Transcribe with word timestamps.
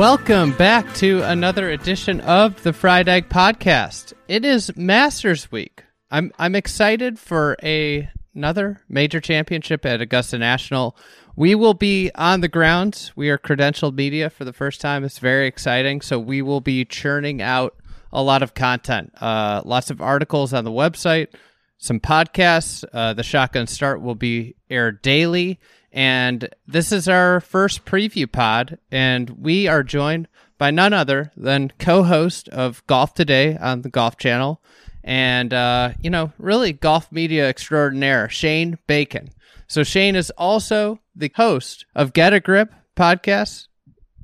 Welcome 0.00 0.52
back 0.52 0.94
to 0.94 1.20
another 1.24 1.68
edition 1.68 2.22
of 2.22 2.62
the 2.62 2.72
Fried 2.72 3.06
Egg 3.06 3.28
Podcast. 3.28 4.14
It 4.28 4.46
is 4.46 4.74
Masters 4.74 5.52
Week. 5.52 5.84
I'm 6.10 6.32
I'm 6.38 6.54
excited 6.54 7.18
for 7.18 7.58
a 7.62 8.08
another 8.34 8.80
major 8.88 9.20
championship 9.20 9.84
at 9.84 10.00
Augusta 10.00 10.38
National. 10.38 10.96
We 11.36 11.54
will 11.54 11.74
be 11.74 12.10
on 12.14 12.40
the 12.40 12.48
grounds. 12.48 13.12
We 13.14 13.28
are 13.28 13.36
credentialed 13.36 13.92
media 13.92 14.30
for 14.30 14.46
the 14.46 14.54
first 14.54 14.80
time. 14.80 15.04
It's 15.04 15.18
very 15.18 15.46
exciting. 15.46 16.00
So 16.00 16.18
we 16.18 16.40
will 16.40 16.62
be 16.62 16.86
churning 16.86 17.42
out 17.42 17.76
a 18.10 18.22
lot 18.22 18.42
of 18.42 18.54
content. 18.54 19.12
Uh, 19.20 19.60
lots 19.66 19.90
of 19.90 20.00
articles 20.00 20.54
on 20.54 20.64
the 20.64 20.70
website, 20.70 21.28
some 21.76 22.00
podcasts. 22.00 22.84
Uh, 22.90 23.12
the 23.12 23.22
Shotgun 23.22 23.66
Start 23.66 24.00
will 24.00 24.14
be 24.14 24.56
aired 24.70 25.02
daily. 25.02 25.60
And 25.92 26.48
this 26.66 26.92
is 26.92 27.08
our 27.08 27.40
first 27.40 27.84
preview 27.84 28.30
pod, 28.30 28.78
and 28.90 29.30
we 29.30 29.66
are 29.66 29.82
joined 29.82 30.28
by 30.56 30.70
none 30.70 30.92
other 30.92 31.32
than 31.36 31.72
co-host 31.78 32.48
of 32.50 32.86
Golf 32.86 33.14
Today 33.14 33.56
on 33.56 33.82
the 33.82 33.88
Golf 33.88 34.16
Channel, 34.16 34.62
and 35.02 35.52
uh, 35.52 35.92
you 36.00 36.10
know, 36.10 36.32
really 36.38 36.72
golf 36.72 37.10
media 37.10 37.48
extraordinaire, 37.48 38.28
Shane 38.28 38.78
Bacon. 38.86 39.30
So 39.66 39.82
Shane 39.82 40.16
is 40.16 40.30
also 40.32 41.00
the 41.16 41.32
host 41.34 41.86
of 41.94 42.12
Get 42.12 42.32
a 42.32 42.40
Grip 42.40 42.72
podcast, 42.96 43.68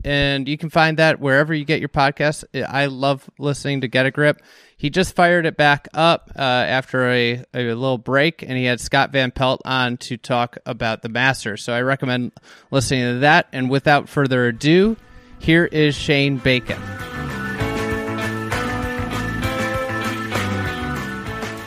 and 0.04 0.48
you 0.48 0.56
can 0.56 0.70
find 0.70 0.98
that 0.98 1.20
wherever 1.20 1.52
you 1.52 1.64
get 1.64 1.80
your 1.80 1.88
podcasts. 1.88 2.44
I 2.68 2.86
love 2.86 3.28
listening 3.38 3.80
to 3.80 3.88
Get 3.88 4.06
a 4.06 4.10
Grip. 4.10 4.40
He 4.76 4.90
just 4.90 5.16
fired 5.16 5.46
it 5.46 5.56
back 5.56 5.88
up 5.94 6.30
uh, 6.36 6.40
after 6.40 7.08
a, 7.08 7.44
a 7.54 7.62
little 7.62 7.98
break, 7.98 8.42
and 8.42 8.52
he 8.52 8.64
had 8.64 8.80
Scott 8.80 9.10
Van 9.10 9.30
Pelt 9.30 9.62
on 9.64 9.96
to 9.98 10.16
talk 10.16 10.58
about 10.66 11.02
the 11.02 11.08
Masters. 11.08 11.64
So 11.64 11.72
I 11.72 11.80
recommend 11.80 12.32
listening 12.70 13.14
to 13.14 13.18
that. 13.20 13.48
And 13.52 13.70
without 13.70 14.08
further 14.08 14.46
ado, 14.46 14.96
here 15.38 15.64
is 15.64 15.94
Shane 15.94 16.36
Bacon. 16.36 16.80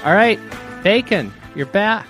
All 0.06 0.14
right, 0.16 0.40
Bacon, 0.84 1.34
you're 1.56 1.66
back. 1.66 2.08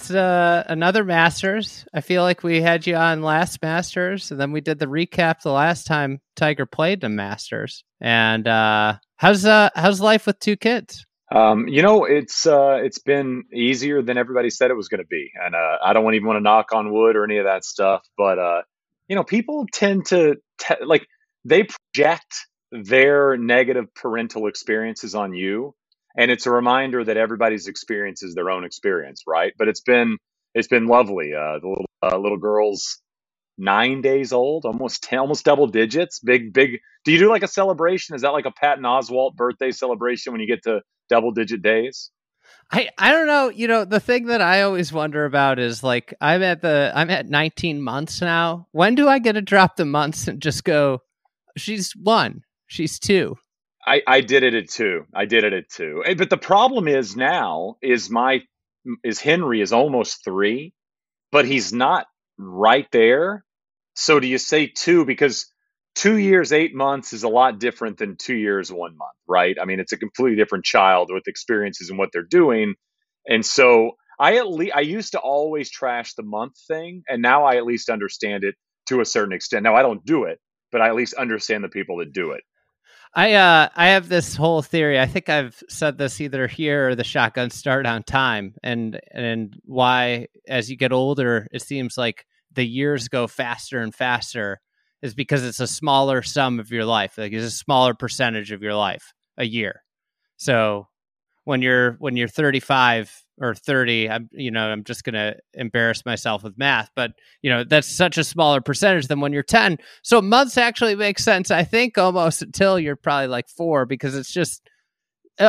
It's 0.00 0.10
uh, 0.10 0.64
another 0.66 1.04
Masters. 1.04 1.84
I 1.92 2.00
feel 2.00 2.22
like 2.22 2.42
we 2.42 2.62
had 2.62 2.86
you 2.86 2.96
on 2.96 3.20
last 3.20 3.60
Masters, 3.60 4.30
and 4.30 4.40
then 4.40 4.50
we 4.50 4.62
did 4.62 4.78
the 4.78 4.86
recap 4.86 5.42
the 5.42 5.52
last 5.52 5.86
time 5.86 6.22
Tiger 6.36 6.64
played 6.64 7.02
the 7.02 7.10
Masters. 7.10 7.84
And 8.00 8.48
uh, 8.48 8.94
how's 9.16 9.44
uh, 9.44 9.68
how's 9.74 10.00
life 10.00 10.24
with 10.24 10.40
two 10.40 10.56
kids? 10.56 11.04
Um, 11.30 11.68
you 11.68 11.82
know, 11.82 12.06
it's 12.06 12.46
uh, 12.46 12.78
it's 12.82 12.98
been 12.98 13.44
easier 13.52 14.00
than 14.00 14.16
everybody 14.16 14.48
said 14.48 14.70
it 14.70 14.74
was 14.74 14.88
going 14.88 15.02
to 15.02 15.06
be, 15.06 15.32
and 15.34 15.54
uh, 15.54 15.76
I 15.84 15.92
don't 15.92 16.14
even 16.14 16.26
want 16.26 16.38
to 16.38 16.42
knock 16.42 16.72
on 16.72 16.90
wood 16.90 17.14
or 17.14 17.24
any 17.24 17.36
of 17.36 17.44
that 17.44 17.66
stuff. 17.66 18.02
But 18.16 18.38
uh, 18.38 18.62
you 19.06 19.16
know, 19.16 19.22
people 19.22 19.66
tend 19.70 20.06
to 20.06 20.36
like 20.82 21.06
they 21.44 21.64
project 21.64 22.46
their 22.72 23.36
negative 23.36 23.94
parental 23.94 24.46
experiences 24.46 25.14
on 25.14 25.34
you, 25.34 25.74
and 26.16 26.30
it's 26.30 26.46
a 26.46 26.50
reminder 26.50 27.04
that 27.04 27.16
everybody's 27.16 27.66
experience 27.68 28.22
is 28.22 28.34
their 28.34 28.50
own 28.50 28.64
experience, 28.64 29.22
right? 29.26 29.52
But 29.58 29.68
it's 29.68 29.80
been 29.80 30.18
it's 30.54 30.68
been 30.68 30.86
lovely. 30.86 31.32
Uh, 31.34 31.58
the 31.60 31.68
little, 31.68 31.86
uh, 32.02 32.16
little 32.18 32.38
girl's 32.38 33.00
nine 33.56 34.00
days 34.00 34.32
old, 34.32 34.64
almost 34.64 35.02
10, 35.04 35.18
almost 35.20 35.44
double 35.44 35.66
digits. 35.66 36.18
Big, 36.18 36.52
big. 36.52 36.80
Do 37.04 37.12
you 37.12 37.18
do 37.18 37.28
like 37.28 37.42
a 37.42 37.48
celebration? 37.48 38.14
Is 38.16 38.22
that 38.22 38.30
like 38.32 38.46
a 38.46 38.50
Patton 38.50 38.84
Oswalt 38.84 39.36
birthday 39.36 39.70
celebration 39.70 40.32
when 40.32 40.40
you 40.40 40.46
get 40.46 40.64
to 40.64 40.80
double 41.08 41.30
digit 41.30 41.62
days? 41.62 42.10
I, 42.72 42.88
I 42.98 43.12
don't 43.12 43.26
know. 43.26 43.48
You 43.48 43.68
know, 43.68 43.84
the 43.84 44.00
thing 44.00 44.26
that 44.26 44.40
I 44.40 44.62
always 44.62 44.92
wonder 44.92 45.24
about 45.24 45.58
is 45.58 45.82
like 45.84 46.14
I'm 46.20 46.42
at 46.42 46.62
the 46.62 46.92
I'm 46.94 47.10
at 47.10 47.28
19 47.28 47.80
months 47.80 48.20
now. 48.20 48.66
When 48.72 48.94
do 48.94 49.08
I 49.08 49.18
get 49.18 49.32
to 49.32 49.42
drop 49.42 49.76
the 49.76 49.84
months 49.84 50.26
and 50.26 50.40
just 50.40 50.64
go? 50.64 51.02
She's 51.56 51.92
one. 51.92 52.42
She's 52.66 52.98
two. 52.98 53.36
I, 53.90 54.02
I 54.08 54.22
did 54.22 54.44
it 54.44 54.54
at 54.54 54.70
two. 54.70 55.06
I 55.14 55.26
did 55.26 55.44
it 55.44 55.54
at 55.54 55.70
two. 55.70 56.04
Eh, 56.06 56.14
But 56.14 56.30
the 56.30 56.38
problem 56.38 56.88
is 56.88 57.16
now 57.16 57.76
is 57.82 58.10
my 58.10 58.42
is 59.04 59.20
Henry 59.20 59.62
is 59.62 59.74
almost 59.74 60.24
three, 60.24 60.74
but 61.32 61.46
he's 61.46 61.72
not 61.72 62.06
right 62.38 62.88
there. 62.92 63.44
So 63.96 64.20
do 64.20 64.28
you 64.28 64.38
say 64.38 64.68
two 64.68 65.04
because 65.06 65.52
two 65.96 66.18
years 66.18 66.52
eight 66.52 66.74
months 66.74 67.14
is 67.14 67.24
a 67.24 67.28
lot 67.30 67.60
different 67.60 67.98
than 67.98 68.16
two 68.16 68.36
years 68.36 68.72
one 68.72 68.96
month, 68.98 69.16
right? 69.28 69.56
I 69.60 69.66
mean, 69.66 69.80
it's 69.80 69.92
a 69.92 69.98
completely 69.98 70.36
different 70.36 70.66
child 70.66 71.10
with 71.12 71.28
experiences 71.28 71.90
and 71.90 71.98
what 71.98 72.10
they're 72.12 72.24
doing, 72.24 72.76
and 73.28 73.46
so 73.46 73.92
I 74.20 74.38
at 74.38 74.48
least 74.50 74.74
I 74.76 74.82
used 74.82 75.12
to 75.12 75.20
always 75.20 75.70
trash 75.70 76.14
the 76.14 76.24
month 76.24 76.54
thing, 76.68 77.04
and 77.08 77.22
now 77.22 77.44
I 77.46 77.56
at 77.58 77.66
least 77.66 77.90
understand 77.90 78.44
it 78.44 78.56
to 78.88 79.00
a 79.02 79.06
certain 79.06 79.34
extent. 79.34 79.64
Now 79.64 79.76
I 79.76 79.82
don't 79.82 80.04
do 80.06 80.24
it, 80.24 80.40
but 80.72 80.82
I 80.82 80.88
at 80.88 80.96
least 80.96 81.14
understand 81.14 81.64
the 81.64 81.70
people 81.70 81.98
that 81.98 82.12
do 82.14 82.32
it. 82.32 82.42
I 83.14 83.34
uh 83.34 83.68
I 83.74 83.88
have 83.88 84.08
this 84.08 84.36
whole 84.36 84.62
theory. 84.62 84.98
I 85.00 85.06
think 85.06 85.28
I've 85.28 85.60
said 85.68 85.98
this 85.98 86.20
either 86.20 86.46
here 86.46 86.90
or 86.90 86.94
the 86.94 87.04
shotgun 87.04 87.50
start 87.50 87.86
on 87.86 88.02
time 88.04 88.54
and 88.62 89.00
and 89.12 89.54
why 89.64 90.28
as 90.48 90.70
you 90.70 90.76
get 90.76 90.92
older 90.92 91.48
it 91.52 91.62
seems 91.62 91.98
like 91.98 92.24
the 92.52 92.66
years 92.66 93.08
go 93.08 93.26
faster 93.26 93.80
and 93.80 93.94
faster 93.94 94.60
is 95.02 95.14
because 95.14 95.44
it's 95.44 95.60
a 95.60 95.66
smaller 95.66 96.22
sum 96.22 96.60
of 96.60 96.70
your 96.70 96.84
life. 96.84 97.16
Like 97.18 97.32
it's 97.32 97.44
a 97.44 97.50
smaller 97.50 97.94
percentage 97.94 98.52
of 98.52 98.62
your 98.62 98.74
life 98.74 99.12
a 99.38 99.44
year. 99.44 99.82
So 100.36 100.86
when 101.44 101.62
you're 101.62 101.92
when 102.00 102.16
you're 102.16 102.28
35 102.28 103.24
or 103.40 103.54
30 103.54 104.10
i'm 104.10 104.28
you 104.32 104.50
know 104.50 104.68
i'm 104.68 104.84
just 104.84 105.04
going 105.04 105.14
to 105.14 105.34
embarrass 105.54 106.04
myself 106.04 106.42
with 106.42 106.58
math 106.58 106.90
but 106.94 107.12
you 107.42 107.50
know 107.50 107.64
that's 107.64 107.88
such 107.88 108.18
a 108.18 108.24
smaller 108.24 108.60
percentage 108.60 109.06
than 109.06 109.20
when 109.20 109.32
you're 109.32 109.42
10 109.42 109.78
so 110.02 110.20
months 110.20 110.58
actually 110.58 110.94
makes 110.94 111.24
sense 111.24 111.50
i 111.50 111.64
think 111.64 111.96
almost 111.96 112.42
until 112.42 112.78
you're 112.78 112.96
probably 112.96 113.28
like 113.28 113.48
4 113.48 113.86
because 113.86 114.14
it's 114.14 114.32
just 114.32 114.68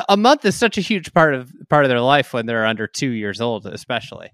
a 0.08 0.18
month 0.18 0.46
is 0.46 0.56
such 0.56 0.78
a 0.78 0.82
huge 0.82 1.14
part 1.14 1.34
of 1.34 1.52
part 1.70 1.86
of 1.86 1.90
their 1.90 2.02
life 2.02 2.34
when 2.34 2.46
they're 2.46 2.66
under 2.66 2.88
2 2.88 3.10
years 3.10 3.42
old 3.42 3.66
especially. 3.66 4.30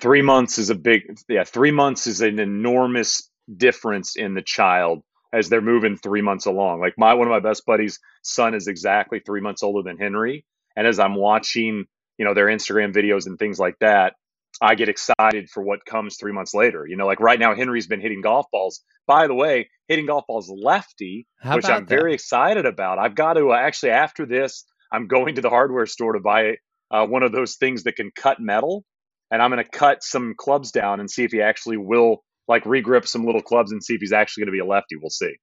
Three 0.00 0.22
months 0.22 0.58
is 0.58 0.70
a 0.70 0.74
big 0.74 1.02
yeah 1.28 1.44
three 1.44 1.70
months 1.70 2.06
is 2.06 2.20
an 2.20 2.38
enormous 2.38 3.28
difference 3.56 4.16
in 4.16 4.34
the 4.34 4.42
child 4.42 5.02
as 5.32 5.48
they're 5.48 5.60
moving 5.60 5.96
three 5.96 6.22
months 6.22 6.46
along. 6.46 6.80
Like 6.80 6.94
my 6.98 7.14
one 7.14 7.26
of 7.26 7.30
my 7.30 7.40
best 7.40 7.64
buddies 7.66 7.98
son 8.22 8.54
is 8.54 8.66
exactly 8.66 9.20
three 9.20 9.40
months 9.40 9.62
older 9.62 9.88
than 9.88 9.98
henry 9.98 10.44
and 10.80 10.88
as 10.88 10.98
i'm 10.98 11.14
watching 11.14 11.84
you 12.16 12.24
know 12.24 12.32
their 12.32 12.46
instagram 12.46 12.94
videos 12.94 13.26
and 13.26 13.38
things 13.38 13.58
like 13.58 13.76
that 13.80 14.14
i 14.62 14.74
get 14.74 14.88
excited 14.88 15.50
for 15.50 15.62
what 15.62 15.84
comes 15.84 16.16
three 16.16 16.32
months 16.32 16.54
later. 16.54 16.86
You 16.86 16.96
know 16.96 17.06
like 17.06 17.20
right 17.20 17.38
now 17.38 17.54
henry's 17.54 17.86
been 17.86 18.00
hitting 18.00 18.22
golf 18.22 18.46
balls. 18.50 18.80
By 19.06 19.26
the 19.26 19.34
way 19.34 19.68
hitting 19.88 20.06
golf 20.06 20.24
balls 20.26 20.50
lefty 20.50 21.26
How 21.40 21.56
which 21.56 21.66
i'm 21.66 21.86
very 21.86 22.14
excited 22.14 22.64
about. 22.64 22.98
I've 22.98 23.14
got 23.14 23.34
to 23.34 23.50
uh, 23.50 23.56
actually 23.56 23.90
after 23.90 24.24
this 24.26 24.64
i'm 24.90 25.06
going 25.06 25.34
to 25.34 25.42
the 25.42 25.50
hardware 25.50 25.86
store 25.86 26.14
to 26.14 26.20
buy 26.20 26.54
uh, 26.90 27.06
one 27.06 27.22
of 27.22 27.32
those 27.32 27.56
things 27.56 27.84
that 27.84 27.96
can 27.96 28.10
cut 28.14 28.40
metal. 28.40 28.84
And 29.30 29.40
I'm 29.40 29.50
going 29.50 29.62
to 29.64 29.70
cut 29.70 30.02
some 30.02 30.34
clubs 30.36 30.72
down 30.72 30.98
and 30.98 31.08
see 31.10 31.24
if 31.24 31.30
he 31.30 31.40
actually 31.40 31.76
will 31.76 32.24
like 32.48 32.64
regrip 32.64 33.06
some 33.06 33.24
little 33.24 33.42
clubs 33.42 33.70
and 33.70 33.82
see 33.82 33.94
if 33.94 34.00
he's 34.00 34.12
actually 34.12 34.42
going 34.42 34.52
to 34.54 34.64
be 34.64 34.66
a 34.66 34.66
lefty. 34.66 34.96
We'll 34.96 35.10
see. 35.10 35.36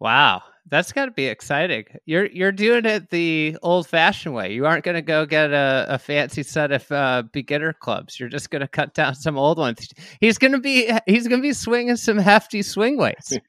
Wow 0.00 0.42
that's 0.68 0.92
got 0.92 1.06
to 1.06 1.10
be 1.10 1.26
exciting 1.26 1.84
you're 2.04 2.26
you're 2.26 2.52
doing 2.52 2.84
it 2.84 3.10
the 3.10 3.56
old 3.62 3.86
fashioned 3.86 4.34
way 4.34 4.52
you 4.52 4.66
aren't 4.66 4.84
going 4.84 4.94
to 4.94 5.02
go 5.02 5.24
get 5.24 5.50
a, 5.50 5.86
a 5.88 5.98
fancy 5.98 6.42
set 6.42 6.72
of 6.72 6.90
uh, 6.90 7.22
beginner 7.32 7.72
clubs 7.72 8.18
you're 8.18 8.28
just 8.28 8.50
going 8.50 8.60
to 8.60 8.68
cut 8.68 8.94
down 8.94 9.14
some 9.14 9.38
old 9.38 9.58
ones 9.58 9.88
he's 10.20 10.38
going 10.38 10.52
to 10.52 10.58
be 10.58 10.92
he's 11.06 11.28
going 11.28 11.40
to 11.40 11.46
be 11.46 11.52
swinging 11.52 11.96
some 11.96 12.18
hefty 12.18 12.62
swing 12.62 12.96
weights 12.96 13.36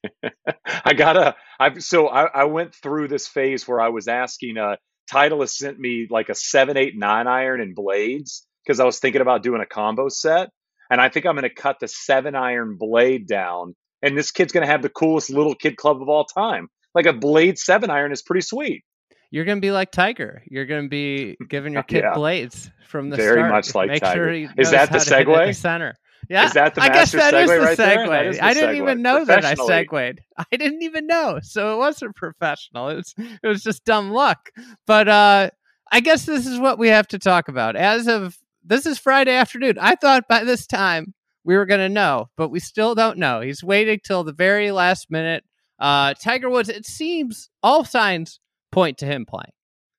I 0.86 0.94
gotta. 0.94 1.36
I 1.60 1.78
so 1.80 2.08
I, 2.08 2.26
I 2.26 2.44
went 2.46 2.76
through 2.76 3.08
this 3.08 3.28
phase 3.28 3.68
where 3.68 3.82
I 3.82 3.90
was 3.90 4.08
asking. 4.08 4.58
Uh, 4.58 4.76
Titleist 5.12 5.56
sent 5.56 5.80
me 5.80 6.08
like 6.10 6.30
a 6.30 6.36
seven, 6.36 6.76
eight, 6.76 6.98
nine 6.98 7.28
iron 7.28 7.62
and 7.62 7.74
blades 7.74 8.46
because 8.64 8.80
I 8.80 8.86
was 8.86 9.00
thinking 9.00 9.22
about 9.22 9.44
doing 9.44 9.62
a 9.62 9.66
combo 9.66 10.10
set, 10.10 10.50
and 10.90 11.00
I 11.00 11.10
think 11.10 11.26
I'm 11.26 11.36
going 11.36 11.44
to 11.44 11.50
cut 11.50 11.80
the 11.80 11.88
seven 11.88 12.36
iron 12.36 12.76
blade 12.78 13.28
down. 13.28 13.76
And 14.02 14.18
this 14.18 14.32
kid's 14.32 14.52
going 14.54 14.66
to 14.66 14.72
have 14.72 14.82
the 14.82 14.90
coolest 14.90 15.30
little 15.30 15.56
kid 15.56 15.76
club 15.78 16.02
of 16.02 16.10
all 16.10 16.26
time. 16.26 16.70
Like 16.94 17.06
a 17.06 17.14
blade 17.14 17.58
seven 17.58 17.90
iron 17.90 18.12
is 18.12 18.22
pretty 18.22 18.42
sweet. 18.42 18.84
you're 19.32 19.46
going 19.46 19.58
to 19.58 19.62
be 19.62 19.72
like 19.72 19.92
Tiger. 19.92 20.42
You're 20.50 20.66
going 20.66 20.84
to 20.84 20.90
be 20.90 21.36
giving 21.50 21.74
your 21.74 21.84
kid 21.84 22.04
Yeah. 22.04 22.14
blades 22.14 22.72
from 22.88 23.10
the 23.10 23.18
Very 23.18 23.40
start. 23.40 23.52
much 23.52 23.76
like 23.76 23.90
Make 23.90 24.02
Tiger. 24.02 24.34
Sure 24.48 24.52
Is 24.58 24.72
that 24.72 24.92
the 24.92 25.00
to 25.00 25.04
hit 25.16 25.28
it 25.28 25.28
at 25.32 25.38
segue? 25.38 25.48
the 25.48 25.54
center. 25.54 25.96
Yeah, 26.30 26.46
Is 26.46 26.54
that 26.54 26.76
the 26.76 26.82
I 26.82 26.90
guess 26.90 27.12
that 27.14 27.34
is 27.34 27.50
the 27.50 27.60
right 27.60 27.78
segue. 27.78 28.34
The 28.34 28.44
I 28.44 28.54
didn't 28.54 28.76
segue. 28.76 28.82
even 28.82 29.02
know 29.02 29.24
that 29.26 29.46
I 29.46 29.54
segued. 29.54 30.20
I 30.38 30.46
didn't 30.58 30.82
even 30.84 31.08
know, 31.08 31.40
so 31.42 31.74
it 31.74 31.78
wasn't 31.78 32.16
professional. 32.18 32.90
It 32.90 32.96
was 32.96 33.16
it 33.18 33.48
was 33.48 33.64
just 33.64 33.86
dumb 33.86 34.12
luck. 34.12 34.50
But 34.86 35.08
uh, 35.08 35.50
I 35.92 36.00
guess 36.02 36.26
this 36.26 36.46
is 36.46 36.60
what 36.60 36.80
we 36.80 36.90
have 36.90 37.08
to 37.10 37.20
talk 37.20 37.48
about. 37.48 37.76
As 37.78 38.08
of 38.08 38.38
this 38.64 38.86
is 38.86 38.98
Friday 38.98 39.32
afternoon. 39.34 39.78
I 39.80 39.96
thought 39.96 40.28
by 40.28 40.44
this 40.44 40.68
time 40.68 41.14
we 41.48 41.56
were 41.56 41.66
going 41.66 41.80
to 41.80 41.90
know, 41.90 42.30
but 42.36 42.50
we 42.50 42.60
still 42.60 42.94
don't 42.94 43.18
know. 43.18 43.40
He's 43.40 43.64
waiting 43.64 44.02
till 44.04 44.26
the 44.26 44.34
very 44.34 44.70
last 44.72 45.10
minute. 45.10 45.46
Uh, 45.80 46.14
Tiger 46.14 46.50
Woods. 46.50 46.68
It 46.68 46.86
seems 46.86 47.50
all 47.64 47.86
signs 47.86 48.42
point 48.74 48.98
to 48.98 49.06
him 49.06 49.26
playing. 49.26 49.54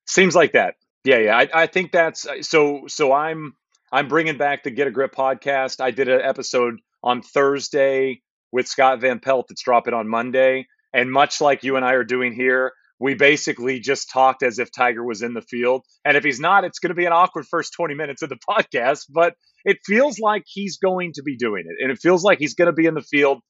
Seems 0.05 0.35
like 0.35 0.51
that. 0.51 0.75
Yeah, 1.03 1.17
yeah. 1.17 1.37
I, 1.37 1.49
I 1.63 1.65
think 1.65 1.91
that's 1.91 2.27
so. 2.41 2.83
So 2.87 3.13
I'm 3.13 3.55
I'm 3.91 4.07
bringing 4.07 4.37
back 4.37 4.63
the 4.63 4.69
Get 4.69 4.87
a 4.87 4.91
Grip 4.91 5.15
podcast. 5.15 5.81
I 5.81 5.89
did 5.89 6.07
an 6.07 6.21
episode 6.21 6.75
on 7.03 7.23
Thursday 7.23 8.21
with 8.51 8.67
Scott 8.67 9.01
Van 9.01 9.19
Pelt 9.19 9.47
that's 9.49 9.63
dropping 9.63 9.95
on 9.95 10.07
Monday, 10.07 10.67
and 10.93 11.11
much 11.11 11.41
like 11.41 11.63
you 11.63 11.77
and 11.77 11.85
I 11.85 11.93
are 11.93 12.03
doing 12.03 12.33
here, 12.33 12.73
we 12.99 13.13
basically 13.13 13.79
just 13.79 14.09
talked 14.11 14.43
as 14.43 14.59
if 14.59 14.71
Tiger 14.71 15.03
was 15.03 15.21
in 15.21 15.33
the 15.33 15.41
field. 15.41 15.85
And 16.03 16.17
if 16.17 16.23
he's 16.23 16.39
not, 16.39 16.65
it's 16.65 16.79
going 16.79 16.89
to 16.89 16.95
be 16.95 17.05
an 17.05 17.13
awkward 17.13 17.45
first 17.49 17.73
20 17.73 17.95
minutes 17.95 18.21
of 18.21 18.29
the 18.29 18.37
podcast. 18.49 19.05
But 19.09 19.35
it 19.65 19.77
feels 19.85 20.19
like 20.19 20.43
he's 20.45 20.77
going 20.77 21.13
to 21.15 21.23
be 21.23 21.37
doing 21.37 21.63
it, 21.67 21.83
and 21.83 21.91
it 21.91 21.99
feels 21.99 22.23
like 22.23 22.39
he's 22.39 22.55
going 22.55 22.67
to 22.67 22.73
be 22.73 22.85
in 22.85 22.93
the 22.93 23.01
field. 23.01 23.41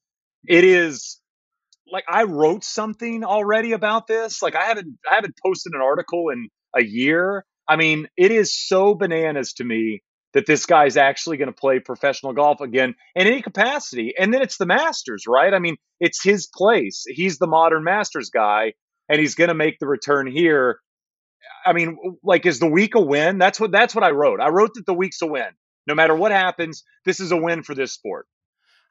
It 0.47 0.63
is 0.63 1.19
like 1.91 2.05
I 2.09 2.23
wrote 2.23 2.63
something 2.63 3.23
already 3.23 3.73
about 3.73 4.07
this. 4.07 4.41
Like 4.41 4.55
I 4.55 4.65
haven't 4.65 4.97
I 5.09 5.15
haven't 5.15 5.35
posted 5.43 5.73
an 5.73 5.81
article 5.81 6.29
in 6.29 6.49
a 6.75 6.83
year. 6.83 7.45
I 7.67 7.75
mean, 7.75 8.07
it 8.17 8.31
is 8.31 8.55
so 8.55 8.95
bananas 8.95 9.53
to 9.53 9.63
me 9.63 10.01
that 10.33 10.45
this 10.45 10.65
guy's 10.65 10.97
actually 10.97 11.37
going 11.37 11.51
to 11.51 11.59
play 11.59 11.79
professional 11.79 12.33
golf 12.33 12.61
again 12.61 12.95
in 13.15 13.27
any 13.27 13.41
capacity. 13.41 14.13
And 14.17 14.33
then 14.33 14.41
it's 14.41 14.57
the 14.57 14.65
Masters, 14.65 15.23
right? 15.27 15.53
I 15.53 15.59
mean, 15.59 15.75
it's 15.99 16.23
his 16.23 16.47
place. 16.47 17.03
He's 17.07 17.39
the 17.39 17.47
modern 17.47 17.83
Masters 17.83 18.29
guy, 18.29 18.73
and 19.09 19.19
he's 19.19 19.35
going 19.35 19.49
to 19.49 19.55
make 19.55 19.79
the 19.79 19.87
return 19.87 20.27
here. 20.27 20.79
I 21.65 21.73
mean, 21.73 21.97
like, 22.23 22.45
is 22.45 22.59
the 22.59 22.69
week 22.69 22.95
a 22.95 23.01
win? 23.01 23.37
That's 23.37 23.59
what 23.59 23.71
that's 23.71 23.93
what 23.95 24.03
I 24.03 24.11
wrote. 24.11 24.39
I 24.39 24.49
wrote 24.49 24.75
that 24.75 24.85
the 24.85 24.93
week's 24.93 25.21
a 25.21 25.27
win. 25.27 25.49
No 25.87 25.95
matter 25.95 26.15
what 26.15 26.31
happens, 26.31 26.83
this 27.05 27.19
is 27.19 27.31
a 27.31 27.37
win 27.37 27.63
for 27.63 27.73
this 27.73 27.91
sport. 27.93 28.27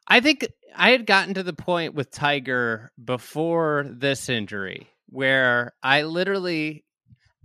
I 0.07 0.21
think 0.21 0.47
I 0.75 0.91
had 0.91 1.07
gotten 1.07 1.35
to 1.35 1.43
the 1.43 1.53
point 1.53 1.95
with 1.95 2.11
Tiger 2.11 2.91
before 3.03 3.87
this 3.89 4.29
injury 4.29 4.89
where 5.09 5.75
I 5.83 6.03
literally 6.03 6.85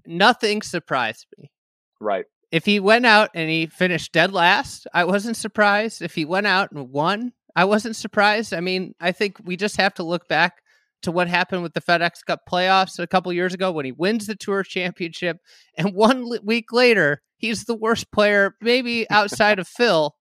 nothing 0.05 0.61
surprised 0.61 1.27
me. 1.37 1.51
Right. 1.99 2.25
If 2.51 2.65
he 2.65 2.79
went 2.79 3.05
out 3.05 3.31
and 3.33 3.49
he 3.49 3.67
finished 3.67 4.11
dead 4.11 4.33
last, 4.33 4.87
I 4.93 5.05
wasn't 5.05 5.37
surprised. 5.37 6.01
If 6.01 6.15
he 6.15 6.25
went 6.25 6.47
out 6.47 6.71
and 6.71 6.89
won, 6.89 7.33
I 7.55 7.65
wasn't 7.65 7.95
surprised. 7.95 8.53
I 8.53 8.59
mean, 8.59 8.95
I 8.99 9.11
think 9.11 9.37
we 9.43 9.57
just 9.57 9.77
have 9.77 9.93
to 9.95 10.03
look 10.03 10.27
back 10.27 10.62
to 11.03 11.11
what 11.11 11.27
happened 11.27 11.63
with 11.63 11.73
the 11.73 11.81
FedEx 11.81 12.25
Cup 12.25 12.41
playoffs 12.49 12.99
a 12.99 13.07
couple 13.07 13.31
years 13.31 13.53
ago 13.53 13.71
when 13.71 13.85
he 13.85 13.91
wins 13.91 14.27
the 14.27 14.35
Tour 14.35 14.63
Championship, 14.63 15.37
and 15.77 15.93
one 15.93 16.29
li- 16.29 16.39
week 16.43 16.71
later, 16.71 17.21
he's 17.37 17.65
the 17.65 17.75
worst 17.75 18.11
player, 18.11 18.55
maybe 18.61 19.09
outside 19.09 19.59
of 19.59 19.67
Phil, 19.67 20.15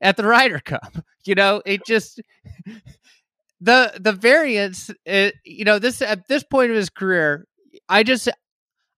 at 0.00 0.16
the 0.16 0.24
Ryder 0.24 0.60
Cup. 0.60 0.96
You 1.24 1.34
know, 1.34 1.62
it 1.64 1.86
just 1.86 2.20
the 3.60 3.92
the 3.98 4.12
variance. 4.12 4.90
It, 5.06 5.34
you 5.44 5.64
know, 5.64 5.78
this 5.78 6.02
at 6.02 6.28
this 6.28 6.44
point 6.44 6.70
of 6.70 6.76
his 6.76 6.90
career, 6.90 7.46
I 7.88 8.02
just 8.02 8.28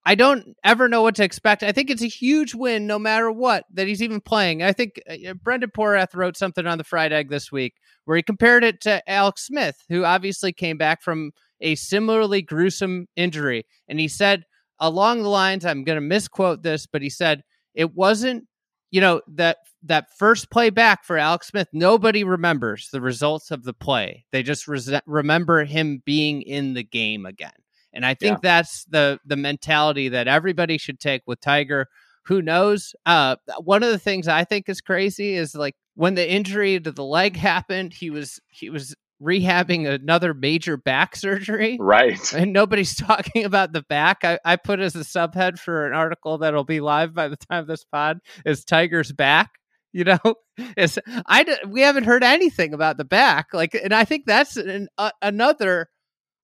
I 0.06 0.14
don't 0.14 0.56
ever 0.62 0.88
know 0.88 1.02
what 1.02 1.16
to 1.16 1.24
expect. 1.24 1.64
I 1.64 1.72
think 1.72 1.90
it's 1.90 2.02
a 2.02 2.06
huge 2.06 2.54
win 2.54 2.86
no 2.86 2.96
matter 2.96 3.30
what 3.32 3.64
that 3.74 3.88
he's 3.88 4.00
even 4.00 4.20
playing. 4.20 4.62
I 4.62 4.72
think 4.72 5.00
uh, 5.10 5.34
Brendan 5.34 5.72
Porath 5.76 6.14
wrote 6.14 6.36
something 6.36 6.64
on 6.64 6.78
the 6.78 6.84
Fried 6.84 7.12
Egg 7.12 7.28
this 7.28 7.50
week 7.50 7.74
where 8.04 8.16
he 8.16 8.22
compared 8.22 8.62
it 8.62 8.80
to 8.82 9.02
Alex 9.10 9.44
Smith, 9.48 9.82
who 9.88 10.04
obviously 10.04 10.52
came 10.52 10.78
back 10.78 11.02
from 11.02 11.32
a 11.60 11.74
similarly 11.74 12.40
gruesome 12.40 13.08
injury. 13.16 13.66
And 13.88 13.98
he 13.98 14.06
said 14.06 14.44
along 14.78 15.24
the 15.24 15.28
lines, 15.28 15.66
I'm 15.66 15.82
going 15.82 15.96
to 15.96 16.00
misquote 16.00 16.62
this, 16.62 16.86
but 16.86 17.02
he 17.02 17.10
said 17.10 17.42
it 17.74 17.92
wasn't, 17.92 18.44
you 18.92 19.00
know, 19.00 19.22
that 19.34 19.56
that 19.82 20.16
first 20.16 20.52
play 20.52 20.70
back 20.70 21.04
for 21.04 21.18
Alex 21.18 21.48
Smith, 21.48 21.66
nobody 21.72 22.22
remembers 22.22 22.90
the 22.92 23.00
results 23.00 23.50
of 23.50 23.64
the 23.64 23.74
play. 23.74 24.24
They 24.30 24.44
just 24.44 24.68
res- 24.68 24.88
remember 25.04 25.64
him 25.64 26.00
being 26.06 26.42
in 26.42 26.74
the 26.74 26.84
game 26.84 27.26
again. 27.26 27.50
And 27.96 28.06
I 28.06 28.14
think 28.14 28.36
Yeah. 28.36 28.40
that's 28.42 28.84
the 28.84 29.18
the 29.24 29.36
mentality 29.36 30.10
that 30.10 30.28
everybody 30.28 30.78
should 30.78 31.00
take 31.00 31.22
with 31.26 31.40
Tiger. 31.40 31.88
Who 32.26 32.42
knows? 32.42 32.94
Uh, 33.04 33.36
one 33.60 33.82
of 33.82 33.90
the 33.90 33.98
things 33.98 34.28
I 34.28 34.44
think 34.44 34.68
is 34.68 34.80
crazy 34.80 35.34
is 35.34 35.54
like 35.54 35.74
when 35.94 36.14
the 36.14 36.30
injury 36.30 36.78
to 36.78 36.92
the 36.92 37.04
leg 37.04 37.36
happened, 37.50 37.92
he 37.94 38.10
was 38.10 38.38
he 38.48 38.70
was 38.70 38.94
rehabbing 39.22 39.88
another 39.88 40.34
major 40.34 40.76
back 40.76 41.16
surgery. 41.16 41.78
Right. 41.80 42.32
And 42.34 42.52
nobody's 42.52 42.94
talking 43.08 43.44
about 43.44 43.72
the 43.72 43.82
back. 43.82 44.18
I, 44.24 44.38
I 44.44 44.56
put 44.56 44.78
as 44.80 44.94
a 44.94 44.98
subhead 45.00 45.58
for 45.58 45.86
an 45.86 45.94
article 45.94 46.38
that'll 46.38 46.64
be 46.64 46.80
live 46.80 47.14
by 47.14 47.28
the 47.28 47.36
time 47.36 47.66
this 47.66 47.84
pod 47.84 48.18
is 48.44 48.64
Tiger's 48.64 49.12
back. 49.12 49.50
You 49.92 50.04
know, 50.04 50.18
it's 50.58 50.98
I 51.08 51.46
we 51.66 51.80
haven't 51.80 52.04
heard 52.04 52.22
anything 52.22 52.74
about 52.74 52.98
the 52.98 53.04
back. 53.06 53.46
Like, 53.54 53.74
and 53.74 53.94
I 53.94 54.04
think 54.04 54.26
that's 54.26 54.58
an, 54.58 54.88
uh, 54.98 55.12
another 55.22 55.88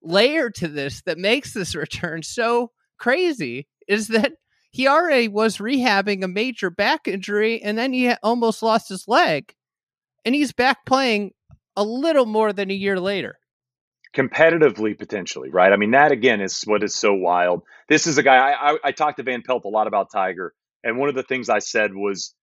layer 0.02 0.50
to 0.50 0.69
this 0.69 1.02
that 1.02 1.19
makes 1.19 1.52
this 1.52 1.75
return 1.75 2.22
so 2.22 2.70
crazy 2.99 3.66
is 3.88 4.08
that 4.08 4.32
he 4.70 4.88
already 4.88 5.28
was 5.28 5.58
rehabbing 5.58 6.25
a 6.25 6.28
major 6.28 6.70
back 6.70 7.06
injury 7.06 7.62
and 7.62 7.76
then 7.76 7.93
he 7.93 8.12
almost 8.22 8.62
lost 8.62 8.88
his 8.88 9.06
leg, 9.06 9.54
and 10.25 10.34
he's 10.34 10.52
back 10.52 10.87
playing 10.87 11.32
a 11.76 11.84
little 11.84 12.26
more 12.26 12.52
than 12.52 12.70
a 12.70 12.75
year 12.75 12.99
later. 12.99 13.38
competitively 14.14 14.96
potentially 14.99 15.49
right 15.50 15.72
i 15.72 15.76
mean 15.76 15.93
that 15.93 16.12
again 16.12 16.43
is 16.43 16.62
what 16.66 16.82
is 16.82 16.94
so 16.94 17.14
wild 17.14 17.62
this 17.88 18.06
is 18.06 18.19
a 18.19 18.22
guy 18.22 18.37
I, 18.37 18.72
I 18.72 18.78
i 18.84 18.93
talked 18.93 19.16
to 19.16 19.22
van 19.22 19.43
pelt 19.43 19.64
a 19.64 19.69
lot 19.69 19.87
about 19.87 20.12
tiger 20.12 20.52
and 20.84 20.98
one 20.98 21.08
of 21.08 21.14
the 21.14 21.22
things 21.22 21.48
i 21.48 21.60
said 21.60 21.94
was 21.94 22.34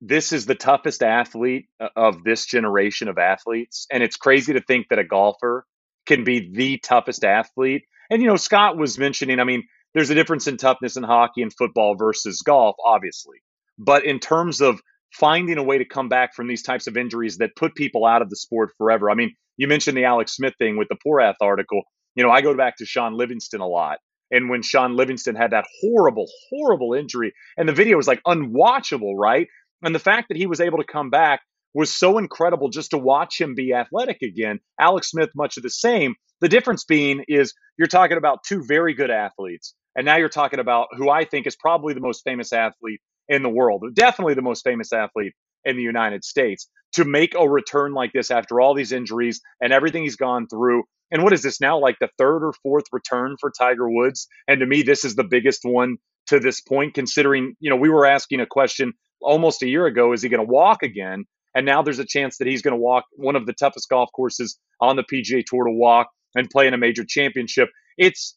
this 0.00 0.32
is 0.32 0.44
the 0.44 0.56
toughest 0.56 1.04
athlete 1.04 1.68
uh, 1.80 1.88
of 1.94 2.24
this 2.24 2.46
generation 2.46 3.06
of 3.08 3.16
athletes 3.16 3.86
and 3.92 4.02
it's 4.02 4.16
crazy 4.16 4.54
to 4.54 4.60
think 4.60 4.88
that 4.88 4.98
a 4.98 5.04
golfer 5.04 5.64
can 6.06 6.24
be 6.24 6.50
the 6.52 6.78
toughest 6.78 7.24
athlete 7.24 7.84
and 8.10 8.22
you 8.22 8.28
know 8.28 8.36
scott 8.36 8.76
was 8.76 8.98
mentioning 8.98 9.40
i 9.40 9.44
mean 9.44 9.62
there's 9.94 10.10
a 10.10 10.14
difference 10.14 10.46
in 10.46 10.56
toughness 10.56 10.96
in 10.96 11.02
hockey 11.02 11.42
and 11.42 11.52
football 11.52 11.94
versus 11.96 12.42
golf 12.42 12.76
obviously 12.84 13.38
but 13.78 14.04
in 14.04 14.18
terms 14.18 14.60
of 14.60 14.80
finding 15.12 15.58
a 15.58 15.62
way 15.62 15.78
to 15.78 15.84
come 15.84 16.08
back 16.08 16.34
from 16.34 16.48
these 16.48 16.62
types 16.62 16.86
of 16.86 16.96
injuries 16.96 17.38
that 17.38 17.54
put 17.56 17.74
people 17.74 18.04
out 18.04 18.22
of 18.22 18.30
the 18.30 18.36
sport 18.36 18.70
forever 18.76 19.10
i 19.10 19.14
mean 19.14 19.34
you 19.56 19.68
mentioned 19.68 19.96
the 19.96 20.04
Alex 20.04 20.34
Smith 20.34 20.54
thing 20.58 20.76
with 20.76 20.88
the 20.88 20.96
Porath 20.96 21.36
article. 21.40 21.82
You 22.14 22.24
know, 22.24 22.30
I 22.30 22.40
go 22.40 22.56
back 22.56 22.76
to 22.78 22.86
Shaun 22.86 23.16
Livingston 23.16 23.60
a 23.60 23.66
lot. 23.66 23.98
And 24.30 24.48
when 24.48 24.62
Shaun 24.62 24.96
Livingston 24.96 25.36
had 25.36 25.52
that 25.52 25.66
horrible, 25.80 26.26
horrible 26.50 26.94
injury, 26.94 27.32
and 27.56 27.68
the 27.68 27.72
video 27.72 27.96
was 27.96 28.08
like 28.08 28.22
unwatchable, 28.26 29.14
right? 29.16 29.46
And 29.82 29.94
the 29.94 30.00
fact 30.00 30.28
that 30.28 30.36
he 30.36 30.46
was 30.46 30.60
able 30.60 30.78
to 30.78 30.84
come 30.84 31.10
back 31.10 31.42
was 31.74 31.92
so 31.92 32.18
incredible 32.18 32.68
just 32.68 32.90
to 32.90 32.98
watch 32.98 33.40
him 33.40 33.54
be 33.54 33.74
athletic 33.74 34.22
again. 34.22 34.60
Alex 34.78 35.10
Smith, 35.10 35.30
much 35.34 35.56
of 35.56 35.62
the 35.62 35.70
same. 35.70 36.14
The 36.40 36.48
difference 36.48 36.84
being 36.84 37.24
is 37.28 37.54
you're 37.78 37.88
talking 37.88 38.16
about 38.16 38.44
two 38.44 38.64
very 38.64 38.94
good 38.94 39.10
athletes. 39.10 39.74
And 39.96 40.04
now 40.04 40.16
you're 40.16 40.28
talking 40.28 40.60
about 40.60 40.88
who 40.96 41.10
I 41.10 41.24
think 41.24 41.46
is 41.46 41.56
probably 41.56 41.94
the 41.94 42.00
most 42.00 42.22
famous 42.24 42.52
athlete 42.52 43.00
in 43.28 43.42
the 43.42 43.48
world, 43.48 43.84
definitely 43.94 44.34
the 44.34 44.42
most 44.42 44.64
famous 44.64 44.92
athlete 44.92 45.32
in 45.64 45.76
the 45.76 45.82
United 45.82 46.24
States 46.24 46.68
to 46.92 47.04
make 47.04 47.34
a 47.34 47.48
return 47.48 47.92
like 47.92 48.12
this 48.12 48.30
after 48.30 48.60
all 48.60 48.74
these 48.74 48.92
injuries 48.92 49.40
and 49.60 49.72
everything 49.72 50.02
he's 50.02 50.16
gone 50.16 50.46
through. 50.46 50.84
And 51.10 51.22
what 51.22 51.32
is 51.32 51.42
this 51.42 51.60
now, 51.60 51.78
like 51.78 51.96
the 52.00 52.10
third 52.18 52.44
or 52.44 52.52
fourth 52.62 52.84
return 52.92 53.36
for 53.40 53.50
Tiger 53.56 53.88
Woods? 53.88 54.26
And 54.48 54.60
to 54.60 54.66
me, 54.66 54.82
this 54.82 55.04
is 55.04 55.14
the 55.14 55.24
biggest 55.24 55.60
one 55.62 55.96
to 56.26 56.40
this 56.40 56.60
point, 56.60 56.94
considering, 56.94 57.54
you 57.60 57.70
know, 57.70 57.76
we 57.76 57.90
were 57.90 58.06
asking 58.06 58.40
a 58.40 58.46
question 58.46 58.92
almost 59.20 59.62
a 59.62 59.68
year 59.68 59.86
ago 59.86 60.12
is 60.12 60.22
he 60.22 60.28
going 60.28 60.44
to 60.44 60.52
walk 60.52 60.82
again? 60.82 61.24
And 61.54 61.66
now 61.66 61.82
there's 61.82 61.98
a 61.98 62.04
chance 62.04 62.38
that 62.38 62.48
he's 62.48 62.62
going 62.62 62.72
to 62.72 62.80
walk 62.80 63.04
one 63.12 63.36
of 63.36 63.46
the 63.46 63.52
toughest 63.52 63.88
golf 63.88 64.10
courses 64.14 64.58
on 64.80 64.96
the 64.96 65.04
PGA 65.04 65.44
Tour 65.46 65.64
to 65.64 65.72
walk 65.72 66.08
and 66.34 66.50
play 66.50 66.66
in 66.66 66.74
a 66.74 66.78
major 66.78 67.04
championship. 67.06 67.68
It's 67.96 68.36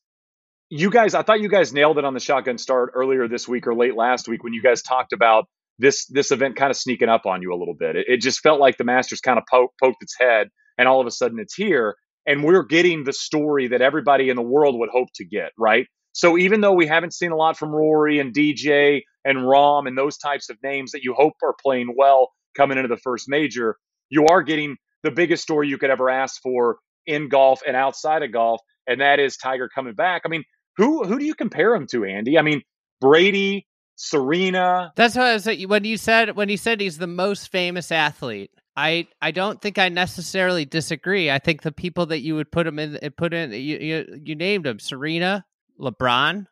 you 0.69 0.89
guys, 0.89 1.13
I 1.13 1.23
thought 1.23 1.39
you 1.39 1.49
guys 1.49 1.73
nailed 1.73 1.97
it 1.97 2.05
on 2.05 2.13
the 2.13 2.19
shotgun 2.19 2.57
start 2.57 2.91
earlier 2.93 3.27
this 3.27 3.47
week 3.47 3.67
or 3.67 3.75
late 3.75 3.95
last 3.95 4.27
week 4.27 4.43
when 4.43 4.53
you 4.53 4.61
guys 4.61 4.81
talked 4.81 5.13
about 5.13 5.45
this 5.79 6.05
this 6.07 6.31
event 6.31 6.55
kind 6.55 6.71
of 6.71 6.77
sneaking 6.77 7.09
up 7.09 7.25
on 7.25 7.41
you 7.41 7.53
a 7.53 7.57
little 7.57 7.75
bit. 7.75 7.95
It, 7.95 8.05
it 8.07 8.21
just 8.21 8.39
felt 8.39 8.59
like 8.59 8.77
the 8.77 8.83
Masters 8.83 9.21
kind 9.21 9.37
of 9.37 9.45
po- 9.49 9.71
poked 9.81 10.01
its 10.01 10.15
head, 10.19 10.49
and 10.77 10.87
all 10.87 10.99
of 10.99 11.07
a 11.07 11.11
sudden 11.11 11.39
it's 11.39 11.55
here, 11.55 11.95
and 12.25 12.43
we're 12.43 12.63
getting 12.63 13.03
the 13.03 13.13
story 13.13 13.67
that 13.69 13.81
everybody 13.81 14.29
in 14.29 14.35
the 14.35 14.41
world 14.41 14.77
would 14.79 14.89
hope 14.91 15.09
to 15.15 15.25
get, 15.25 15.51
right? 15.57 15.87
So 16.13 16.37
even 16.37 16.61
though 16.61 16.73
we 16.73 16.87
haven't 16.87 17.13
seen 17.13 17.31
a 17.31 17.35
lot 17.35 17.57
from 17.57 17.69
Rory 17.69 18.19
and 18.19 18.33
DJ 18.33 19.01
and 19.23 19.37
Rahm 19.37 19.87
and 19.87 19.95
those 19.95 20.17
types 20.17 20.49
of 20.49 20.57
names 20.63 20.91
that 20.91 21.03
you 21.03 21.13
hope 21.13 21.33
are 21.43 21.55
playing 21.61 21.93
well 21.95 22.31
coming 22.57 22.77
into 22.77 22.87
the 22.87 22.97
first 22.97 23.25
major, 23.29 23.77
you 24.09 24.25
are 24.25 24.41
getting 24.41 24.75
the 25.03 25.11
biggest 25.11 25.43
story 25.43 25.67
you 25.67 25.77
could 25.77 25.89
ever 25.89 26.09
ask 26.09 26.41
for 26.41 26.77
in 27.05 27.29
golf 27.29 27.61
and 27.65 27.75
outside 27.75 28.23
of 28.23 28.31
golf, 28.33 28.59
and 28.87 28.99
that 29.01 29.19
is 29.19 29.37
Tiger 29.37 29.69
coming 29.73 29.93
back. 29.93 30.23
I 30.25 30.29
mean, 30.29 30.43
who 30.75 31.03
who 31.03 31.19
do 31.19 31.25
you 31.25 31.35
compare 31.35 31.73
him 31.73 31.87
to, 31.91 32.03
Andy? 32.03 32.37
I 32.37 32.41
mean, 32.41 32.61
Brady, 32.99 33.67
Serena. 33.95 34.91
That's 34.95 35.15
what 35.15 35.25
I 35.25 35.33
was 35.33 35.45
when 35.45 35.83
you 35.83 35.97
said 35.97 36.35
when 36.35 36.49
you 36.49 36.57
said 36.57 36.81
he's 36.81 36.97
the 36.97 37.07
most 37.07 37.51
famous 37.51 37.91
athlete. 37.91 38.51
I 38.75 39.07
I 39.21 39.31
don't 39.31 39.59
think 39.59 39.79
I 39.79 39.89
necessarily 39.89 40.65
disagree. 40.65 41.31
I 41.31 41.39
think 41.39 41.63
the 41.63 41.71
people 41.71 42.05
that 42.07 42.21
you 42.21 42.35
would 42.35 42.51
put 42.51 42.67
him 42.67 42.77
in 42.79 42.97
put 43.17 43.33
in 43.33 43.51
you 43.51 43.77
you, 43.77 44.19
you 44.23 44.35
named 44.35 44.67
him 44.67 44.79
Serena, 44.79 45.45
LeBron, 45.79 46.45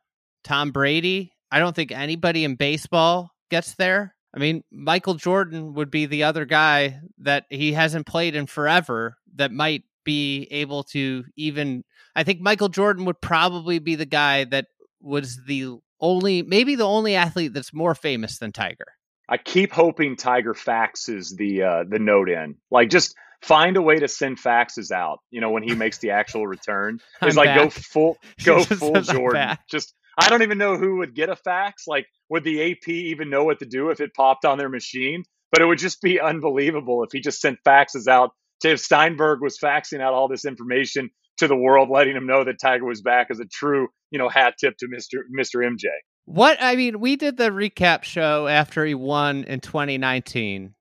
Tom 0.43 0.71
Brady. 0.71 1.31
I 1.51 1.59
don't 1.59 1.75
think 1.75 1.91
anybody 1.91 2.43
in 2.43 2.55
baseball 2.55 3.31
gets 3.51 3.75
there. 3.75 4.15
I 4.35 4.39
mean, 4.39 4.63
Michael 4.69 5.13
Jordan 5.13 5.73
would 5.75 5.89
be 5.89 6.05
the 6.05 6.23
other 6.23 6.45
guy 6.45 6.99
that 7.19 7.45
he 7.49 7.71
hasn't 7.73 8.05
played 8.05 8.35
in 8.35 8.47
forever 8.47 9.17
that 9.35 9.51
might 9.51 9.83
be 10.03 10.47
able 10.51 10.83
to 10.83 11.23
even 11.35 11.83
I 12.15 12.23
think 12.23 12.39
Michael 12.39 12.69
Jordan 12.69 13.05
would 13.05 13.19
probably 13.21 13.79
be 13.79 13.95
the 13.95 14.05
guy 14.05 14.43
that 14.45 14.67
was 15.01 15.39
the 15.45 15.77
only 15.99 16.43
maybe 16.43 16.75
the 16.75 16.85
only 16.85 17.15
athlete 17.15 17.53
that's 17.53 17.73
more 17.73 17.95
famous 17.95 18.37
than 18.37 18.51
Tiger. 18.51 18.85
I 19.27 19.37
keep 19.37 19.71
hoping 19.71 20.15
Tiger 20.15 20.53
faxes 20.53 21.35
the 21.35 21.63
uh, 21.63 21.83
the 21.89 21.99
note 21.99 22.29
in. 22.29 22.55
Like 22.69 22.89
just 22.89 23.15
find 23.41 23.77
a 23.77 23.81
way 23.81 23.97
to 23.99 24.07
send 24.07 24.37
faxes 24.37 24.91
out. 24.91 25.19
You 25.31 25.41
know, 25.41 25.49
when 25.49 25.63
he 25.63 25.75
makes 25.75 25.97
the 25.97 26.11
actual 26.11 26.45
return, 26.45 26.99
it's 27.21 27.35
like 27.35 27.47
back. 27.47 27.57
go 27.63 27.69
full 27.69 28.17
go 28.43 28.63
full 28.63 29.01
Jordan. 29.01 29.57
Just 29.69 29.93
I 30.17 30.29
don't 30.29 30.43
even 30.43 30.57
know 30.57 30.77
who 30.77 30.97
would 30.97 31.15
get 31.15 31.29
a 31.29 31.35
fax. 31.35 31.83
Like, 31.87 32.07
would 32.29 32.43
the 32.43 32.71
AP 32.71 32.87
even 32.87 33.29
know 33.29 33.43
what 33.43 33.59
to 33.59 33.65
do 33.65 33.89
if 33.89 33.99
it 33.99 34.13
popped 34.13 34.45
on 34.45 34.57
their 34.57 34.69
machine? 34.69 35.23
But 35.51 35.61
it 35.61 35.65
would 35.65 35.79
just 35.79 36.01
be 36.01 36.19
unbelievable 36.19 37.03
if 37.03 37.11
he 37.11 37.21
just 37.21 37.41
sent 37.41 37.59
faxes 37.65 38.07
out. 38.07 38.31
To 38.61 38.71
if 38.71 38.79
Steinberg 38.79 39.41
was 39.41 39.57
faxing 39.57 40.01
out 40.01 40.13
all 40.13 40.27
this 40.27 40.45
information 40.45 41.09
to 41.37 41.47
the 41.47 41.55
world, 41.55 41.89
letting 41.89 42.15
him 42.15 42.25
know 42.25 42.45
that 42.45 42.59
Tiger 42.59 42.85
was 42.85 43.01
back 43.01 43.27
as 43.29 43.39
a 43.39 43.45
true, 43.45 43.89
you 44.11 44.17
know, 44.17 44.29
hat 44.29 44.55
tip 44.59 44.77
to 44.77 44.87
Mister 44.89 45.25
Mister 45.29 45.59
MJ. 45.59 45.85
What 46.23 46.57
I 46.61 46.75
mean, 46.75 46.99
we 46.99 47.17
did 47.17 47.37
the 47.37 47.49
recap 47.49 48.03
show 48.03 48.47
after 48.47 48.85
he 48.85 48.95
won 48.95 49.43
in 49.43 49.59
2019. 49.59 50.73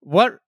What 0.00 0.38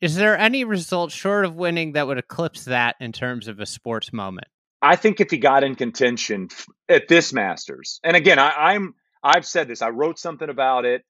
is 0.00 0.14
there 0.14 0.38
any 0.38 0.64
result 0.64 1.10
short 1.10 1.44
of 1.44 1.56
winning 1.56 1.92
that 1.92 2.06
would 2.06 2.18
eclipse 2.18 2.64
that 2.64 2.96
in 3.00 3.12
terms 3.12 3.48
of 3.48 3.60
a 3.60 3.66
sports 3.66 4.12
moment? 4.12 4.46
I 4.82 4.96
think 4.96 5.20
if 5.20 5.30
he 5.30 5.38
got 5.38 5.64
in 5.64 5.74
contention 5.74 6.48
at 6.88 7.08
this 7.08 7.32
Masters, 7.32 8.00
and 8.02 8.16
again, 8.16 8.38
I, 8.38 8.50
I'm 8.50 8.94
I've 9.22 9.46
said 9.46 9.68
this. 9.68 9.82
I 9.82 9.90
wrote 9.90 10.18
something 10.18 10.48
about 10.48 10.84
it. 10.84 11.04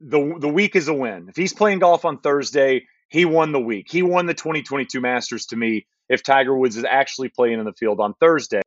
The 0.00 0.36
the 0.38 0.48
week 0.48 0.76
is 0.76 0.88
a 0.88 0.94
win. 0.94 1.26
If 1.28 1.36
he's 1.36 1.52
playing 1.52 1.78
golf 1.78 2.04
on 2.04 2.18
Thursday, 2.18 2.86
he 3.08 3.24
won 3.24 3.52
the 3.52 3.60
week. 3.60 3.86
He 3.90 4.02
won 4.02 4.26
the 4.26 4.34
2022 4.34 5.00
Masters 5.00 5.46
to 5.46 5.56
me. 5.56 5.86
If 6.08 6.22
Tiger 6.22 6.56
Woods 6.56 6.76
is 6.76 6.84
actually 6.84 7.30
playing 7.30 7.58
in 7.58 7.64
the 7.64 7.72
field 7.72 7.98
on 8.00 8.12
Thursday, 8.20 8.60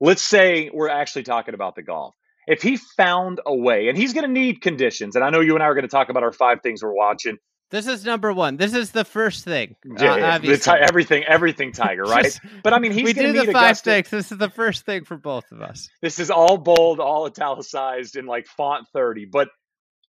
let's 0.00 0.22
say 0.22 0.70
we're 0.72 0.88
actually 0.88 1.24
talking 1.24 1.54
about 1.54 1.74
the 1.74 1.82
golf 1.82 2.14
if 2.46 2.62
he 2.62 2.76
found 2.76 3.40
a 3.44 3.54
way, 3.54 3.88
and 3.88 3.98
he's 3.98 4.12
going 4.12 4.26
to 4.26 4.32
need 4.32 4.60
conditions, 4.60 5.16
and 5.16 5.24
I 5.24 5.30
know 5.30 5.40
you 5.40 5.54
and 5.54 5.62
I 5.62 5.66
are 5.66 5.74
going 5.74 5.82
to 5.82 5.88
talk 5.88 6.08
about 6.08 6.22
our 6.22 6.32
five 6.32 6.62
things 6.62 6.82
we're 6.82 6.94
watching. 6.94 7.38
This 7.70 7.86
is 7.86 8.04
number 8.04 8.32
one. 8.32 8.56
This 8.56 8.74
is 8.74 8.92
the 8.92 9.04
first 9.04 9.44
thing. 9.44 9.74
Yeah, 9.98 10.14
uh, 10.14 10.74
everything, 10.80 11.24
everything, 11.24 11.72
Tiger, 11.72 12.02
right? 12.04 12.38
but 12.62 12.72
I 12.72 12.78
mean, 12.78 12.92
he's 12.92 13.04
we 13.04 13.12
do 13.12 13.32
the 13.32 13.38
five 13.46 13.48
Augusta. 13.48 13.90
things. 13.90 14.10
This 14.10 14.32
is 14.32 14.38
the 14.38 14.50
first 14.50 14.86
thing 14.86 15.04
for 15.04 15.16
both 15.16 15.44
of 15.50 15.60
us. 15.60 15.88
This 16.00 16.20
is 16.20 16.30
all 16.30 16.58
bold, 16.58 17.00
all 17.00 17.26
italicized 17.26 18.16
in 18.16 18.26
like 18.26 18.46
font 18.46 18.86
thirty. 18.92 19.24
But 19.24 19.48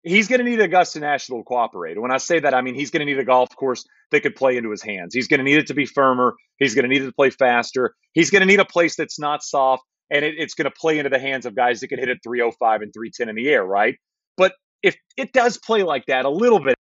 he's 0.03 0.27
going 0.27 0.39
to 0.39 0.45
need 0.49 0.59
Augusta 0.59 0.99
National 0.99 1.39
to 1.39 1.43
cooperate. 1.43 1.99
When 1.99 2.11
I 2.11 2.17
say 2.17 2.39
that, 2.39 2.53
I 2.53 2.61
mean 2.61 2.75
he's 2.75 2.91
going 2.91 3.05
to 3.05 3.05
need 3.05 3.19
a 3.19 3.25
golf 3.25 3.55
course 3.55 3.85
that 4.11 4.21
could 4.21 4.35
play 4.35 4.57
into 4.57 4.69
his 4.69 4.83
hands. 4.83 5.13
He's 5.13 5.27
going 5.27 5.39
to 5.39 5.43
need 5.43 5.57
it 5.57 5.67
to 5.67 5.73
be 5.73 5.85
firmer. 5.85 6.35
He's 6.59 6.75
going 6.75 6.83
to 6.83 6.89
need 6.89 7.01
it 7.01 7.07
to 7.07 7.13
play 7.13 7.29
faster. 7.31 7.93
He's 8.13 8.29
going 8.29 8.41
to 8.41 8.45
need 8.45 8.59
a 8.59 8.65
place 8.65 8.95
that's 8.95 9.19
not 9.19 9.43
soft 9.43 9.83
and 10.09 10.23
it, 10.23 10.35
it's 10.37 10.53
going 10.53 10.65
to 10.65 10.71
play 10.71 10.97
into 10.97 11.09
the 11.09 11.19
hands 11.19 11.45
of 11.45 11.55
guys 11.55 11.79
that 11.81 11.87
can 11.87 11.99
hit 11.99 12.09
it 12.09 12.19
305 12.23 12.81
and 12.81 12.93
310 12.93 13.29
in 13.29 13.35
the 13.35 13.49
air, 13.49 13.63
right? 13.63 13.95
But 14.37 14.53
if 14.83 14.95
it 15.17 15.33
does 15.33 15.57
play 15.57 15.83
like 15.83 16.05
that 16.07 16.25
a 16.25 16.29
little 16.29 16.59
bit, 16.59 16.75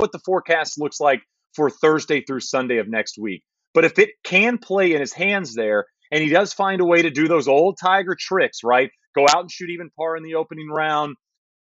what 0.00 0.12
the 0.12 0.18
forecast 0.18 0.80
looks 0.80 1.00
like 1.00 1.22
for 1.54 1.70
Thursday 1.70 2.22
through 2.22 2.40
Sunday 2.40 2.78
of 2.78 2.88
next 2.88 3.18
week. 3.18 3.42
But 3.74 3.84
if 3.84 3.98
it 3.98 4.10
can 4.24 4.58
play 4.58 4.94
in 4.94 5.00
his 5.00 5.12
hands 5.12 5.54
there, 5.54 5.86
and 6.10 6.22
he 6.22 6.28
does 6.28 6.52
find 6.52 6.80
a 6.80 6.84
way 6.84 7.02
to 7.02 7.10
do 7.10 7.28
those 7.28 7.46
old 7.46 7.78
Tiger 7.80 8.16
tricks, 8.18 8.64
right? 8.64 8.90
Go 9.14 9.26
out 9.28 9.40
and 9.40 9.50
shoot 9.50 9.70
even 9.70 9.90
par 9.90 10.16
in 10.16 10.24
the 10.24 10.34
opening 10.34 10.68
round, 10.68 11.16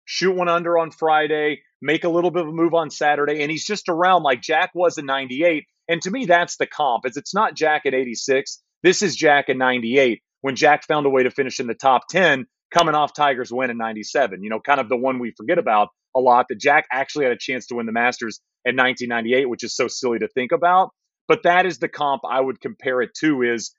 shoot 0.05 0.35
one 0.35 0.49
under 0.49 0.77
on 0.77 0.91
Friday, 0.91 1.61
make 1.81 2.03
a 2.03 2.09
little 2.09 2.31
bit 2.31 2.43
of 2.43 2.49
a 2.49 2.51
move 2.51 2.73
on 2.73 2.89
Saturday, 2.89 3.41
and 3.41 3.51
he's 3.51 3.65
just 3.65 3.89
around 3.89 4.23
like 4.23 4.41
Jack 4.41 4.71
was 4.73 4.97
in 4.97 5.05
98. 5.05 5.65
And 5.87 6.01
to 6.01 6.11
me, 6.11 6.25
that's 6.25 6.57
the 6.57 6.67
comp. 6.67 7.05
Is 7.05 7.17
it's 7.17 7.33
not 7.33 7.55
Jack 7.55 7.85
at 7.85 7.93
86. 7.93 8.61
This 8.81 9.01
is 9.01 9.15
Jack 9.15 9.49
at 9.49 9.57
98 9.57 10.21
when 10.41 10.55
Jack 10.55 10.85
found 10.87 11.05
a 11.05 11.09
way 11.09 11.23
to 11.23 11.31
finish 11.31 11.59
in 11.59 11.67
the 11.67 11.73
top 11.73 12.07
10 12.09 12.45
coming 12.71 12.95
off 12.95 13.13
Tiger's 13.13 13.51
win 13.51 13.69
in 13.69 13.77
97. 13.77 14.43
You 14.43 14.49
know, 14.49 14.59
kind 14.59 14.79
of 14.79 14.89
the 14.89 14.97
one 14.97 15.19
we 15.19 15.31
forget 15.31 15.57
about 15.57 15.89
a 16.15 16.19
lot 16.19 16.47
that 16.49 16.59
Jack 16.59 16.85
actually 16.91 17.25
had 17.25 17.33
a 17.33 17.37
chance 17.37 17.67
to 17.67 17.75
win 17.75 17.85
the 17.85 17.91
Masters 17.91 18.39
in 18.65 18.75
1998, 18.75 19.49
which 19.49 19.63
is 19.63 19.75
so 19.75 19.87
silly 19.87 20.19
to 20.19 20.27
think 20.27 20.51
about. 20.51 20.89
But 21.27 21.43
that 21.43 21.65
is 21.65 21.77
the 21.77 21.87
comp 21.87 22.23
I 22.29 22.41
would 22.41 22.59
compare 22.59 23.01
it 23.01 23.11
to 23.19 23.43
is 23.43 23.73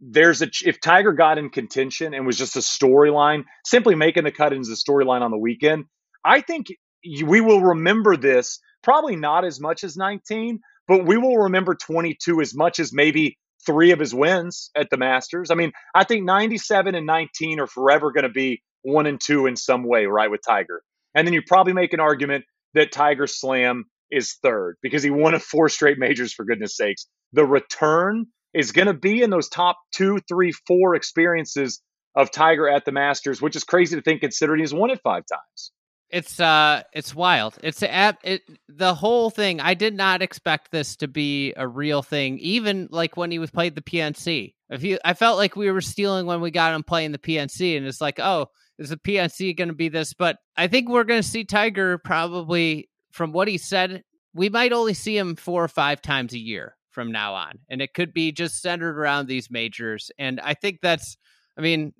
there's 0.00 0.42
a 0.42 0.48
if 0.64 0.80
Tiger 0.80 1.12
got 1.12 1.38
in 1.38 1.50
contention 1.50 2.14
and 2.14 2.26
was 2.26 2.38
just 2.38 2.56
a 2.56 2.60
storyline, 2.60 3.44
simply 3.64 3.94
making 3.94 4.24
the 4.24 4.32
cut 4.32 4.52
as 4.52 4.68
a 4.68 4.72
storyline 4.72 5.22
on 5.22 5.30
the 5.30 5.38
weekend, 5.38 5.84
I 6.24 6.40
think 6.40 6.68
we 7.24 7.40
will 7.40 7.60
remember 7.60 8.16
this 8.16 8.58
probably 8.82 9.16
not 9.16 9.44
as 9.44 9.60
much 9.60 9.84
as 9.84 9.96
19, 9.96 10.60
but 10.88 11.06
we 11.06 11.16
will 11.16 11.38
remember 11.38 11.74
22 11.74 12.40
as 12.40 12.54
much 12.54 12.78
as 12.78 12.92
maybe 12.92 13.38
three 13.66 13.92
of 13.92 13.98
his 13.98 14.14
wins 14.14 14.70
at 14.76 14.90
the 14.90 14.96
Masters. 14.96 15.50
I 15.50 15.54
mean, 15.54 15.72
I 15.94 16.04
think 16.04 16.24
97 16.24 16.94
and 16.94 17.06
19 17.06 17.60
are 17.60 17.66
forever 17.66 18.12
going 18.12 18.24
to 18.24 18.28
be 18.28 18.62
one 18.82 19.06
and 19.06 19.20
two 19.20 19.46
in 19.46 19.56
some 19.56 19.84
way, 19.84 20.06
right, 20.06 20.30
with 20.30 20.40
Tiger. 20.46 20.82
And 21.14 21.26
then 21.26 21.34
you 21.34 21.42
probably 21.46 21.72
make 21.72 21.92
an 21.92 22.00
argument 22.00 22.44
that 22.74 22.92
Tiger 22.92 23.26
Slam 23.26 23.84
is 24.10 24.34
third 24.42 24.76
because 24.82 25.02
he 25.02 25.10
won 25.10 25.34
a 25.34 25.40
four 25.40 25.68
straight 25.68 25.98
majors, 25.98 26.32
for 26.32 26.44
goodness 26.44 26.76
sakes. 26.76 27.06
The 27.32 27.44
return 27.44 28.26
is 28.52 28.72
going 28.72 28.86
to 28.86 28.94
be 28.94 29.22
in 29.22 29.30
those 29.30 29.48
top 29.48 29.78
two, 29.92 30.20
three, 30.28 30.52
four 30.66 30.94
experiences 30.94 31.80
of 32.14 32.30
Tiger 32.30 32.68
at 32.68 32.84
the 32.84 32.92
Masters, 32.92 33.42
which 33.42 33.56
is 33.56 33.64
crazy 33.64 33.96
to 33.96 34.02
think 34.02 34.20
considering 34.20 34.60
he's 34.60 34.74
won 34.74 34.90
it 34.90 35.00
five 35.02 35.24
times. 35.26 35.72
It's 36.10 36.38
uh 36.38 36.82
it's 36.92 37.14
wild. 37.14 37.56
It's 37.62 37.82
a, 37.82 38.16
it 38.22 38.42
the 38.68 38.94
whole 38.94 39.30
thing. 39.30 39.60
I 39.60 39.74
did 39.74 39.94
not 39.94 40.22
expect 40.22 40.70
this 40.70 40.96
to 40.96 41.08
be 41.08 41.54
a 41.56 41.66
real 41.66 42.02
thing 42.02 42.38
even 42.38 42.88
like 42.90 43.16
when 43.16 43.30
he 43.30 43.38
was 43.38 43.50
played 43.50 43.74
the 43.74 43.82
PNC. 43.82 44.54
If 44.70 44.82
you 44.82 44.98
I 45.04 45.14
felt 45.14 45.38
like 45.38 45.56
we 45.56 45.70
were 45.70 45.80
stealing 45.80 46.26
when 46.26 46.40
we 46.40 46.50
got 46.50 46.74
him 46.74 46.82
playing 46.82 47.12
the 47.12 47.18
PNC 47.18 47.76
and 47.76 47.86
it's 47.86 48.00
like, 48.00 48.20
"Oh, 48.20 48.46
is 48.78 48.90
the 48.90 48.96
PNC 48.96 49.56
going 49.56 49.68
to 49.68 49.74
be 49.74 49.88
this?" 49.88 50.14
But 50.14 50.36
I 50.56 50.68
think 50.68 50.88
we're 50.88 51.04
going 51.04 51.22
to 51.22 51.28
see 51.28 51.44
Tiger 51.44 51.98
probably 51.98 52.88
from 53.12 53.32
what 53.32 53.48
he 53.48 53.58
said, 53.58 54.02
we 54.34 54.48
might 54.48 54.72
only 54.72 54.94
see 54.94 55.16
him 55.16 55.36
four 55.36 55.62
or 55.62 55.68
five 55.68 56.02
times 56.02 56.32
a 56.32 56.38
year 56.38 56.76
from 56.90 57.12
now 57.12 57.34
on. 57.34 57.58
And 57.68 57.80
it 57.80 57.94
could 57.94 58.12
be 58.12 58.32
just 58.32 58.60
centered 58.60 58.98
around 58.98 59.26
these 59.26 59.50
majors 59.50 60.10
and 60.18 60.40
I 60.40 60.54
think 60.54 60.78
that's 60.82 61.16
I 61.56 61.60
mean, 61.60 61.92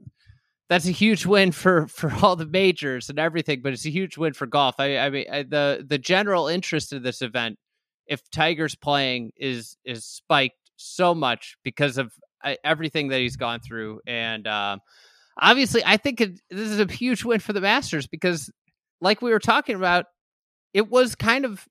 that's 0.68 0.86
a 0.86 0.92
huge 0.92 1.26
win 1.26 1.52
for 1.52 1.86
for 1.88 2.12
all 2.22 2.36
the 2.36 2.46
majors 2.46 3.08
and 3.10 3.18
everything, 3.18 3.60
but 3.62 3.72
it's 3.72 3.86
a 3.86 3.90
huge 3.90 4.16
win 4.16 4.32
for 4.32 4.46
golf. 4.46 4.76
I, 4.78 4.98
I 4.98 5.10
mean, 5.10 5.26
I, 5.30 5.42
the 5.42 5.84
the 5.86 5.98
general 5.98 6.48
interest 6.48 6.92
of 6.92 7.02
this 7.02 7.22
event, 7.22 7.58
if 8.06 8.22
Tiger's 8.30 8.74
playing, 8.74 9.32
is 9.36 9.76
is 9.84 10.04
spiked 10.04 10.70
so 10.76 11.14
much 11.14 11.56
because 11.62 11.98
of 11.98 12.12
uh, 12.42 12.54
everything 12.64 13.08
that 13.08 13.20
he's 13.20 13.36
gone 13.36 13.60
through, 13.60 14.00
and 14.06 14.46
um, 14.46 14.80
obviously, 15.38 15.82
I 15.84 15.96
think 15.96 16.20
it, 16.20 16.40
this 16.50 16.70
is 16.70 16.80
a 16.80 16.90
huge 16.90 17.24
win 17.24 17.40
for 17.40 17.52
the 17.52 17.60
Masters 17.60 18.06
because, 18.06 18.50
like 19.00 19.22
we 19.22 19.30
were 19.30 19.38
talking 19.38 19.76
about, 19.76 20.06
it 20.72 20.90
was 20.90 21.14
kind 21.14 21.44
of 21.44 21.66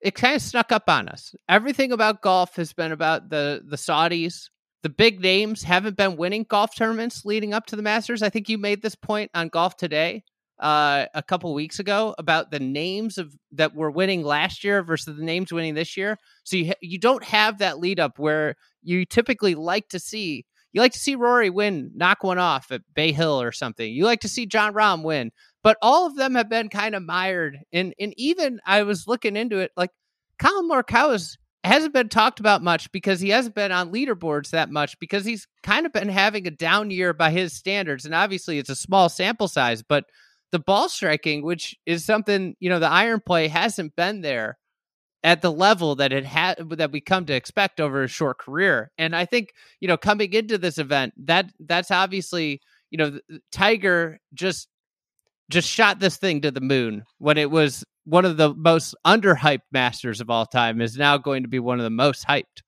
it 0.00 0.14
kind 0.14 0.36
of 0.36 0.42
snuck 0.42 0.72
up 0.72 0.88
on 0.88 1.08
us. 1.08 1.34
Everything 1.48 1.92
about 1.92 2.22
golf 2.22 2.56
has 2.56 2.72
been 2.72 2.92
about 2.92 3.30
the 3.30 3.62
the 3.66 3.76
Saudis 3.76 4.48
the 4.82 4.88
big 4.88 5.20
names 5.20 5.62
haven't 5.62 5.96
been 5.96 6.16
winning 6.16 6.44
golf 6.48 6.74
tournaments 6.76 7.24
leading 7.24 7.52
up 7.52 7.66
to 7.66 7.76
the 7.76 7.82
Masters. 7.82 8.22
I 8.22 8.28
think 8.28 8.48
you 8.48 8.58
made 8.58 8.82
this 8.82 8.94
point 8.94 9.30
on 9.34 9.48
Golf 9.48 9.76
Today 9.76 10.22
uh, 10.60 11.06
a 11.14 11.22
couple 11.22 11.52
weeks 11.54 11.78
ago 11.78 12.14
about 12.18 12.50
the 12.50 12.60
names 12.60 13.18
of 13.18 13.34
that 13.52 13.74
were 13.74 13.90
winning 13.90 14.22
last 14.22 14.64
year 14.64 14.82
versus 14.82 15.16
the 15.16 15.24
names 15.24 15.52
winning 15.52 15.74
this 15.74 15.96
year. 15.96 16.18
So 16.44 16.56
you 16.56 16.72
you 16.80 16.98
don't 16.98 17.24
have 17.24 17.58
that 17.58 17.78
lead 17.78 18.00
up 18.00 18.18
where 18.18 18.56
you 18.82 19.04
typically 19.04 19.54
like 19.54 19.88
to 19.90 19.98
see. 19.98 20.44
You 20.72 20.80
like 20.80 20.92
to 20.92 20.98
see 20.98 21.14
Rory 21.14 21.50
win, 21.50 21.90
knock 21.94 22.22
one 22.22 22.38
off 22.38 22.70
at 22.70 22.82
Bay 22.94 23.12
Hill 23.12 23.40
or 23.40 23.52
something. 23.52 23.90
You 23.90 24.04
like 24.04 24.20
to 24.20 24.28
see 24.28 24.46
Jon 24.46 24.74
Rahm 24.74 25.02
win, 25.02 25.32
but 25.62 25.78
all 25.80 26.06
of 26.06 26.16
them 26.16 26.34
have 26.34 26.50
been 26.50 26.68
kind 26.68 26.94
of 26.94 27.02
mired. 27.02 27.58
And 27.72 27.94
and 27.98 28.12
even 28.16 28.60
I 28.66 28.82
was 28.82 29.06
looking 29.06 29.36
into 29.36 29.58
it, 29.58 29.72
like 29.76 29.90
Collin 30.38 30.68
Morikawa's 30.68 31.38
hasn't 31.68 31.94
been 31.94 32.08
talked 32.08 32.40
about 32.40 32.62
much 32.62 32.90
because 32.92 33.20
he 33.20 33.28
hasn't 33.28 33.54
been 33.54 33.72
on 33.72 33.92
leaderboards 33.92 34.50
that 34.50 34.70
much 34.70 34.98
because 34.98 35.24
he's 35.24 35.46
kind 35.62 35.86
of 35.86 35.92
been 35.92 36.08
having 36.08 36.46
a 36.46 36.50
down 36.50 36.90
year 36.90 37.12
by 37.12 37.30
his 37.30 37.52
standards. 37.52 38.04
And 38.04 38.14
obviously, 38.14 38.58
it's 38.58 38.70
a 38.70 38.76
small 38.76 39.08
sample 39.08 39.48
size, 39.48 39.82
but 39.82 40.04
the 40.50 40.58
ball 40.58 40.88
striking, 40.88 41.42
which 41.42 41.76
is 41.86 42.04
something, 42.04 42.54
you 42.58 42.68
know, 42.68 42.78
the 42.78 42.90
iron 42.90 43.20
play 43.24 43.48
hasn't 43.48 43.94
been 43.96 44.22
there 44.22 44.58
at 45.22 45.42
the 45.42 45.52
level 45.52 45.96
that 45.96 46.12
it 46.12 46.24
had 46.24 46.56
that 46.70 46.92
we 46.92 47.00
come 47.00 47.26
to 47.26 47.34
expect 47.34 47.80
over 47.80 48.02
a 48.02 48.08
short 48.08 48.38
career. 48.38 48.90
And 48.98 49.14
I 49.14 49.24
think, 49.24 49.50
you 49.80 49.88
know, 49.88 49.96
coming 49.96 50.32
into 50.32 50.58
this 50.58 50.78
event, 50.78 51.14
that 51.26 51.50
that's 51.60 51.90
obviously, 51.90 52.60
you 52.90 52.98
know, 52.98 53.18
Tiger 53.52 54.20
just 54.32 54.68
just 55.50 55.68
shot 55.68 55.98
this 55.98 56.16
thing 56.16 56.42
to 56.42 56.50
the 56.50 56.60
moon 56.60 57.04
when 57.18 57.38
it 57.38 57.50
was 57.50 57.84
one 58.08 58.24
of 58.24 58.36
the 58.36 58.54
most 58.54 58.94
underhyped 59.06 59.62
masters 59.70 60.20
of 60.20 60.30
all 60.30 60.46
time 60.46 60.80
is 60.80 60.96
now 60.96 61.18
going 61.18 61.42
to 61.42 61.48
be 61.48 61.58
one 61.58 61.78
of 61.78 61.84
the 61.84 61.90
most 61.90 62.26
hyped. 62.26 62.62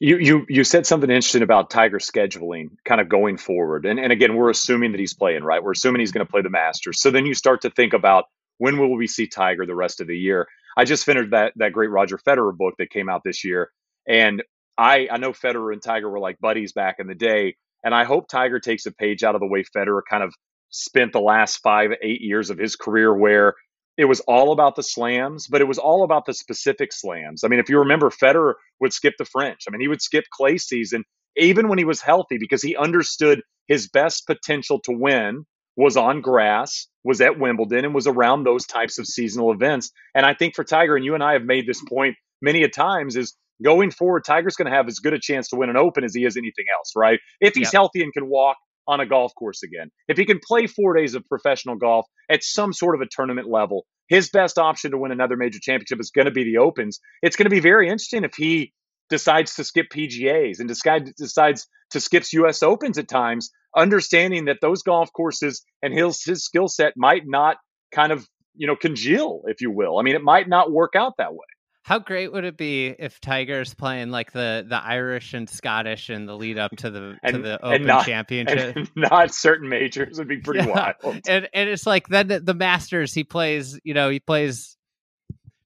You 0.00 0.18
you 0.18 0.46
you 0.48 0.64
said 0.64 0.86
something 0.86 1.08
interesting 1.08 1.42
about 1.42 1.70
Tiger 1.70 1.98
scheduling 1.98 2.70
kind 2.84 3.00
of 3.00 3.08
going 3.08 3.38
forward. 3.38 3.86
And 3.86 4.00
and 4.00 4.12
again, 4.12 4.34
we're 4.34 4.50
assuming 4.50 4.90
that 4.92 4.98
he's 4.98 5.14
playing, 5.14 5.44
right? 5.44 5.62
We're 5.62 5.72
assuming 5.72 6.00
he's 6.00 6.10
going 6.10 6.26
to 6.26 6.30
play 6.30 6.42
the 6.42 6.50
Masters. 6.50 7.00
So 7.00 7.10
then 7.10 7.26
you 7.26 7.34
start 7.34 7.62
to 7.62 7.70
think 7.70 7.92
about 7.92 8.24
when 8.58 8.78
will 8.78 8.96
we 8.96 9.06
see 9.06 9.28
Tiger 9.28 9.66
the 9.66 9.74
rest 9.74 10.00
of 10.00 10.08
the 10.08 10.16
year? 10.16 10.48
I 10.76 10.84
just 10.84 11.04
finished 11.04 11.30
that 11.30 11.52
that 11.56 11.72
great 11.72 11.90
Roger 11.90 12.18
Federer 12.18 12.56
book 12.56 12.74
that 12.78 12.90
came 12.90 13.08
out 13.08 13.22
this 13.24 13.44
year. 13.44 13.70
And 14.08 14.42
I 14.76 15.08
I 15.10 15.18
know 15.18 15.32
Federer 15.32 15.72
and 15.72 15.82
Tiger 15.82 16.10
were 16.10 16.20
like 16.20 16.40
buddies 16.40 16.72
back 16.72 16.96
in 16.98 17.06
the 17.06 17.14
day. 17.14 17.54
And 17.84 17.94
I 17.94 18.04
hope 18.04 18.28
Tiger 18.28 18.58
takes 18.58 18.86
a 18.86 18.92
page 18.92 19.22
out 19.22 19.36
of 19.36 19.40
the 19.40 19.46
way 19.46 19.62
Federer 19.62 20.00
kind 20.08 20.24
of 20.24 20.34
spent 20.70 21.12
the 21.12 21.20
last 21.20 21.58
five, 21.58 21.90
eight 22.02 22.20
years 22.20 22.50
of 22.50 22.58
his 22.58 22.74
career 22.74 23.16
where 23.16 23.54
it 23.96 24.06
was 24.06 24.20
all 24.20 24.52
about 24.52 24.76
the 24.76 24.82
slams, 24.82 25.46
but 25.46 25.60
it 25.60 25.68
was 25.68 25.78
all 25.78 26.04
about 26.04 26.26
the 26.26 26.34
specific 26.34 26.92
slams. 26.92 27.44
I 27.44 27.48
mean, 27.48 27.60
if 27.60 27.68
you 27.68 27.78
remember, 27.78 28.10
Federer 28.10 28.54
would 28.80 28.92
skip 28.92 29.14
the 29.18 29.24
French. 29.24 29.62
I 29.66 29.70
mean, 29.70 29.80
he 29.80 29.88
would 29.88 30.02
skip 30.02 30.24
clay 30.32 30.58
season 30.58 31.04
even 31.36 31.68
when 31.68 31.78
he 31.78 31.84
was 31.84 32.00
healthy 32.00 32.38
because 32.38 32.62
he 32.62 32.76
understood 32.76 33.42
his 33.66 33.88
best 33.88 34.26
potential 34.26 34.80
to 34.84 34.92
win 34.92 35.44
was 35.76 35.96
on 35.96 36.20
grass, 36.20 36.86
was 37.02 37.20
at 37.20 37.38
Wimbledon, 37.38 37.84
and 37.84 37.94
was 37.94 38.06
around 38.06 38.44
those 38.44 38.66
types 38.66 38.98
of 38.98 39.06
seasonal 39.06 39.52
events. 39.52 39.90
And 40.14 40.24
I 40.24 40.34
think 40.34 40.54
for 40.54 40.62
Tiger, 40.62 40.94
and 40.94 41.04
you 41.04 41.14
and 41.14 41.22
I 41.22 41.32
have 41.32 41.42
made 41.42 41.66
this 41.66 41.82
point 41.82 42.14
many 42.40 42.62
a 42.62 42.68
times, 42.68 43.16
is 43.16 43.34
going 43.62 43.90
forward, 43.90 44.24
Tiger's 44.24 44.54
going 44.54 44.70
to 44.70 44.76
have 44.76 44.86
as 44.86 45.00
good 45.00 45.14
a 45.14 45.18
chance 45.18 45.48
to 45.48 45.56
win 45.56 45.70
an 45.70 45.76
Open 45.76 46.04
as 46.04 46.14
he 46.14 46.24
is 46.24 46.36
anything 46.36 46.66
else, 46.76 46.92
right? 46.96 47.18
If 47.40 47.54
he's 47.54 47.66
yep. 47.66 47.72
healthy 47.72 48.02
and 48.02 48.12
can 48.12 48.28
walk 48.28 48.56
on 48.86 49.00
a 49.00 49.06
golf 49.06 49.34
course 49.34 49.62
again. 49.62 49.90
If 50.08 50.16
he 50.16 50.24
can 50.24 50.40
play 50.46 50.66
four 50.66 50.94
days 50.94 51.14
of 51.14 51.24
professional 51.26 51.76
golf 51.76 52.06
at 52.30 52.42
some 52.42 52.72
sort 52.72 52.94
of 52.94 53.00
a 53.00 53.06
tournament 53.10 53.48
level, 53.48 53.86
his 54.08 54.30
best 54.30 54.58
option 54.58 54.90
to 54.90 54.98
win 54.98 55.12
another 55.12 55.36
major 55.36 55.58
championship 55.60 56.00
is 56.00 56.10
going 56.10 56.26
to 56.26 56.30
be 56.30 56.44
the 56.44 56.58
Opens. 56.58 57.00
It's 57.22 57.36
going 57.36 57.46
to 57.46 57.50
be 57.50 57.60
very 57.60 57.86
interesting 57.86 58.24
if 58.24 58.34
he 58.34 58.72
decides 59.08 59.54
to 59.56 59.64
skip 59.64 59.86
PGAs 59.90 60.60
and 60.60 60.68
decides 60.68 61.68
to 61.90 62.00
skip 62.00 62.24
US 62.32 62.62
Opens 62.62 62.98
at 62.98 63.08
times, 63.08 63.50
understanding 63.76 64.46
that 64.46 64.58
those 64.60 64.82
golf 64.82 65.12
courses 65.12 65.64
and 65.82 65.92
his, 65.92 66.22
his 66.22 66.44
skill 66.44 66.68
set 66.68 66.94
might 66.96 67.22
not 67.24 67.56
kind 67.92 68.12
of, 68.12 68.26
you 68.54 68.66
know, 68.66 68.76
congeal, 68.76 69.42
if 69.46 69.60
you 69.60 69.70
will. 69.70 69.98
I 69.98 70.02
mean, 70.02 70.16
it 70.16 70.22
might 70.22 70.48
not 70.48 70.70
work 70.70 70.94
out 70.96 71.14
that 71.18 71.32
way. 71.32 71.46
How 71.84 71.98
great 71.98 72.32
would 72.32 72.44
it 72.44 72.56
be 72.56 72.86
if 72.86 73.20
Tiger's 73.20 73.74
playing 73.74 74.08
like 74.08 74.32
the 74.32 74.64
the 74.66 74.82
Irish 74.82 75.34
and 75.34 75.48
Scottish 75.48 76.08
in 76.08 76.24
the 76.24 76.34
lead 76.34 76.56
up 76.56 76.74
to 76.78 76.90
the 76.90 77.18
and, 77.22 77.36
to 77.36 77.42
the 77.42 77.62
Open 77.62 77.84
not, 77.84 78.06
Championship? 78.06 78.88
not 78.96 79.34
certain 79.34 79.68
majors 79.68 80.16
would 80.16 80.26
be 80.26 80.38
pretty 80.38 80.66
yeah. 80.66 80.94
wild. 81.04 81.20
And 81.28 81.46
and 81.52 81.68
it's 81.68 81.86
like 81.86 82.08
then 82.08 82.28
the, 82.28 82.40
the 82.40 82.54
Masters 82.54 83.12
he 83.12 83.22
plays, 83.22 83.78
you 83.84 83.92
know, 83.92 84.08
he 84.08 84.18
plays 84.18 84.78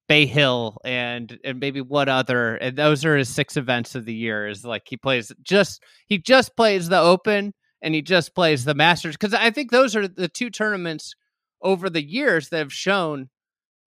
Bay 0.09 0.27
Hill 0.27 0.79
and 0.85 1.39
and 1.45 1.61
maybe 1.61 1.81
what 1.81 2.09
other 2.09 2.57
and 2.57 2.77
those 2.77 3.05
are 3.05 3.17
his 3.17 3.29
six 3.29 3.57
events 3.57 3.95
of 3.95 4.05
the 4.05 4.15
year 4.15 4.49
is 4.49 4.65
like 4.65 4.83
he 4.87 4.97
plays 4.97 5.31
just 5.41 5.85
he 6.09 6.19
just 6.19 6.57
plays 6.57 6.89
the 6.89 6.99
Open 6.99 7.55
and 7.81 7.95
he 7.95 8.03
just 8.03 8.35
plays 8.35 8.65
the 8.65 8.75
Masters 8.75 9.17
cuz 9.17 9.33
I 9.35 9.53
think 9.53 9.71
those 9.71 9.95
are 9.95 10.09
the 10.09 10.29
two 10.29 10.51
tournaments 10.51 11.15
over 11.63 11.89
the 11.89 12.05
years 12.05 12.49
that 12.49 12.59
have 12.59 12.73
shown 12.73 13.29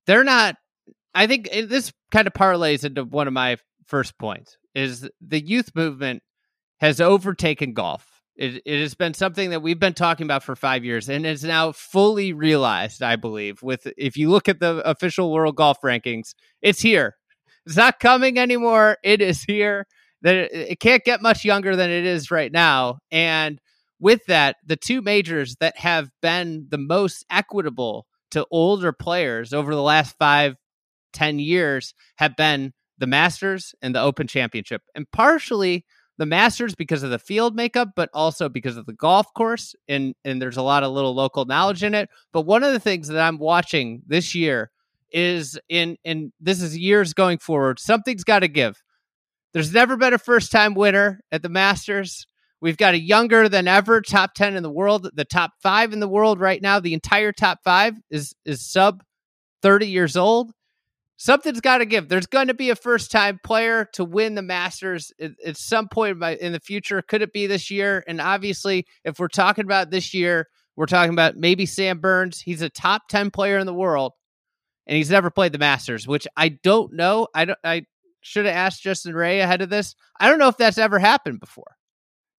they're 0.07 0.23
not 0.23 0.55
I 1.13 1.27
think 1.27 1.49
this 1.51 1.91
kind 2.11 2.27
of 2.27 2.33
parlays 2.33 2.85
into 2.85 3.03
one 3.03 3.27
of 3.27 3.33
my 3.33 3.57
first 3.85 4.17
points 4.17 4.57
is 4.73 5.09
the 5.19 5.41
youth 5.41 5.71
movement 5.75 6.23
has 6.79 7.01
overtaken 7.01 7.73
golf. 7.73 8.07
It, 8.35 8.61
it 8.65 8.79
has 8.79 8.95
been 8.95 9.13
something 9.13 9.49
that 9.49 9.61
we've 9.61 9.79
been 9.79 9.93
talking 9.93 10.25
about 10.25 10.43
for 10.43 10.55
five 10.55 10.85
years 10.85 11.09
and 11.09 11.25
is 11.25 11.43
now 11.43 11.73
fully 11.73 12.33
realized, 12.33 13.03
I 13.03 13.17
believe. 13.17 13.61
With 13.61 13.87
if 13.97 14.15
you 14.15 14.29
look 14.29 14.47
at 14.47 14.59
the 14.59 14.77
official 14.89 15.31
world 15.31 15.57
golf 15.57 15.77
rankings, 15.83 16.33
it's 16.61 16.81
here. 16.81 17.17
It's 17.65 17.75
not 17.75 17.99
coming 17.99 18.39
anymore. 18.39 18.97
It 19.03 19.21
is 19.21 19.43
here. 19.43 19.85
That 20.23 20.35
it, 20.35 20.51
it 20.53 20.79
can't 20.79 21.03
get 21.03 21.21
much 21.21 21.43
younger 21.43 21.75
than 21.75 21.89
it 21.89 22.05
is 22.05 22.31
right 22.31 22.51
now. 22.51 22.99
And 23.11 23.59
with 23.99 24.25
that, 24.27 24.55
the 24.65 24.77
two 24.77 25.01
majors 25.01 25.55
that 25.59 25.77
have 25.77 26.09
been 26.21 26.67
the 26.69 26.77
most 26.77 27.25
equitable 27.29 28.07
to 28.31 28.47
older 28.49 28.93
players 28.93 29.53
over 29.53 29.75
the 29.75 29.81
last 29.81 30.15
five 30.17 30.55
10 31.13 31.39
years 31.39 31.93
have 32.17 32.35
been 32.35 32.73
the 32.97 33.07
Masters 33.07 33.73
and 33.81 33.95
the 33.95 34.01
Open 34.01 34.27
Championship. 34.27 34.83
And 34.95 35.09
partially 35.11 35.85
the 36.17 36.25
Masters 36.27 36.75
because 36.75 37.01
of 37.01 37.09
the 37.09 37.17
field 37.17 37.55
makeup, 37.55 37.89
but 37.95 38.09
also 38.13 38.47
because 38.47 38.77
of 38.77 38.85
the 38.85 38.93
golf 38.93 39.33
course. 39.33 39.73
And, 39.87 40.13
and 40.23 40.39
there's 40.39 40.57
a 40.57 40.61
lot 40.61 40.83
of 40.83 40.91
little 40.91 41.15
local 41.15 41.45
knowledge 41.45 41.83
in 41.83 41.95
it. 41.95 42.09
But 42.31 42.41
one 42.41 42.63
of 42.63 42.73
the 42.73 42.79
things 42.79 43.07
that 43.07 43.19
I'm 43.19 43.39
watching 43.39 44.03
this 44.05 44.35
year 44.35 44.69
is 45.11 45.59
in, 45.67 45.97
in 46.03 46.31
this 46.39 46.61
is 46.61 46.77
years 46.77 47.13
going 47.13 47.39
forward, 47.39 47.79
something's 47.79 48.23
got 48.23 48.39
to 48.39 48.47
give. 48.47 48.81
There's 49.53 49.73
never 49.73 49.97
been 49.97 50.13
a 50.13 50.19
first 50.19 50.51
time 50.51 50.75
winner 50.75 51.21
at 51.31 51.41
the 51.41 51.49
Masters. 51.49 52.27
We've 52.61 52.77
got 52.77 52.93
a 52.93 52.99
younger 52.99 53.49
than 53.49 53.67
ever 53.67 54.01
top 54.01 54.35
10 54.35 54.55
in 54.55 54.61
the 54.61 54.69
world, 54.69 55.09
the 55.15 55.25
top 55.25 55.53
five 55.63 55.91
in 55.91 55.99
the 55.99 56.07
world 56.07 56.39
right 56.39 56.61
now. 56.61 56.79
The 56.79 56.93
entire 56.93 57.31
top 57.31 57.59
five 57.63 57.95
is, 58.11 58.35
is 58.45 58.61
sub 58.61 59.03
30 59.63 59.87
years 59.87 60.15
old 60.15 60.51
something's 61.21 61.61
got 61.61 61.77
to 61.77 61.85
give. 61.85 62.09
There's 62.09 62.25
going 62.25 62.47
to 62.47 62.55
be 62.55 62.71
a 62.71 62.75
first 62.75 63.11
time 63.11 63.39
player 63.43 63.87
to 63.93 64.03
win 64.03 64.33
the 64.33 64.41
Masters 64.41 65.11
at, 65.19 65.31
at 65.45 65.57
some 65.57 65.87
point 65.87 66.21
in 66.23 66.51
the 66.51 66.59
future. 66.59 67.01
Could 67.03 67.21
it 67.21 67.31
be 67.31 67.45
this 67.45 67.69
year? 67.69 68.03
And 68.07 68.19
obviously, 68.19 68.87
if 69.05 69.19
we're 69.19 69.27
talking 69.27 69.63
about 69.63 69.91
this 69.91 70.15
year, 70.15 70.47
we're 70.75 70.87
talking 70.87 71.13
about 71.13 71.37
maybe 71.37 71.67
Sam 71.67 71.99
Burns. 71.99 72.41
He's 72.41 72.63
a 72.63 72.69
top 72.69 73.03
10 73.09 73.29
player 73.29 73.59
in 73.59 73.67
the 73.67 73.73
world 73.73 74.13
and 74.87 74.97
he's 74.97 75.11
never 75.11 75.29
played 75.29 75.51
the 75.51 75.59
Masters, 75.59 76.07
which 76.07 76.27
I 76.35 76.49
don't 76.49 76.93
know. 76.93 77.27
I 77.35 77.45
don't, 77.45 77.59
I 77.63 77.85
should 78.21 78.45
have 78.45 78.55
asked 78.55 78.81
Justin 78.81 79.13
Ray 79.13 79.41
ahead 79.41 79.61
of 79.61 79.69
this. 79.69 79.95
I 80.19 80.27
don't 80.27 80.39
know 80.39 80.47
if 80.47 80.57
that's 80.57 80.79
ever 80.79 80.97
happened 80.97 81.39
before. 81.39 81.75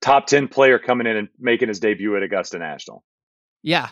Top 0.00 0.26
10 0.26 0.48
player 0.48 0.80
coming 0.80 1.06
in 1.06 1.16
and 1.16 1.28
making 1.38 1.68
his 1.68 1.78
debut 1.78 2.16
at 2.16 2.24
Augusta 2.24 2.58
National. 2.58 3.04
Yeah. 3.62 3.90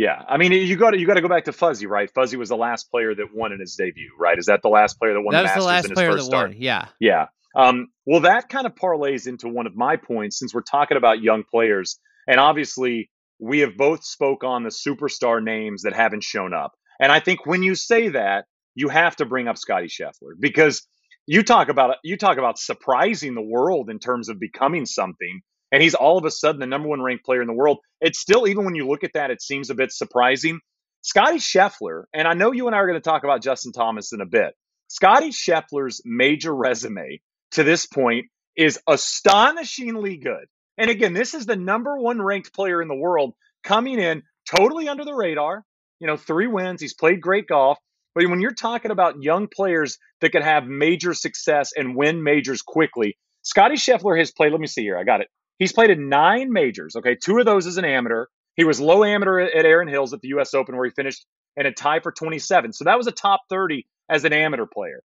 Yeah, 0.00 0.24
I 0.26 0.38
mean, 0.38 0.52
you 0.52 0.76
got 0.76 0.92
to 0.92 0.98
you 0.98 1.06
got 1.06 1.16
to 1.16 1.20
go 1.20 1.28
back 1.28 1.44
to 1.44 1.52
Fuzzy, 1.52 1.84
right? 1.84 2.10
Fuzzy 2.10 2.38
was 2.38 2.48
the 2.48 2.56
last 2.56 2.90
player 2.90 3.14
that 3.14 3.34
won 3.34 3.52
in 3.52 3.60
his 3.60 3.74
debut, 3.74 4.10
right? 4.18 4.38
Is 4.38 4.46
that 4.46 4.62
the 4.62 4.70
last 4.70 4.98
player 4.98 5.12
that 5.12 5.20
won? 5.20 5.34
That 5.34 5.42
was 5.42 5.48
Masters 5.48 5.62
the 5.62 5.66
last 5.66 5.92
player 5.92 6.14
that 6.14 6.22
start? 6.22 6.48
won. 6.52 6.56
Yeah, 6.58 6.86
yeah. 6.98 7.26
Um, 7.54 7.88
well, 8.06 8.20
that 8.20 8.48
kind 8.48 8.64
of 8.64 8.74
parlays 8.74 9.26
into 9.26 9.46
one 9.46 9.66
of 9.66 9.76
my 9.76 9.96
points 9.96 10.38
since 10.38 10.54
we're 10.54 10.62
talking 10.62 10.96
about 10.96 11.20
young 11.20 11.44
players, 11.44 11.98
and 12.26 12.40
obviously 12.40 13.10
we 13.38 13.58
have 13.58 13.76
both 13.76 14.02
spoke 14.02 14.42
on 14.42 14.62
the 14.62 14.70
superstar 14.70 15.44
names 15.44 15.82
that 15.82 15.92
haven't 15.92 16.24
shown 16.24 16.54
up. 16.54 16.72
And 16.98 17.12
I 17.12 17.20
think 17.20 17.44
when 17.44 17.62
you 17.62 17.74
say 17.74 18.08
that, 18.08 18.46
you 18.74 18.88
have 18.88 19.16
to 19.16 19.26
bring 19.26 19.48
up 19.48 19.58
Scottie 19.58 19.88
Scheffler 19.88 20.32
because 20.40 20.88
you 21.26 21.42
talk 21.42 21.68
about 21.68 21.96
you 22.02 22.16
talk 22.16 22.38
about 22.38 22.58
surprising 22.58 23.34
the 23.34 23.42
world 23.42 23.90
in 23.90 23.98
terms 23.98 24.30
of 24.30 24.40
becoming 24.40 24.86
something 24.86 25.42
and 25.72 25.82
he's 25.82 25.94
all 25.94 26.18
of 26.18 26.24
a 26.24 26.30
sudden 26.30 26.60
the 26.60 26.66
number 26.66 26.88
one 26.88 27.02
ranked 27.02 27.24
player 27.24 27.40
in 27.40 27.46
the 27.46 27.54
world. 27.54 27.78
It's 28.00 28.18
still, 28.18 28.46
even 28.46 28.64
when 28.64 28.74
you 28.74 28.86
look 28.88 29.04
at 29.04 29.12
that, 29.14 29.30
it 29.30 29.42
seems 29.42 29.70
a 29.70 29.74
bit 29.74 29.92
surprising. 29.92 30.60
Scottie 31.02 31.38
Scheffler, 31.38 32.04
and 32.12 32.28
I 32.28 32.34
know 32.34 32.52
you 32.52 32.66
and 32.66 32.76
I 32.76 32.80
are 32.80 32.86
going 32.86 33.00
to 33.00 33.08
talk 33.08 33.24
about 33.24 33.42
Justin 33.42 33.72
Thomas 33.72 34.12
in 34.12 34.20
a 34.20 34.26
bit. 34.26 34.54
Scottie 34.88 35.30
Scheffler's 35.30 36.02
major 36.04 36.54
resume 36.54 37.20
to 37.52 37.64
this 37.64 37.86
point 37.86 38.26
is 38.56 38.78
astonishingly 38.88 40.16
good. 40.16 40.46
And 40.76 40.90
again, 40.90 41.14
this 41.14 41.34
is 41.34 41.46
the 41.46 41.56
number 41.56 41.98
one 41.98 42.20
ranked 42.20 42.52
player 42.52 42.82
in 42.82 42.88
the 42.88 42.94
world 42.94 43.34
coming 43.62 43.98
in 43.98 44.22
totally 44.48 44.88
under 44.88 45.04
the 45.04 45.14
radar. 45.14 45.64
You 46.00 46.06
know, 46.06 46.16
three 46.16 46.46
wins. 46.46 46.80
He's 46.80 46.94
played 46.94 47.20
great 47.20 47.46
golf. 47.46 47.78
But 48.14 48.28
when 48.28 48.40
you're 48.40 48.52
talking 48.52 48.90
about 48.90 49.22
young 49.22 49.48
players 49.54 49.98
that 50.20 50.32
can 50.32 50.42
have 50.42 50.66
major 50.66 51.14
success 51.14 51.70
and 51.76 51.94
win 51.94 52.22
majors 52.22 52.62
quickly, 52.62 53.16
Scottie 53.42 53.76
Scheffler 53.76 54.18
has 54.18 54.32
played, 54.32 54.52
let 54.52 54.60
me 54.60 54.66
see 54.66 54.82
here, 54.82 54.98
I 54.98 55.04
got 55.04 55.20
it. 55.20 55.28
He's 55.60 55.72
played 55.72 55.90
in 55.90 56.08
nine 56.08 56.50
majors. 56.50 56.96
Okay, 56.96 57.14
two 57.14 57.38
of 57.38 57.44
those 57.44 57.66
as 57.66 57.76
an 57.76 57.84
amateur. 57.84 58.26
He 58.56 58.64
was 58.64 58.80
low 58.80 59.04
amateur 59.04 59.38
at 59.40 59.64
Erin 59.64 59.88
Hills 59.88 60.12
at 60.12 60.20
the 60.22 60.28
U.S. 60.28 60.54
Open, 60.54 60.74
where 60.74 60.86
he 60.86 60.90
finished 60.90 61.24
in 61.56 61.66
a 61.66 61.72
tie 61.72 62.00
for 62.00 62.10
27. 62.10 62.72
So 62.72 62.84
that 62.84 62.96
was 62.96 63.06
a 63.06 63.12
top 63.12 63.42
30 63.50 63.86
as 64.08 64.24
an 64.24 64.32
amateur 64.32 64.66
player. 64.66 65.02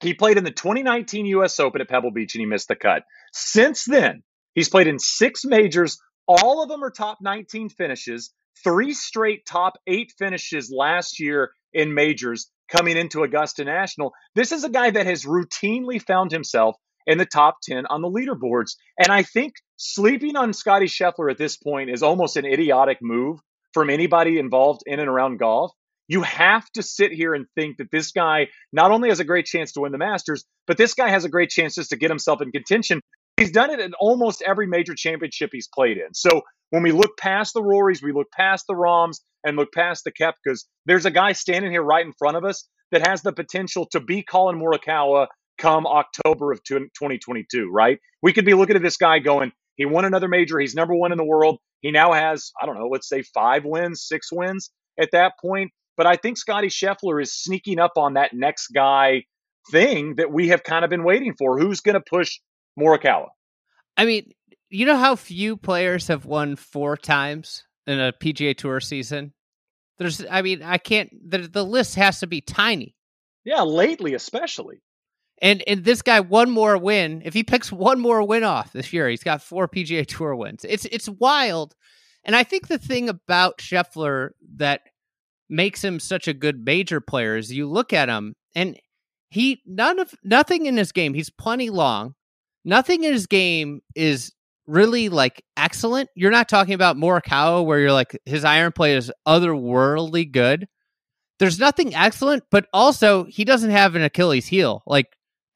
He 0.00 0.14
played 0.14 0.38
in 0.38 0.44
the 0.44 0.52
2019 0.52 1.26
U.S. 1.26 1.58
Open 1.58 1.80
at 1.80 1.88
Pebble 1.88 2.12
Beach 2.12 2.34
and 2.34 2.40
he 2.40 2.46
missed 2.46 2.68
the 2.68 2.76
cut. 2.76 3.02
Since 3.32 3.84
then, 3.84 4.22
he's 4.54 4.68
played 4.68 4.86
in 4.86 5.00
six 5.00 5.44
majors. 5.44 5.98
All 6.28 6.62
of 6.62 6.68
them 6.68 6.84
are 6.84 6.90
top 6.90 7.18
19 7.20 7.68
finishes, 7.70 8.32
three 8.62 8.94
straight 8.94 9.46
top 9.46 9.74
eight 9.88 10.12
finishes 10.16 10.72
last 10.72 11.18
year 11.18 11.50
in 11.72 11.92
majors 11.92 12.48
coming 12.70 12.96
into 12.96 13.24
Augusta 13.24 13.64
National. 13.64 14.12
This 14.36 14.52
is 14.52 14.62
a 14.62 14.70
guy 14.70 14.90
that 14.90 15.06
has 15.06 15.24
routinely 15.24 16.00
found 16.00 16.30
himself 16.30 16.76
in 17.06 17.18
the 17.18 17.26
top 17.26 17.56
10 17.64 17.86
on 17.86 18.02
the 18.02 18.10
leaderboards. 18.10 18.76
And 18.98 19.10
I 19.10 19.22
think 19.22 19.54
sleeping 19.78 20.36
on 20.36 20.52
Scottie 20.52 20.86
Scheffler 20.86 21.30
at 21.30 21.38
this 21.38 21.56
point 21.56 21.88
is 21.88 22.02
almost 22.02 22.36
an 22.36 22.44
idiotic 22.44 22.98
move 23.00 23.40
from 23.72 23.88
anybody 23.88 24.38
involved 24.38 24.82
in 24.84 25.00
and 25.00 25.08
around 25.08 25.38
golf. 25.38 25.72
You 26.08 26.22
have 26.22 26.70
to 26.72 26.82
sit 26.82 27.12
here 27.12 27.34
and 27.34 27.46
think 27.54 27.78
that 27.78 27.90
this 27.90 28.12
guy 28.12 28.48
not 28.72 28.90
only 28.90 29.08
has 29.08 29.20
a 29.20 29.24
great 29.24 29.46
chance 29.46 29.72
to 29.72 29.80
win 29.80 29.92
the 29.92 29.98
Masters, 29.98 30.44
but 30.66 30.76
this 30.76 30.94
guy 30.94 31.08
has 31.08 31.24
a 31.24 31.28
great 31.28 31.50
chance 31.50 31.74
just 31.76 31.90
to 31.90 31.96
get 31.96 32.10
himself 32.10 32.42
in 32.42 32.50
contention. 32.50 33.00
He's 33.36 33.52
done 33.52 33.70
it 33.70 33.80
in 33.80 33.94
almost 33.94 34.42
every 34.44 34.66
major 34.66 34.94
championship 34.94 35.50
he's 35.52 35.68
played 35.72 35.96
in. 35.96 36.12
So 36.12 36.42
when 36.70 36.82
we 36.82 36.92
look 36.92 37.16
past 37.16 37.54
the 37.54 37.62
Rorys, 37.62 38.02
we 38.02 38.12
look 38.12 38.30
past 38.32 38.66
the 38.66 38.74
Rahms, 38.74 39.20
and 39.44 39.56
look 39.56 39.72
past 39.72 40.04
the 40.04 40.12
Koepkas, 40.12 40.64
there's 40.86 41.06
a 41.06 41.10
guy 41.10 41.32
standing 41.32 41.70
here 41.70 41.82
right 41.82 42.04
in 42.04 42.12
front 42.18 42.36
of 42.36 42.44
us 42.44 42.68
that 42.90 43.06
has 43.06 43.22
the 43.22 43.32
potential 43.32 43.86
to 43.92 44.00
be 44.00 44.22
Collin 44.22 44.58
Morikawa 44.58 45.28
come 45.58 45.86
October 45.86 46.52
of 46.52 46.62
2022, 46.64 47.70
right? 47.70 47.98
We 48.22 48.32
could 48.32 48.44
be 48.44 48.54
looking 48.54 48.76
at 48.76 48.82
this 48.82 48.96
guy 48.96 49.20
going, 49.20 49.52
he 49.78 49.86
won 49.86 50.04
another 50.04 50.28
major. 50.28 50.58
He's 50.58 50.74
number 50.74 50.94
one 50.94 51.12
in 51.12 51.18
the 51.18 51.24
world. 51.24 51.58
He 51.80 51.92
now 51.92 52.12
has, 52.12 52.52
I 52.60 52.66
don't 52.66 52.76
know, 52.76 52.88
let's 52.88 53.08
say 53.08 53.22
five 53.22 53.64
wins, 53.64 54.04
six 54.06 54.28
wins 54.30 54.70
at 55.00 55.10
that 55.12 55.32
point. 55.40 55.70
But 55.96 56.06
I 56.06 56.16
think 56.16 56.36
Scottie 56.36 56.68
Scheffler 56.68 57.22
is 57.22 57.32
sneaking 57.32 57.78
up 57.78 57.92
on 57.96 58.14
that 58.14 58.32
next 58.34 58.68
guy 58.68 59.24
thing 59.70 60.16
that 60.16 60.32
we 60.32 60.48
have 60.48 60.62
kind 60.62 60.84
of 60.84 60.90
been 60.90 61.04
waiting 61.04 61.34
for. 61.38 61.58
Who's 61.58 61.80
going 61.80 61.94
to 61.94 62.00
push 62.00 62.38
Morikawa? 62.78 63.28
I 63.96 64.04
mean, 64.04 64.32
you 64.68 64.84
know 64.84 64.96
how 64.96 65.16
few 65.16 65.56
players 65.56 66.08
have 66.08 66.24
won 66.24 66.56
four 66.56 66.96
times 66.96 67.64
in 67.86 68.00
a 68.00 68.12
PGA 68.12 68.56
Tour 68.56 68.80
season? 68.80 69.32
There's, 69.98 70.24
I 70.28 70.42
mean, 70.42 70.62
I 70.62 70.78
can't, 70.78 71.10
the, 71.28 71.38
the 71.38 71.64
list 71.64 71.94
has 71.96 72.20
to 72.20 72.26
be 72.26 72.40
tiny. 72.40 72.94
Yeah, 73.44 73.62
lately, 73.62 74.14
especially. 74.14 74.80
And 75.40 75.62
and 75.66 75.84
this 75.84 76.02
guy 76.02 76.20
one 76.20 76.50
more 76.50 76.76
win. 76.76 77.22
If 77.24 77.34
he 77.34 77.44
picks 77.44 77.70
one 77.70 78.00
more 78.00 78.22
win 78.26 78.44
off 78.44 78.72
this 78.72 78.92
year, 78.92 79.08
he's 79.08 79.22
got 79.22 79.42
four 79.42 79.68
PGA 79.68 80.06
Tour 80.06 80.34
wins. 80.34 80.64
It's 80.68 80.84
it's 80.86 81.08
wild. 81.08 81.74
And 82.24 82.34
I 82.34 82.42
think 82.42 82.66
the 82.68 82.78
thing 82.78 83.08
about 83.08 83.58
Scheffler 83.58 84.30
that 84.56 84.82
makes 85.48 85.82
him 85.82 86.00
such 86.00 86.28
a 86.28 86.34
good 86.34 86.64
major 86.64 87.00
player 87.00 87.36
is 87.36 87.52
you 87.52 87.68
look 87.68 87.92
at 87.92 88.08
him 88.08 88.34
and 88.54 88.76
he 89.30 89.62
none 89.66 89.98
of 89.98 90.12
nothing 90.24 90.66
in 90.66 90.76
his 90.76 90.92
game. 90.92 91.14
He's 91.14 91.30
plenty 91.30 91.70
long. 91.70 92.14
Nothing 92.64 93.04
in 93.04 93.12
his 93.12 93.26
game 93.26 93.80
is 93.94 94.32
really 94.66 95.08
like 95.08 95.42
excellent. 95.56 96.10
You're 96.14 96.30
not 96.30 96.48
talking 96.48 96.74
about 96.74 96.96
Morikawa 96.96 97.64
where 97.64 97.78
you're 97.78 97.92
like 97.92 98.18
his 98.26 98.44
iron 98.44 98.72
play 98.72 98.94
is 98.94 99.12
otherworldly 99.26 100.30
good. 100.30 100.68
There's 101.38 101.58
nothing 101.58 101.94
excellent, 101.94 102.42
but 102.50 102.66
also 102.72 103.24
he 103.24 103.44
doesn't 103.44 103.70
have 103.70 103.94
an 103.94 104.02
Achilles 104.02 104.46
heel. 104.46 104.82
Like 104.86 105.06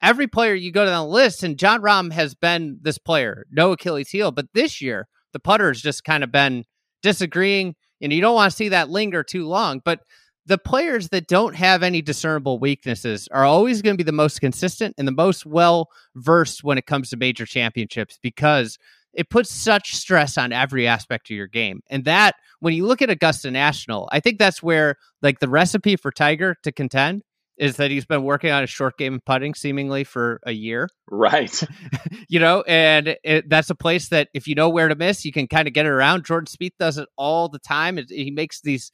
every 0.03 0.27
player 0.27 0.53
you 0.53 0.71
go 0.71 0.85
down 0.85 1.07
the 1.07 1.13
list, 1.13 1.41
and 1.43 1.57
Jon 1.57 1.81
Rahm 1.81 2.11
has 2.11 2.35
been 2.35 2.77
this 2.81 2.97
player, 2.97 3.45
no 3.49 3.71
Achilles 3.71 4.09
heel. 4.09 4.31
But 4.31 4.47
this 4.53 4.81
year, 4.81 5.07
the 5.31 5.39
putter 5.39 5.69
has 5.69 5.81
just 5.81 6.03
kind 6.03 6.23
of 6.23 6.31
been 6.31 6.65
disagreeing, 7.01 7.75
and 8.01 8.13
you 8.13 8.21
don't 8.21 8.35
want 8.35 8.51
to 8.51 8.55
see 8.55 8.69
that 8.69 8.89
linger 8.89 9.23
too 9.23 9.47
long. 9.47 9.81
But 9.83 10.01
the 10.45 10.57
players 10.57 11.09
that 11.09 11.27
don't 11.27 11.55
have 11.55 11.83
any 11.83 12.01
discernible 12.01 12.59
weaknesses 12.59 13.29
are 13.31 13.45
always 13.45 13.81
going 13.81 13.93
to 13.95 14.03
be 14.03 14.05
the 14.05 14.11
most 14.11 14.41
consistent 14.41 14.93
and 14.97 15.07
the 15.07 15.13
most 15.13 15.45
well 15.45 15.89
versed 16.15 16.63
when 16.63 16.77
it 16.77 16.85
comes 16.85 17.09
to 17.09 17.17
major 17.17 17.45
championships 17.45 18.19
because 18.21 18.77
it 19.13 19.29
puts 19.29 19.51
such 19.51 19.95
stress 19.95 20.37
on 20.37 20.51
every 20.51 20.87
aspect 20.87 21.29
of 21.29 21.37
your 21.37 21.47
game. 21.47 21.81
And 21.89 22.03
that, 22.05 22.35
when 22.59 22.73
you 22.73 22.85
look 22.85 23.01
at 23.01 23.09
Augusta 23.09 23.51
National, 23.51 24.09
I 24.11 24.19
think 24.19 24.37
that's 24.37 24.61
where 24.61 24.95
like 25.21 25.39
the 25.39 25.49
recipe 25.49 25.95
for 25.95 26.11
Tiger 26.11 26.55
to 26.63 26.71
contend 26.71 27.23
is 27.57 27.77
that 27.77 27.91
he's 27.91 28.05
been 28.05 28.23
working 28.23 28.51
on 28.51 28.63
a 28.63 28.67
short 28.67 28.97
game 28.97 29.15
of 29.15 29.25
putting 29.25 29.53
seemingly 29.53 30.03
for 30.03 30.39
a 30.45 30.51
year. 30.51 30.89
Right. 31.15 31.63
you 32.27 32.39
know, 32.39 32.63
and 32.63 33.15
it, 33.23 33.47
that's 33.47 33.69
a 33.69 33.75
place 33.75 34.09
that 34.09 34.29
if 34.33 34.47
you 34.47 34.55
know 34.55 34.67
where 34.67 34.87
to 34.87 34.95
miss, 34.95 35.23
you 35.25 35.31
can 35.31 35.47
kind 35.47 35.67
of 35.67 35.73
get 35.73 35.85
it 35.85 35.89
around. 35.89 36.25
Jordan 36.25 36.47
Spieth 36.47 36.73
does 36.79 36.97
it 36.97 37.07
all 37.17 37.49
the 37.49 37.59
time. 37.59 37.99
It, 37.99 38.09
he 38.09 38.31
makes 38.31 38.61
these 38.61 38.91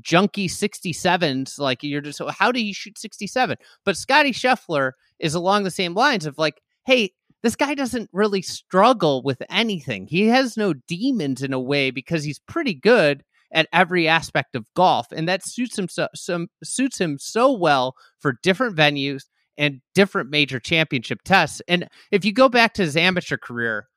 junky 0.00 0.46
67s 0.46 1.58
like 1.58 1.82
you're 1.82 2.00
just 2.00 2.20
how 2.30 2.50
do 2.50 2.62
you 2.62 2.72
shoot 2.72 2.98
67 2.98 3.56
but 3.84 3.96
scottie 3.96 4.32
scheffler 4.32 4.92
is 5.18 5.34
along 5.34 5.64
the 5.64 5.70
same 5.70 5.94
lines 5.94 6.24
of 6.24 6.38
like 6.38 6.62
hey 6.86 7.10
this 7.42 7.56
guy 7.56 7.74
doesn't 7.74 8.08
really 8.12 8.40
struggle 8.40 9.22
with 9.22 9.42
anything 9.50 10.06
he 10.06 10.28
has 10.28 10.56
no 10.56 10.72
demons 10.72 11.42
in 11.42 11.52
a 11.52 11.60
way 11.60 11.90
because 11.90 12.24
he's 12.24 12.38
pretty 12.38 12.74
good 12.74 13.22
at 13.52 13.68
every 13.72 14.08
aspect 14.08 14.54
of 14.56 14.66
golf, 14.74 15.06
and 15.12 15.28
that 15.28 15.46
suits 15.46 15.78
him 15.78 15.88
so 15.88 16.46
suits 16.64 17.00
him 17.00 17.18
so 17.18 17.52
well 17.52 17.94
for 18.20 18.38
different 18.42 18.76
venues 18.76 19.24
and 19.58 19.80
different 19.94 20.30
major 20.30 20.58
championship 20.58 21.20
tests. 21.24 21.60
And 21.68 21.88
if 22.10 22.24
you 22.24 22.32
go 22.32 22.48
back 22.48 22.74
to 22.74 22.82
his 22.82 22.96
amateur 22.96 23.36
career, 23.36 23.88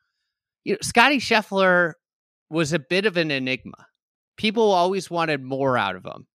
you 0.63 0.73
know, 0.73 0.79
Scottie 0.81 1.19
Scheffler 1.19 1.93
was 2.49 2.73
a 2.73 2.79
bit 2.79 3.05
of 3.05 3.17
an 3.17 3.31
enigma. 3.31 3.85
People 4.37 4.71
always 4.71 5.09
wanted 5.09 5.41
more 5.41 5.77
out 5.77 5.95
of 5.95 6.05
him. 6.05 6.27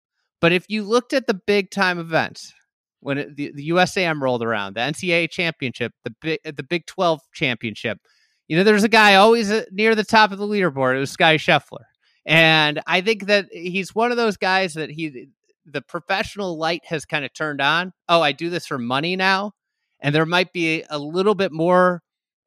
But 0.40 0.52
if 0.52 0.64
you 0.68 0.84
looked 0.84 1.12
at 1.12 1.26
the 1.26 1.34
big 1.34 1.70
time 1.70 1.98
events, 1.98 2.52
when 3.00 3.18
it, 3.18 3.36
the, 3.36 3.52
the 3.54 3.70
USAM 3.70 4.20
rolled 4.20 4.42
around, 4.42 4.74
the 4.74 4.80
NCAA 4.80 5.30
championship, 5.30 5.92
the 6.04 6.14
big 6.20 6.38
the 6.44 6.62
Big 6.62 6.86
12 6.86 7.20
championship, 7.34 7.98
you 8.46 8.56
know, 8.56 8.64
there's 8.64 8.84
a 8.84 8.88
guy 8.88 9.16
always 9.16 9.50
uh, 9.50 9.64
near 9.70 9.94
the 9.94 10.04
top 10.04 10.32
of 10.32 10.38
the 10.38 10.46
leaderboard. 10.46 10.96
It 10.96 11.00
was 11.00 11.10
Scottie 11.10 11.38
Scheffler. 11.38 11.84
And 12.28 12.82
I 12.86 13.00
think 13.00 13.24
that 13.26 13.46
he's 13.50 13.94
one 13.94 14.10
of 14.10 14.18
those 14.18 14.36
guys 14.36 14.74
that 14.74 14.90
he 14.90 15.28
the 15.64 15.80
professional 15.80 16.58
light 16.58 16.82
has 16.84 17.06
kind 17.06 17.24
of 17.24 17.32
turned 17.32 17.62
on. 17.62 17.92
Oh, 18.08 18.20
I 18.20 18.32
do 18.32 18.50
this 18.50 18.66
for 18.66 18.78
money 18.78 19.16
now. 19.16 19.52
And 20.00 20.14
there 20.14 20.26
might 20.26 20.52
be 20.52 20.84
a 20.90 20.98
little 20.98 21.34
bit 21.34 21.52
more 21.52 22.02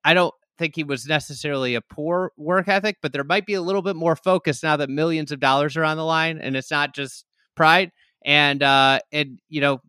I 0.05 0.13
don't 0.13 0.33
think 0.59 0.75
he 0.75 0.83
was 0.83 1.07
necessarily 1.07 1.73
a 1.73 1.81
poor 1.81 2.31
work 2.37 2.67
ethic, 2.67 2.97
but 3.01 3.11
there 3.11 3.23
might 3.23 3.47
be 3.47 3.55
a 3.55 3.61
little 3.61 3.81
bit 3.81 3.95
more 3.95 4.15
focus 4.15 4.61
now 4.61 4.77
that 4.77 4.89
millions 4.89 5.31
of 5.31 5.39
dollars 5.39 5.75
are 5.75 5.83
on 5.83 5.97
the 5.97 6.05
line 6.05 6.37
and 6.39 6.55
it's 6.55 6.71
not 6.71 6.93
just 6.93 7.25
pride. 7.55 7.91
And 8.23 8.61
uh 8.61 8.99
and 9.11 9.39
you 9.49 9.61
know, 9.61 9.81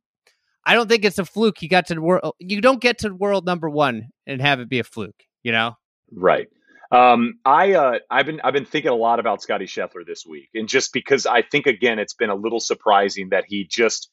I 0.65 0.73
don't 0.73 0.89
think 0.89 1.05
it's 1.05 1.19
a 1.19 1.27
fluke. 1.27 1.61
You 1.61 1.69
got 1.69 1.87
to 1.89 1.95
the 1.97 2.01
world 2.01 2.33
you 2.39 2.63
don't 2.63 2.81
get 2.81 2.97
to 3.01 3.11
world 3.11 3.45
number 3.45 3.69
one 3.69 4.09
and 4.27 4.41
have 4.41 4.59
it 4.59 4.71
be 4.71 4.79
a 4.79 4.85
fluke, 4.85 5.25
you 5.43 5.53
know? 5.53 5.77
Right. 6.11 6.49
Um, 6.93 7.39
I 7.45 7.73
uh, 7.73 7.99
I've 8.11 8.27
been 8.27 8.43
I've 8.45 8.53
been 8.53 8.67
thinking 8.67 8.91
a 8.91 8.95
lot 8.95 9.19
about 9.19 9.41
Scottie 9.41 9.65
Scheffler 9.65 10.05
this 10.07 10.27
week, 10.27 10.51
and 10.55 10.69
just 10.69 10.93
because 10.93 11.25
I 11.25 11.41
think 11.41 11.67
again 11.67 11.99
it's 11.99 12.13
been 12.13 12.29
a 12.29 12.35
little 12.35 12.61
surprising 12.61 13.31
that 13.31 13.45
he 13.49 13.67
just 13.69 14.11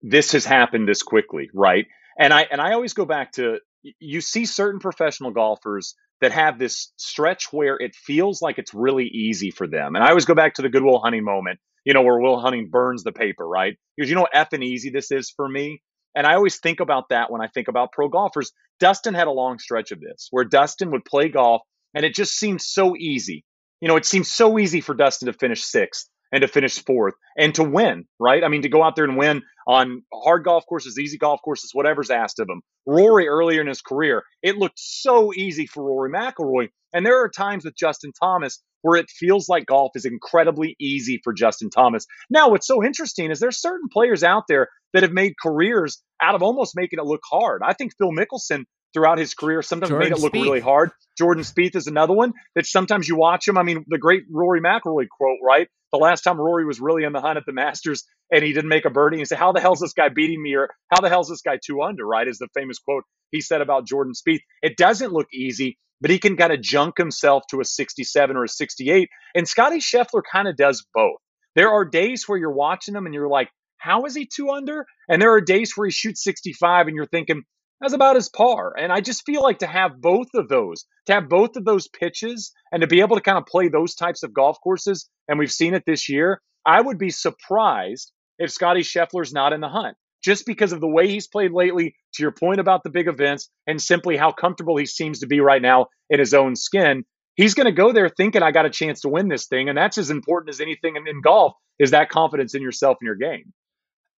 this 0.00 0.32
has 0.32 0.46
happened 0.46 0.88
this 0.88 1.02
quickly, 1.02 1.50
right? 1.52 1.86
And 2.18 2.32
I 2.32 2.46
and 2.50 2.58
I 2.58 2.72
always 2.72 2.94
go 2.94 3.04
back 3.04 3.32
to 3.32 3.58
you 3.82 4.22
see 4.22 4.46
certain 4.46 4.80
professional 4.80 5.30
golfers 5.30 5.94
that 6.22 6.32
have 6.32 6.58
this 6.58 6.90
stretch 6.96 7.52
where 7.52 7.76
it 7.76 7.94
feels 7.94 8.40
like 8.40 8.58
it's 8.58 8.72
really 8.72 9.06
easy 9.06 9.50
for 9.50 9.66
them, 9.66 9.94
and 9.94 10.02
I 10.02 10.08
always 10.08 10.24
go 10.24 10.34
back 10.34 10.54
to 10.54 10.62
the 10.62 10.70
Goodwill 10.70 11.00
Hunting 11.00 11.24
moment, 11.24 11.60
you 11.84 11.92
know, 11.92 12.02
where 12.02 12.18
Will 12.18 12.40
Hunting 12.40 12.70
burns 12.70 13.02
the 13.02 13.12
paper, 13.12 13.46
right? 13.46 13.76
Because 13.98 14.08
you 14.08 14.16
know 14.16 14.22
what 14.22 14.32
effing 14.32 14.64
easy 14.64 14.88
this 14.88 15.10
is 15.10 15.30
for 15.30 15.46
me. 15.46 15.82
And 16.14 16.26
I 16.26 16.34
always 16.34 16.58
think 16.58 16.80
about 16.80 17.10
that 17.10 17.30
when 17.30 17.42
I 17.42 17.46
think 17.46 17.68
about 17.68 17.92
pro 17.92 18.08
golfers. 18.08 18.52
Dustin 18.80 19.12
had 19.12 19.26
a 19.26 19.32
long 19.32 19.58
stretch 19.58 19.92
of 19.92 20.00
this 20.00 20.28
where 20.30 20.44
Dustin 20.44 20.90
would 20.92 21.04
play 21.04 21.28
golf 21.28 21.60
and 21.94 22.04
it 22.04 22.14
just 22.14 22.34
seemed 22.34 22.60
so 22.60 22.96
easy. 22.96 23.44
You 23.80 23.88
know, 23.88 23.96
it 23.96 24.04
seems 24.04 24.30
so 24.30 24.58
easy 24.58 24.80
for 24.80 24.94
Dustin 24.94 25.26
to 25.26 25.32
finish 25.32 25.62
sixth 25.62 26.08
and 26.32 26.42
to 26.42 26.48
finish 26.48 26.84
fourth 26.84 27.14
and 27.36 27.54
to 27.54 27.64
win, 27.64 28.04
right? 28.18 28.44
I 28.44 28.48
mean, 28.48 28.62
to 28.62 28.68
go 28.68 28.82
out 28.82 28.94
there 28.94 29.04
and 29.04 29.16
win 29.16 29.42
on 29.66 30.02
hard 30.12 30.44
golf 30.44 30.64
courses, 30.68 30.98
easy 30.98 31.18
golf 31.18 31.40
courses, 31.42 31.70
whatever's 31.72 32.10
asked 32.10 32.40
of 32.40 32.48
him. 32.48 32.62
Rory 32.86 33.28
earlier 33.28 33.60
in 33.60 33.66
his 33.66 33.82
career, 33.82 34.22
it 34.42 34.56
looked 34.56 34.78
so 34.78 35.32
easy 35.34 35.66
for 35.66 35.82
Rory 35.82 36.10
McIlroy. 36.10 36.68
And 36.92 37.06
there 37.06 37.22
are 37.22 37.28
times 37.28 37.64
with 37.64 37.76
Justin 37.76 38.12
Thomas 38.20 38.62
where 38.82 38.96
it 38.96 39.10
feels 39.10 39.48
like 39.48 39.66
golf 39.66 39.92
is 39.94 40.04
incredibly 40.04 40.74
easy 40.80 41.20
for 41.22 41.32
Justin 41.32 41.70
Thomas. 41.70 42.06
Now, 42.30 42.50
what's 42.50 42.66
so 42.66 42.82
interesting 42.82 43.30
is 43.30 43.38
there's 43.38 43.60
certain 43.60 43.88
players 43.92 44.22
out 44.22 44.44
there 44.48 44.68
that 44.92 45.02
have 45.02 45.12
made 45.12 45.34
careers 45.40 46.02
out 46.22 46.34
of 46.34 46.42
almost 46.42 46.76
making 46.76 46.98
it 46.98 47.04
look 47.04 47.20
hard. 47.30 47.62
I 47.64 47.74
think 47.74 47.92
Phil 47.96 48.10
Mickelson 48.10 48.64
throughout 48.92 49.18
his 49.18 49.34
career. 49.34 49.62
Sometimes 49.62 49.90
Jordan 49.90 50.10
made 50.10 50.16
it 50.16 50.20
look 50.20 50.32
Spieth. 50.32 50.44
really 50.44 50.60
hard. 50.60 50.90
Jordan 51.18 51.44
Spieth 51.44 51.76
is 51.76 51.86
another 51.86 52.14
one 52.14 52.32
that 52.54 52.66
sometimes 52.66 53.08
you 53.08 53.16
watch 53.16 53.46
him. 53.46 53.58
I 53.58 53.62
mean, 53.62 53.84
the 53.88 53.98
great 53.98 54.24
Rory 54.30 54.60
McIlroy 54.60 55.06
quote, 55.08 55.38
right? 55.44 55.68
The 55.92 55.98
last 55.98 56.22
time 56.22 56.40
Rory 56.40 56.64
was 56.64 56.80
really 56.80 57.04
in 57.04 57.12
the 57.12 57.20
hunt 57.20 57.36
at 57.36 57.44
the 57.46 57.52
Masters 57.52 58.04
and 58.30 58.44
he 58.44 58.52
didn't 58.52 58.68
make 58.68 58.84
a 58.84 58.90
birdie, 58.90 59.18
he 59.18 59.24
said, 59.24 59.38
"How 59.38 59.52
the 59.52 59.60
hell's 59.60 59.80
this 59.80 59.92
guy 59.92 60.08
beating 60.08 60.40
me?" 60.42 60.54
Or 60.54 60.68
"How 60.88 61.00
the 61.00 61.08
hell's 61.08 61.28
this 61.28 61.42
guy 61.42 61.58
two 61.64 61.82
under?" 61.82 62.06
Right? 62.06 62.28
Is 62.28 62.38
the 62.38 62.48
famous 62.54 62.78
quote 62.78 63.04
he 63.30 63.40
said 63.40 63.60
about 63.60 63.86
Jordan 63.86 64.12
Spieth. 64.14 64.40
It 64.62 64.76
doesn't 64.76 65.12
look 65.12 65.28
easy, 65.32 65.78
but 66.00 66.10
he 66.10 66.18
can 66.18 66.36
kind 66.36 66.52
of 66.52 66.60
junk 66.60 66.98
himself 66.98 67.44
to 67.50 67.60
a 67.60 67.64
67 67.64 68.36
or 68.36 68.44
a 68.44 68.48
68. 68.48 69.08
And 69.34 69.48
Scottie 69.48 69.78
Scheffler 69.78 70.22
kind 70.30 70.48
of 70.48 70.56
does 70.56 70.86
both. 70.94 71.18
There 71.54 71.70
are 71.70 71.84
days 71.84 72.24
where 72.26 72.38
you're 72.38 72.52
watching 72.52 72.94
him 72.94 73.06
and 73.06 73.14
you're 73.14 73.28
like, 73.28 73.50
how 73.78 74.04
is 74.04 74.14
he 74.14 74.26
two 74.26 74.50
under? 74.50 74.86
And 75.08 75.20
there 75.20 75.32
are 75.32 75.40
days 75.40 75.72
where 75.74 75.86
he 75.86 75.90
shoots 75.90 76.22
65 76.22 76.86
and 76.86 76.96
you're 76.96 77.06
thinking, 77.06 77.42
that's 77.80 77.94
about 77.94 78.16
his 78.16 78.28
par. 78.28 78.74
And 78.78 78.92
I 78.92 79.00
just 79.00 79.24
feel 79.24 79.42
like 79.42 79.60
to 79.60 79.66
have 79.66 80.00
both 80.00 80.28
of 80.34 80.48
those, 80.48 80.84
to 81.06 81.14
have 81.14 81.28
both 81.28 81.56
of 81.56 81.64
those 81.64 81.88
pitches 81.88 82.52
and 82.70 82.82
to 82.82 82.86
be 82.86 83.00
able 83.00 83.16
to 83.16 83.22
kind 83.22 83.38
of 83.38 83.46
play 83.46 83.68
those 83.68 83.94
types 83.94 84.22
of 84.22 84.34
golf 84.34 84.58
courses, 84.62 85.08
and 85.28 85.38
we've 85.38 85.52
seen 85.52 85.74
it 85.74 85.84
this 85.86 86.08
year, 86.08 86.40
I 86.66 86.80
would 86.80 86.98
be 86.98 87.10
surprised 87.10 88.12
if 88.38 88.50
Scottie 88.50 88.82
Scheffler's 88.82 89.32
not 89.32 89.52
in 89.52 89.60
the 89.60 89.68
hunt. 89.68 89.96
Just 90.22 90.44
because 90.44 90.72
of 90.72 90.80
the 90.82 90.88
way 90.88 91.08
he's 91.08 91.28
played 91.28 91.50
lately, 91.52 91.94
to 92.14 92.22
your 92.22 92.32
point 92.32 92.60
about 92.60 92.82
the 92.84 92.90
big 92.90 93.08
events, 93.08 93.48
and 93.66 93.80
simply 93.80 94.18
how 94.18 94.32
comfortable 94.32 94.76
he 94.76 94.84
seems 94.84 95.20
to 95.20 95.26
be 95.26 95.40
right 95.40 95.62
now 95.62 95.86
in 96.10 96.18
his 96.18 96.34
own 96.34 96.56
skin, 96.56 97.04
he's 97.36 97.54
going 97.54 97.64
to 97.64 97.72
go 97.72 97.92
there 97.92 98.10
thinking 98.10 98.42
I 98.42 98.50
got 98.50 98.66
a 98.66 98.70
chance 98.70 99.00
to 99.00 99.08
win 99.08 99.28
this 99.28 99.46
thing, 99.46 99.70
and 99.70 99.78
that's 99.78 99.96
as 99.96 100.10
important 100.10 100.50
as 100.50 100.60
anything 100.60 100.96
in, 100.96 101.08
in 101.08 101.22
golf 101.22 101.54
is 101.78 101.92
that 101.92 102.10
confidence 102.10 102.54
in 102.54 102.60
yourself 102.60 102.98
and 103.00 103.06
your 103.06 103.14
game. 103.14 103.54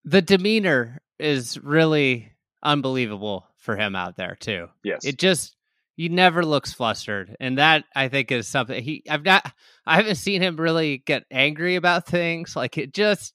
The 0.04 0.24
demeanor 0.24 1.00
is 1.19 1.60
really 1.60 2.32
unbelievable 2.63 3.45
for 3.62 3.78
him 3.78 3.95
out 3.95 4.17
there 4.17 4.36
too. 4.39 4.67
Yes. 4.84 5.06
It 5.06 5.17
just 5.17 5.56
he 5.95 6.10
never 6.10 6.43
looks 6.43 6.74
flustered, 6.74 7.36
and 7.39 7.58
that 7.58 7.86
I 7.95 8.08
think 8.08 8.32
is 8.32 8.47
something 8.47 8.82
he. 8.84 9.04
I've 9.10 9.24
not. 9.24 9.52
I 9.86 9.97
haven't 9.97 10.15
seen 10.15 10.41
him 10.41 10.58
really 10.58 10.97
get 11.06 11.24
angry 11.32 11.76
about 11.76 12.08
things. 12.08 12.56
Like 12.56 12.78
it 12.78 12.93
just. 12.93 13.34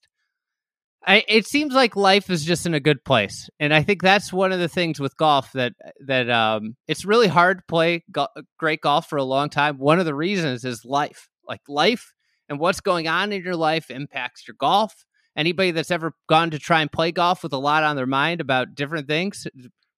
I, 1.08 1.22
it 1.28 1.46
seems 1.46 1.72
like 1.72 1.94
life 1.94 2.30
is 2.30 2.44
just 2.44 2.66
in 2.66 2.74
a 2.74 2.80
good 2.80 3.04
place, 3.04 3.48
and 3.60 3.72
I 3.72 3.84
think 3.84 4.02
that's 4.02 4.32
one 4.32 4.50
of 4.50 4.58
the 4.58 4.68
things 4.68 4.98
with 4.98 5.16
golf 5.16 5.52
that 5.52 5.74
that 6.06 6.28
um, 6.28 6.74
it's 6.88 7.04
really 7.04 7.28
hard 7.28 7.58
to 7.58 7.64
play 7.68 8.02
go- 8.10 8.26
great 8.58 8.80
golf 8.80 9.08
for 9.08 9.16
a 9.16 9.22
long 9.22 9.48
time. 9.48 9.78
One 9.78 10.00
of 10.00 10.04
the 10.04 10.14
reasons 10.14 10.64
is 10.64 10.84
life, 10.84 11.28
like 11.46 11.60
life 11.68 12.12
and 12.48 12.58
what's 12.58 12.80
going 12.80 13.08
on 13.08 13.32
in 13.32 13.42
your 13.42 13.56
life 13.56 13.90
impacts 13.90 14.46
your 14.46 14.56
golf. 14.58 15.04
Anybody 15.36 15.70
that's 15.70 15.90
ever 15.90 16.14
gone 16.28 16.50
to 16.50 16.58
try 16.58 16.80
and 16.80 16.90
play 16.90 17.12
golf 17.12 17.42
with 17.42 17.52
a 17.52 17.58
lot 17.58 17.84
on 17.84 17.96
their 17.96 18.06
mind 18.06 18.40
about 18.40 18.74
different 18.74 19.06
things 19.06 19.46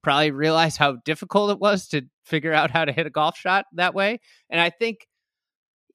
probably 0.03 0.31
realized 0.31 0.77
how 0.77 0.97
difficult 1.05 1.51
it 1.51 1.59
was 1.59 1.89
to 1.89 2.03
figure 2.25 2.53
out 2.53 2.71
how 2.71 2.85
to 2.85 2.93
hit 2.93 3.07
a 3.07 3.11
golf 3.11 3.37
shot 3.37 3.67
that 3.73 3.95
way. 3.95 4.21
And 4.51 4.61
I 4.61 4.71
think, 4.71 5.07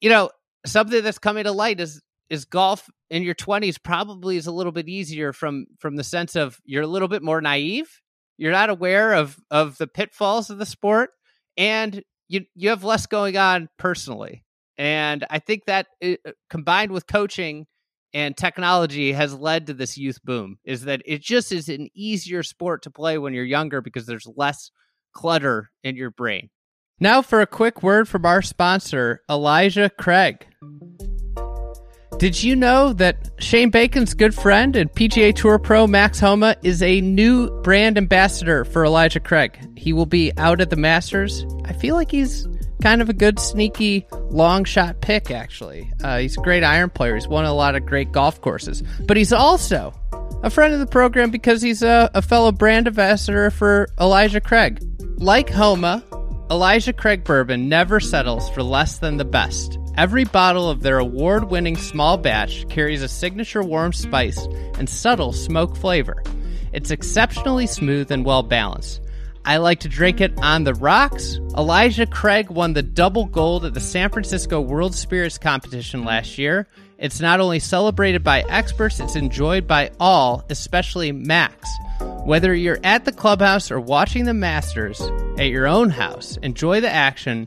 you 0.00 0.10
know, 0.10 0.30
something 0.66 1.02
that's 1.02 1.18
coming 1.18 1.44
to 1.44 1.52
light 1.52 1.80
is 1.80 2.00
is 2.30 2.44
golf 2.44 2.88
in 3.10 3.22
your 3.22 3.34
20s 3.34 3.76
probably 3.82 4.36
is 4.36 4.46
a 4.46 4.52
little 4.52 4.72
bit 4.72 4.88
easier 4.88 5.32
from 5.32 5.66
from 5.78 5.96
the 5.96 6.04
sense 6.04 6.36
of 6.36 6.58
you're 6.64 6.82
a 6.82 6.86
little 6.86 7.08
bit 7.08 7.22
more 7.22 7.40
naive 7.40 8.00
you're 8.38 8.52
not 8.52 8.70
aware 8.70 9.12
of 9.12 9.36
of 9.50 9.76
the 9.78 9.86
pitfalls 9.86 10.50
of 10.50 10.58
the 10.58 10.66
sport 10.66 11.10
and 11.56 12.02
you 12.28 12.44
you 12.54 12.70
have 12.70 12.82
less 12.82 13.06
going 13.06 13.36
on 13.36 13.68
personally 13.78 14.42
and 14.78 15.24
i 15.30 15.38
think 15.38 15.64
that 15.66 15.86
it, 16.00 16.20
uh, 16.26 16.32
combined 16.48 16.90
with 16.90 17.06
coaching 17.06 17.66
and 18.14 18.36
technology 18.36 19.12
has 19.12 19.34
led 19.34 19.66
to 19.66 19.74
this 19.74 19.98
youth 19.98 20.22
boom 20.24 20.56
is 20.64 20.84
that 20.84 21.02
it 21.04 21.20
just 21.20 21.52
is 21.52 21.68
an 21.68 21.88
easier 21.94 22.42
sport 22.42 22.82
to 22.82 22.90
play 22.90 23.18
when 23.18 23.34
you're 23.34 23.44
younger 23.44 23.80
because 23.80 24.06
there's 24.06 24.28
less 24.36 24.70
clutter 25.12 25.70
in 25.82 25.96
your 25.96 26.10
brain 26.10 26.48
now 27.00 27.20
for 27.20 27.40
a 27.40 27.46
quick 27.46 27.82
word 27.82 28.08
from 28.08 28.24
our 28.24 28.40
sponsor 28.40 29.20
elijah 29.28 29.90
craig 29.90 30.46
did 32.18 32.42
you 32.44 32.54
know 32.54 32.92
that 32.94 33.28
Shane 33.38 33.70
Bacon's 33.70 34.14
good 34.14 34.34
friend 34.34 34.76
and 34.76 34.90
PGA 34.90 35.34
Tour 35.34 35.58
pro 35.58 35.88
Max 35.88 36.20
Homa 36.20 36.54
is 36.62 36.80
a 36.80 37.00
new 37.00 37.50
brand 37.62 37.98
ambassador 37.98 38.64
for 38.64 38.84
Elijah 38.84 39.18
Craig? 39.18 39.58
He 39.76 39.92
will 39.92 40.06
be 40.06 40.32
out 40.38 40.60
at 40.60 40.70
the 40.70 40.76
Masters. 40.76 41.44
I 41.64 41.72
feel 41.72 41.96
like 41.96 42.12
he's 42.12 42.46
kind 42.84 43.00
of 43.00 43.08
a 43.08 43.14
good, 43.14 43.40
sneaky, 43.40 44.06
long 44.28 44.62
shot 44.62 45.00
pick, 45.00 45.30
actually. 45.30 45.90
Uh, 46.02 46.18
he's 46.18 46.36
a 46.36 46.40
great 46.42 46.62
iron 46.62 46.90
player. 46.90 47.14
He's 47.14 47.26
won 47.26 47.46
a 47.46 47.54
lot 47.54 47.74
of 47.74 47.86
great 47.86 48.12
golf 48.12 48.42
courses. 48.42 48.82
But 49.06 49.16
he's 49.16 49.32
also 49.32 49.94
a 50.42 50.50
friend 50.50 50.74
of 50.74 50.80
the 50.80 50.86
program 50.86 51.30
because 51.30 51.62
he's 51.62 51.82
a, 51.82 52.10
a 52.12 52.20
fellow 52.20 52.52
brand 52.52 52.86
ambassador 52.86 53.50
for 53.50 53.88
Elijah 53.98 54.42
Craig. 54.42 54.82
Like 55.16 55.48
Homa, 55.48 56.04
Elijah 56.50 56.92
Craig 56.92 57.24
Bourbon 57.24 57.70
never 57.70 58.00
settles 58.00 58.50
for 58.50 58.62
less 58.62 58.98
than 58.98 59.16
the 59.16 59.24
best. 59.24 59.78
Every 59.96 60.24
bottle 60.24 60.68
of 60.68 60.82
their 60.82 60.98
award 60.98 61.44
winning 61.44 61.78
small 61.78 62.18
batch 62.18 62.68
carries 62.68 63.00
a 63.00 63.08
signature 63.08 63.62
warm 63.62 63.94
spice 63.94 64.46
and 64.78 64.90
subtle 64.90 65.32
smoke 65.32 65.74
flavor. 65.74 66.22
It's 66.74 66.90
exceptionally 66.90 67.66
smooth 67.66 68.10
and 68.10 68.26
well 68.26 68.42
balanced. 68.42 69.00
I 69.46 69.58
like 69.58 69.80
to 69.80 69.88
drink 69.88 70.20
it 70.20 70.32
on 70.38 70.64
the 70.64 70.74
rocks. 70.74 71.38
Elijah 71.56 72.06
Craig 72.06 72.50
won 72.50 72.72
the 72.72 72.82
double 72.82 73.26
gold 73.26 73.64
at 73.64 73.74
the 73.74 73.80
San 73.80 74.08
Francisco 74.10 74.60
World 74.60 74.94
Spirits 74.94 75.36
Competition 75.36 76.04
last 76.04 76.38
year. 76.38 76.66
It's 76.96 77.20
not 77.20 77.40
only 77.40 77.58
celebrated 77.58 78.24
by 78.24 78.40
experts, 78.48 79.00
it's 79.00 79.16
enjoyed 79.16 79.66
by 79.66 79.90
all, 80.00 80.44
especially 80.48 81.12
Max. 81.12 81.68
Whether 82.24 82.54
you're 82.54 82.78
at 82.84 83.04
the 83.04 83.12
clubhouse 83.12 83.70
or 83.70 83.80
watching 83.80 84.24
the 84.24 84.32
Masters 84.32 85.00
at 85.36 85.48
your 85.48 85.66
own 85.66 85.90
house, 85.90 86.38
enjoy 86.38 86.80
the 86.80 86.90
action 86.90 87.46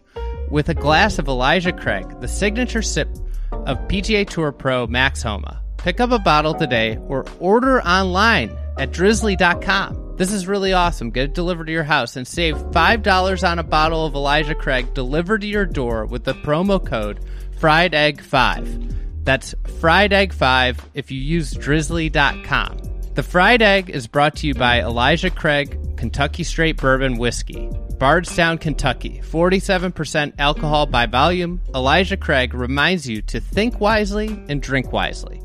with 0.52 0.70
a 0.70 0.76
glass 0.76 1.18
of 1.18 1.28
Elijah 1.28 1.74
Craig, 1.74 2.20
the 2.22 2.28
signature 2.28 2.84
sip 2.84 3.10
of 3.52 3.80
PGA 3.88 4.30
Tour 4.30 4.52
Pro 4.52 4.86
Max 4.86 5.24
Homa. 5.24 5.64
Pick 5.78 6.00
up 6.00 6.12
a 6.12 6.20
bottle 6.20 6.54
today 6.54 7.00
or 7.08 7.26
order 7.40 7.82
online 7.82 8.56
at 8.78 8.92
drizly.com. 8.92 10.07
This 10.18 10.34
is 10.34 10.48
really 10.48 10.74
awesome. 10.74 11.12
Get 11.12 11.26
it 11.26 11.34
delivered 11.36 11.68
to 11.68 11.72
your 11.72 11.84
house 11.84 12.16
and 12.16 12.28
save 12.28 12.56
$5 12.56 13.48
on 13.48 13.60
a 13.60 13.64
bottle 13.64 14.04
of 14.04 14.16
Elijah 14.16 14.56
Craig 14.56 14.92
delivered 14.96 15.42
to 15.42 15.48
your 15.48 15.66
door 15.68 16.06
with 16.06 16.24
the 16.24 16.34
promo 16.34 16.84
code 16.84 17.20
Fried 17.60 17.94
Egg 17.94 18.22
5 18.22 19.24
That's 19.24 19.54
Fried 19.80 20.14
Egg 20.14 20.34
5 20.34 20.90
if 20.96 21.12
you 21.12 21.20
use 21.20 21.54
drizly.com. 21.54 22.78
The 23.14 23.22
Fried 23.22 23.62
Egg 23.62 23.92
is 23.92 24.08
brought 24.08 24.36
to 24.38 24.48
you 24.48 24.56
by 24.56 24.82
Elijah 24.82 25.30
Craig 25.30 25.80
Kentucky 25.98 26.44
Straight 26.44 26.78
Bourbon 26.78 27.18
Whiskey. 27.18 27.70
Bardstown, 28.00 28.58
Kentucky, 28.60 29.22
47% 29.24 30.34
alcohol 30.38 30.86
by 30.86 31.06
volume. 31.08 31.62
Elijah 31.76 32.18
Craig 32.18 32.54
reminds 32.54 33.08
you 33.08 33.22
to 33.24 33.40
think 33.40 33.80
wisely 33.80 34.28
and 34.50 34.62
drink 34.62 34.92
wisely. 34.92 35.42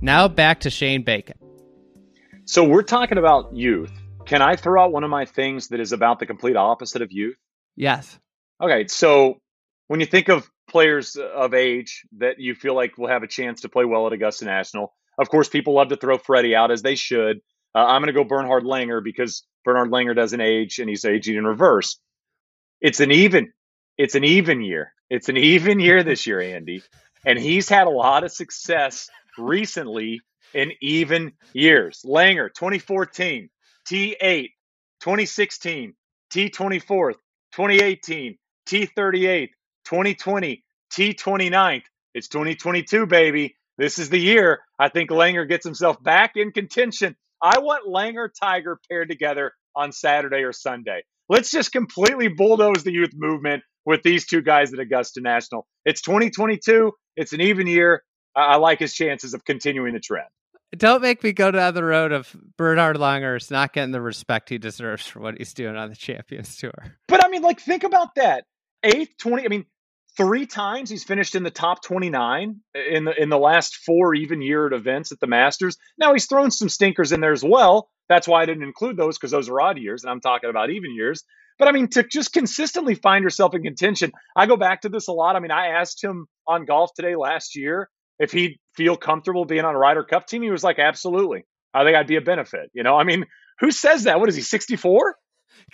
Now 0.00 0.28
back 0.28 0.60
to 0.60 0.70
Shane 0.70 1.02
Bacon. 1.02 1.41
So 2.44 2.64
we're 2.64 2.82
talking 2.82 3.18
about 3.18 3.54
youth. 3.54 3.92
Can 4.26 4.42
I 4.42 4.56
throw 4.56 4.82
out 4.82 4.92
one 4.92 5.04
of 5.04 5.10
my 5.10 5.24
things 5.26 5.68
that 5.68 5.80
is 5.80 5.92
about 5.92 6.18
the 6.18 6.26
complete 6.26 6.56
opposite 6.56 7.02
of 7.02 7.12
youth? 7.12 7.36
Yes. 7.76 8.18
Okay, 8.60 8.86
so 8.88 9.40
when 9.88 10.00
you 10.00 10.06
think 10.06 10.28
of 10.28 10.50
players 10.68 11.16
of 11.16 11.54
age 11.54 12.02
that 12.18 12.40
you 12.40 12.54
feel 12.54 12.74
like 12.74 12.98
will 12.98 13.08
have 13.08 13.22
a 13.22 13.28
chance 13.28 13.60
to 13.62 13.68
play 13.68 13.84
well 13.84 14.06
at 14.06 14.12
Augusta 14.12 14.44
National, 14.44 14.92
of 15.18 15.28
course, 15.28 15.48
people 15.48 15.74
love 15.74 15.88
to 15.88 15.96
throw 15.96 16.18
Freddie 16.18 16.56
out 16.56 16.70
as 16.70 16.82
they 16.82 16.94
should. 16.94 17.38
Uh, 17.74 17.84
I'm 17.84 18.02
going 18.02 18.08
to 18.08 18.12
go 18.12 18.24
Bernhard 18.24 18.64
Langer 18.64 19.02
because 19.02 19.44
Bernhard 19.64 19.90
Langer 19.90 20.14
doesn't 20.14 20.40
age 20.40 20.78
and 20.78 20.88
he's 20.88 21.04
aging 21.04 21.36
in 21.36 21.44
reverse. 21.44 21.98
It's 22.80 23.00
an 23.00 23.12
even, 23.12 23.52
it's 23.96 24.14
an 24.14 24.24
even 24.24 24.62
year. 24.62 24.92
It's 25.08 25.28
an 25.28 25.36
even 25.36 25.78
year 25.78 26.02
this 26.02 26.26
year, 26.26 26.40
Andy. 26.40 26.82
And 27.24 27.38
he's 27.38 27.68
had 27.68 27.86
a 27.86 27.90
lot 27.90 28.24
of 28.24 28.32
success 28.32 29.08
recently 29.38 30.22
in 30.54 30.72
even 30.80 31.32
years. 31.52 32.02
Langer, 32.04 32.48
2014, 32.54 33.48
T8, 33.88 34.48
2016, 35.00 35.94
T24, 36.32 37.12
2018, 37.52 38.38
T38, 38.68 39.48
2020, 39.84 40.64
T29. 40.92 41.82
It's 42.14 42.28
2022, 42.28 43.06
baby. 43.06 43.56
This 43.78 43.98
is 43.98 44.10
the 44.10 44.18
year 44.18 44.60
I 44.78 44.88
think 44.88 45.10
Langer 45.10 45.48
gets 45.48 45.64
himself 45.64 46.02
back 46.02 46.32
in 46.36 46.52
contention 46.52 47.16
I 47.42 47.58
want 47.58 47.88
Langer 47.88 48.28
Tiger 48.32 48.78
paired 48.88 49.08
together 49.08 49.52
on 49.74 49.90
Saturday 49.90 50.44
or 50.44 50.52
Sunday. 50.52 51.02
Let's 51.28 51.50
just 51.50 51.72
completely 51.72 52.28
bulldoze 52.28 52.84
the 52.84 52.92
youth 52.92 53.12
movement 53.14 53.64
with 53.84 54.02
these 54.04 54.26
two 54.26 54.42
guys 54.42 54.72
at 54.72 54.78
Augusta 54.78 55.20
National. 55.20 55.66
It's 55.84 56.02
2022. 56.02 56.92
It's 57.16 57.32
an 57.32 57.40
even 57.40 57.66
year. 57.66 58.04
I 58.36 58.56
like 58.56 58.78
his 58.78 58.94
chances 58.94 59.34
of 59.34 59.44
continuing 59.44 59.94
the 59.94 60.00
trend. 60.00 60.28
Don't 60.76 61.02
make 61.02 61.22
me 61.22 61.32
go 61.32 61.50
down 61.50 61.74
the 61.74 61.84
road 61.84 62.12
of 62.12 62.34
Bernhard 62.56 62.96
Langer 62.96 63.36
is 63.36 63.50
not 63.50 63.74
getting 63.74 63.92
the 63.92 64.00
respect 64.00 64.48
he 64.48 64.58
deserves 64.58 65.06
for 65.06 65.20
what 65.20 65.36
he's 65.36 65.52
doing 65.52 65.76
on 65.76 65.90
the 65.90 65.96
Champions 65.96 66.56
Tour. 66.56 66.72
But 67.08 67.24
I 67.24 67.28
mean, 67.28 67.42
like, 67.42 67.60
think 67.60 67.84
about 67.84 68.14
that. 68.16 68.44
Eighth, 68.82 69.16
20. 69.18 69.44
I 69.44 69.48
mean, 69.48 69.66
three 70.16 70.46
times 70.46 70.90
he's 70.90 71.04
finished 71.04 71.34
in 71.34 71.42
the 71.42 71.50
top 71.50 71.82
29 71.82 72.60
in 72.74 73.04
the 73.04 73.22
in 73.22 73.28
the 73.28 73.38
last 73.38 73.76
four 73.76 74.14
even 74.14 74.40
year 74.40 74.72
events 74.72 75.12
at 75.12 75.20
the 75.20 75.26
Masters. 75.26 75.76
Now 75.98 76.12
he's 76.12 76.26
thrown 76.26 76.50
some 76.50 76.68
stinkers 76.68 77.12
in 77.12 77.20
there 77.20 77.32
as 77.32 77.44
well. 77.44 77.88
That's 78.08 78.26
why 78.26 78.42
I 78.42 78.46
didn't 78.46 78.64
include 78.64 78.96
those 78.96 79.18
because 79.18 79.30
those 79.30 79.48
are 79.48 79.60
odd 79.60 79.78
years, 79.78 80.04
and 80.04 80.10
I'm 80.10 80.20
talking 80.20 80.50
about 80.50 80.70
even 80.70 80.94
years. 80.94 81.22
But 81.58 81.68
I 81.68 81.72
mean, 81.72 81.88
to 81.88 82.02
just 82.02 82.32
consistently 82.32 82.94
find 82.94 83.22
yourself 83.22 83.54
in 83.54 83.62
contention, 83.62 84.12
I 84.34 84.46
go 84.46 84.56
back 84.56 84.82
to 84.82 84.88
this 84.88 85.08
a 85.08 85.12
lot. 85.12 85.36
I 85.36 85.40
mean, 85.40 85.50
I 85.50 85.68
asked 85.68 86.02
him 86.02 86.26
on 86.46 86.64
golf 86.64 86.92
today 86.94 87.14
last 87.14 87.56
year 87.56 87.88
if 88.22 88.30
he'd 88.30 88.58
feel 88.74 88.96
comfortable 88.96 89.44
being 89.44 89.64
on 89.64 89.74
a 89.74 89.78
Ryder 89.78 90.04
Cup 90.04 90.26
team. 90.26 90.42
He 90.42 90.50
was 90.50 90.62
like, 90.62 90.78
absolutely. 90.78 91.44
I 91.74 91.84
think 91.84 91.96
I'd 91.96 92.06
be 92.06 92.16
a 92.16 92.20
benefit. 92.20 92.70
You 92.72 92.84
know, 92.84 92.96
I 92.96 93.02
mean, 93.02 93.26
who 93.58 93.72
says 93.72 94.04
that? 94.04 94.20
What 94.20 94.28
is 94.28 94.36
he, 94.36 94.42
64? 94.42 95.16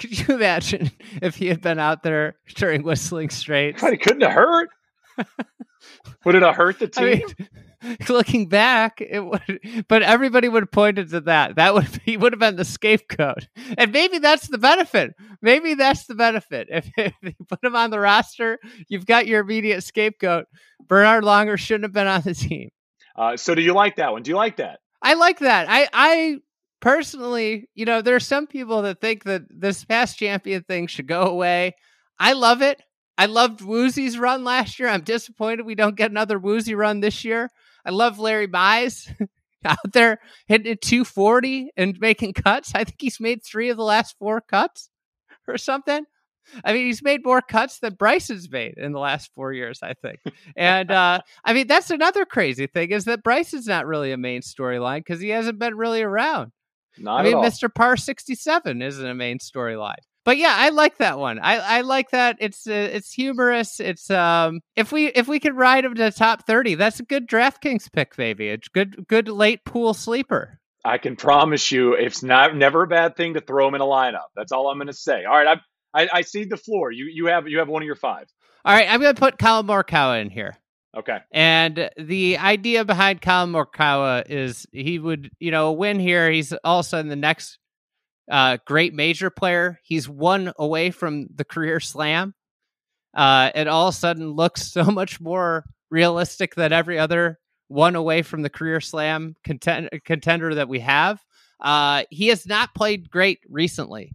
Could 0.00 0.18
you 0.18 0.34
imagine 0.34 0.90
if 1.22 1.36
he 1.36 1.46
had 1.46 1.60
been 1.60 1.78
out 1.78 2.02
there 2.02 2.36
during 2.54 2.82
Whistling 2.82 3.28
Straits? 3.28 3.82
But 3.82 3.92
it 3.92 4.00
couldn't 4.00 4.22
have 4.22 4.32
hurt. 4.32 4.70
would 6.24 6.34
it 6.34 6.42
have 6.42 6.56
hurt 6.56 6.78
the 6.78 6.88
team? 6.88 7.04
I 7.04 7.14
mean, 7.16 7.48
looking 8.08 8.48
back, 8.48 9.00
it 9.00 9.20
would, 9.20 9.84
but 9.88 10.02
everybody 10.02 10.48
would 10.48 10.62
have 10.64 10.70
pointed 10.70 11.10
to 11.10 11.20
that. 11.22 11.56
That 11.56 11.74
would 11.74 11.88
he 12.04 12.16
would 12.16 12.32
have 12.32 12.40
been 12.40 12.56
the 12.56 12.64
scapegoat, 12.64 13.48
and 13.76 13.92
maybe 13.92 14.18
that's 14.18 14.48
the 14.48 14.58
benefit. 14.58 15.14
Maybe 15.40 15.74
that's 15.74 16.06
the 16.06 16.14
benefit. 16.14 16.68
If, 16.70 16.90
if 16.96 17.14
you 17.22 17.32
put 17.48 17.64
him 17.64 17.76
on 17.76 17.90
the 17.90 18.00
roster, 18.00 18.58
you've 18.88 19.06
got 19.06 19.26
your 19.26 19.40
immediate 19.40 19.82
scapegoat. 19.82 20.46
Bernhard 20.86 21.24
Langer 21.24 21.58
shouldn't 21.58 21.84
have 21.84 21.92
been 21.92 22.06
on 22.06 22.22
the 22.22 22.34
team. 22.34 22.70
Uh, 23.16 23.36
so, 23.36 23.54
do 23.54 23.62
you 23.62 23.72
like 23.72 23.96
that 23.96 24.12
one? 24.12 24.22
Do 24.22 24.30
you 24.30 24.36
like 24.36 24.56
that? 24.56 24.80
I 25.00 25.14
like 25.14 25.38
that. 25.40 25.66
I 25.68 25.88
I 25.92 26.36
personally, 26.80 27.68
you 27.74 27.84
know, 27.84 28.02
there 28.02 28.16
are 28.16 28.20
some 28.20 28.46
people 28.46 28.82
that 28.82 29.00
think 29.00 29.24
that 29.24 29.42
this 29.50 29.84
past 29.84 30.18
champion 30.18 30.62
thing 30.64 30.86
should 30.86 31.06
go 31.06 31.22
away. 31.22 31.74
I 32.18 32.32
love 32.32 32.62
it. 32.62 32.80
I 33.16 33.26
loved 33.26 33.60
Woosie's 33.60 34.16
run 34.16 34.44
last 34.44 34.78
year. 34.78 34.88
I'm 34.88 35.02
disappointed 35.02 35.66
we 35.66 35.74
don't 35.74 35.96
get 35.96 36.10
another 36.10 36.38
Woosie 36.38 36.76
run 36.76 37.00
this 37.00 37.24
year. 37.24 37.50
I 37.88 37.90
love 37.90 38.18
Larry 38.18 38.46
Mize 38.46 39.10
out 39.64 39.78
there 39.94 40.20
hitting 40.46 40.70
at 40.70 40.82
240 40.82 41.70
and 41.74 41.98
making 41.98 42.34
cuts. 42.34 42.72
I 42.74 42.84
think 42.84 42.96
he's 43.00 43.18
made 43.18 43.42
three 43.42 43.70
of 43.70 43.78
the 43.78 43.82
last 43.82 44.14
four 44.18 44.42
cuts 44.42 44.90
or 45.48 45.56
something. 45.56 46.04
I 46.62 46.74
mean, 46.74 46.84
he's 46.84 47.02
made 47.02 47.24
more 47.24 47.40
cuts 47.40 47.78
than 47.78 47.94
Bryson's 47.94 48.50
made 48.50 48.74
in 48.76 48.92
the 48.92 48.98
last 48.98 49.30
four 49.34 49.54
years, 49.54 49.80
I 49.82 49.94
think. 49.94 50.18
And 50.54 50.90
uh, 50.90 51.20
I 51.44 51.52
mean, 51.54 51.66
that's 51.66 51.90
another 51.90 52.26
crazy 52.26 52.66
thing 52.66 52.90
is 52.90 53.06
that 53.06 53.22
Bryson's 53.22 53.66
not 53.66 53.86
really 53.86 54.12
a 54.12 54.18
main 54.18 54.42
storyline 54.42 54.98
because 54.98 55.20
he 55.20 55.30
hasn't 55.30 55.58
been 55.58 55.74
really 55.74 56.02
around. 56.02 56.52
Not 56.98 57.20
I 57.20 57.22
mean. 57.24 57.36
Mr. 57.36 57.74
Par 57.74 57.96
67 57.96 58.82
isn't 58.82 59.06
a 59.06 59.14
main 59.14 59.38
storyline. 59.38 59.94
But 60.28 60.36
yeah, 60.36 60.54
I 60.54 60.68
like 60.68 60.98
that 60.98 61.18
one. 61.18 61.38
I, 61.38 61.56
I 61.56 61.80
like 61.80 62.10
that. 62.10 62.36
It's 62.38 62.66
uh, 62.66 62.90
it's 62.92 63.10
humorous. 63.10 63.80
It's 63.80 64.10
um 64.10 64.60
if 64.76 64.92
we 64.92 65.06
if 65.06 65.26
we 65.26 65.40
could 65.40 65.56
ride 65.56 65.86
him 65.86 65.94
to 65.94 66.02
the 66.02 66.10
top 66.10 66.46
thirty, 66.46 66.74
that's 66.74 67.00
a 67.00 67.02
good 67.02 67.26
DraftKings 67.26 67.90
pick, 67.90 68.14
baby. 68.14 68.48
It's 68.48 68.68
good 68.68 69.06
good 69.08 69.30
late 69.30 69.64
pool 69.64 69.94
sleeper. 69.94 70.60
I 70.84 70.98
can 70.98 71.16
promise 71.16 71.72
you, 71.72 71.94
it's 71.94 72.22
not 72.22 72.54
never 72.54 72.82
a 72.82 72.86
bad 72.86 73.16
thing 73.16 73.32
to 73.34 73.40
throw 73.40 73.68
him 73.68 73.74
in 73.74 73.80
a 73.80 73.86
lineup. 73.86 74.26
That's 74.36 74.52
all 74.52 74.68
I'm 74.68 74.76
going 74.76 74.88
to 74.88 74.92
say. 74.92 75.24
All 75.24 75.34
right, 75.34 75.58
I, 75.94 76.02
I 76.02 76.08
I 76.12 76.20
cede 76.20 76.50
the 76.50 76.58
floor. 76.58 76.92
You 76.92 77.06
you 77.10 77.28
have 77.28 77.48
you 77.48 77.60
have 77.60 77.68
one 77.68 77.80
of 77.80 77.86
your 77.86 77.96
five. 77.96 78.26
All 78.66 78.74
right, 78.74 78.86
I'm 78.86 79.00
gonna 79.00 79.14
put 79.14 79.38
Collin 79.38 79.66
Morikawa 79.66 80.20
in 80.20 80.28
here. 80.28 80.58
Okay. 80.94 81.20
And 81.32 81.88
the 81.96 82.36
idea 82.36 82.84
behind 82.84 83.22
Collin 83.22 83.52
Morikawa 83.52 84.24
is 84.28 84.66
he 84.72 84.98
would, 84.98 85.30
you 85.40 85.50
know, 85.50 85.72
win 85.72 85.98
here. 85.98 86.30
He's 86.30 86.52
all 86.64 86.80
of 86.80 86.84
a 86.84 86.88
sudden 86.90 87.08
the 87.08 87.16
next 87.16 87.58
uh, 88.30 88.58
great 88.66 88.94
major 88.94 89.30
player. 89.30 89.80
He's 89.82 90.08
one 90.08 90.52
away 90.58 90.90
from 90.90 91.28
the 91.34 91.44
career 91.44 91.80
slam. 91.80 92.34
Uh, 93.14 93.50
it 93.54 93.68
all 93.68 93.88
of 93.88 93.94
a 93.94 93.96
sudden 93.96 94.30
looks 94.30 94.62
so 94.72 94.84
much 94.84 95.20
more 95.20 95.64
realistic 95.90 96.54
than 96.54 96.72
every 96.72 96.98
other 96.98 97.38
one 97.68 97.96
away 97.96 98.22
from 98.22 98.42
the 98.42 98.50
career 98.50 98.80
slam 98.80 99.34
content- 99.44 99.90
contender 100.04 100.54
that 100.54 100.68
we 100.68 100.80
have. 100.80 101.20
Uh, 101.60 102.04
he 102.10 102.28
has 102.28 102.46
not 102.46 102.74
played 102.74 103.10
great 103.10 103.40
recently. 103.48 104.12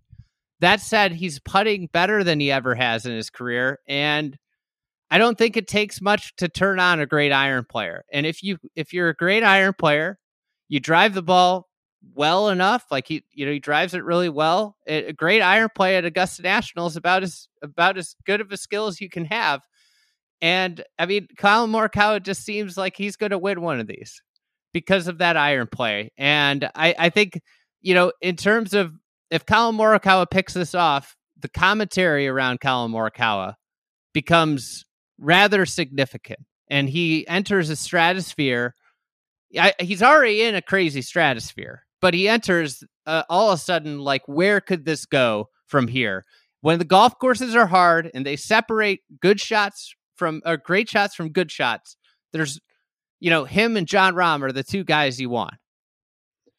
That 0.59 0.79
said, 0.79 1.11
he's 1.11 1.39
putting 1.39 1.87
better 1.87 2.23
than 2.23 2.39
he 2.39 2.51
ever 2.51 2.73
has 2.73 3.05
in 3.05 3.13
his 3.13 3.29
career, 3.29 3.79
and 3.87 4.37
I 5.11 5.17
don't 5.17 5.37
think 5.37 5.57
it 5.57 5.67
takes 5.67 6.01
much 6.01 6.35
to 6.37 6.47
turn 6.47 6.79
on 6.79 7.01
a 7.01 7.05
great 7.05 7.31
iron 7.33 7.65
player. 7.65 8.05
And 8.11 8.25
if 8.25 8.41
you 8.41 8.57
if 8.75 8.93
you're 8.93 9.09
a 9.09 9.15
great 9.15 9.43
iron 9.43 9.73
player, 9.77 10.17
you 10.69 10.79
drive 10.79 11.13
the 11.13 11.21
ball 11.21 11.67
well 12.15 12.49
enough, 12.49 12.85
like 12.91 13.07
he 13.07 13.23
you 13.31 13.45
know 13.45 13.51
he 13.51 13.59
drives 13.59 13.93
it 13.93 14.03
really 14.03 14.29
well. 14.29 14.77
A 14.87 15.05
a 15.05 15.13
great 15.13 15.41
iron 15.41 15.69
play 15.73 15.97
at 15.97 16.05
Augusta 16.05 16.41
National 16.41 16.87
is 16.87 16.95
about 16.95 17.23
as 17.23 17.47
about 17.61 17.97
as 17.97 18.15
good 18.25 18.41
of 18.41 18.51
a 18.51 18.57
skill 18.57 18.87
as 18.87 19.01
you 19.01 19.09
can 19.09 19.25
have. 19.25 19.61
And 20.41 20.83
I 20.99 21.05
mean, 21.05 21.27
Collin 21.37 21.71
Morikawa 21.71 22.21
just 22.21 22.43
seems 22.43 22.77
like 22.77 22.97
he's 22.97 23.15
going 23.15 23.29
to 23.29 23.37
win 23.37 23.61
one 23.61 23.79
of 23.79 23.87
these 23.87 24.21
because 24.73 25.07
of 25.07 25.19
that 25.19 25.37
iron 25.37 25.67
play. 25.71 26.11
And 26.17 26.69
I, 26.75 26.93
I 26.99 27.09
think, 27.09 27.39
you 27.81 27.93
know, 27.93 28.11
in 28.21 28.35
terms 28.35 28.73
of 28.73 28.91
if 29.31 29.45
Collin 29.45 29.77
Morikawa 29.77 30.29
picks 30.29 30.53
this 30.53 30.75
off, 30.75 31.15
the 31.39 31.47
commentary 31.47 32.27
around 32.27 32.59
Collin 32.59 32.91
Morikawa 32.91 33.53
becomes 34.13 34.83
rather 35.17 35.65
significant. 35.65 36.39
And 36.67 36.89
he 36.89 37.25
enters 37.27 37.69
a 37.69 37.77
stratosphere. 37.77 38.75
I, 39.57 39.73
he's 39.79 40.03
already 40.03 40.41
in 40.41 40.55
a 40.55 40.61
crazy 40.61 41.01
stratosphere, 41.01 41.85
but 42.03 42.13
he 42.13 42.27
enters 42.27 42.83
uh, 43.05 43.23
all 43.29 43.49
of 43.49 43.55
a 43.55 43.61
sudden 43.61 43.97
like, 43.97 44.23
where 44.25 44.59
could 44.59 44.83
this 44.83 45.05
go 45.05 45.47
from 45.67 45.87
here? 45.87 46.25
When 46.59 46.77
the 46.77 46.83
golf 46.83 47.17
courses 47.17 47.55
are 47.55 47.65
hard 47.65 48.11
and 48.13 48.25
they 48.25 48.35
separate 48.35 48.99
good 49.21 49.39
shots 49.39 49.95
from 50.17 50.41
uh, 50.43 50.57
great 50.57 50.89
shots 50.89 51.15
from 51.15 51.29
good 51.29 51.49
shots, 51.49 51.95
there's, 52.33 52.59
you 53.21 53.29
know, 53.29 53.45
him 53.45 53.77
and 53.77 53.87
Jon 53.87 54.15
Rahm 54.15 54.43
are 54.43 54.51
the 54.51 54.65
two 54.65 54.83
guys 54.83 55.17
you 55.17 55.29
want. 55.29 55.53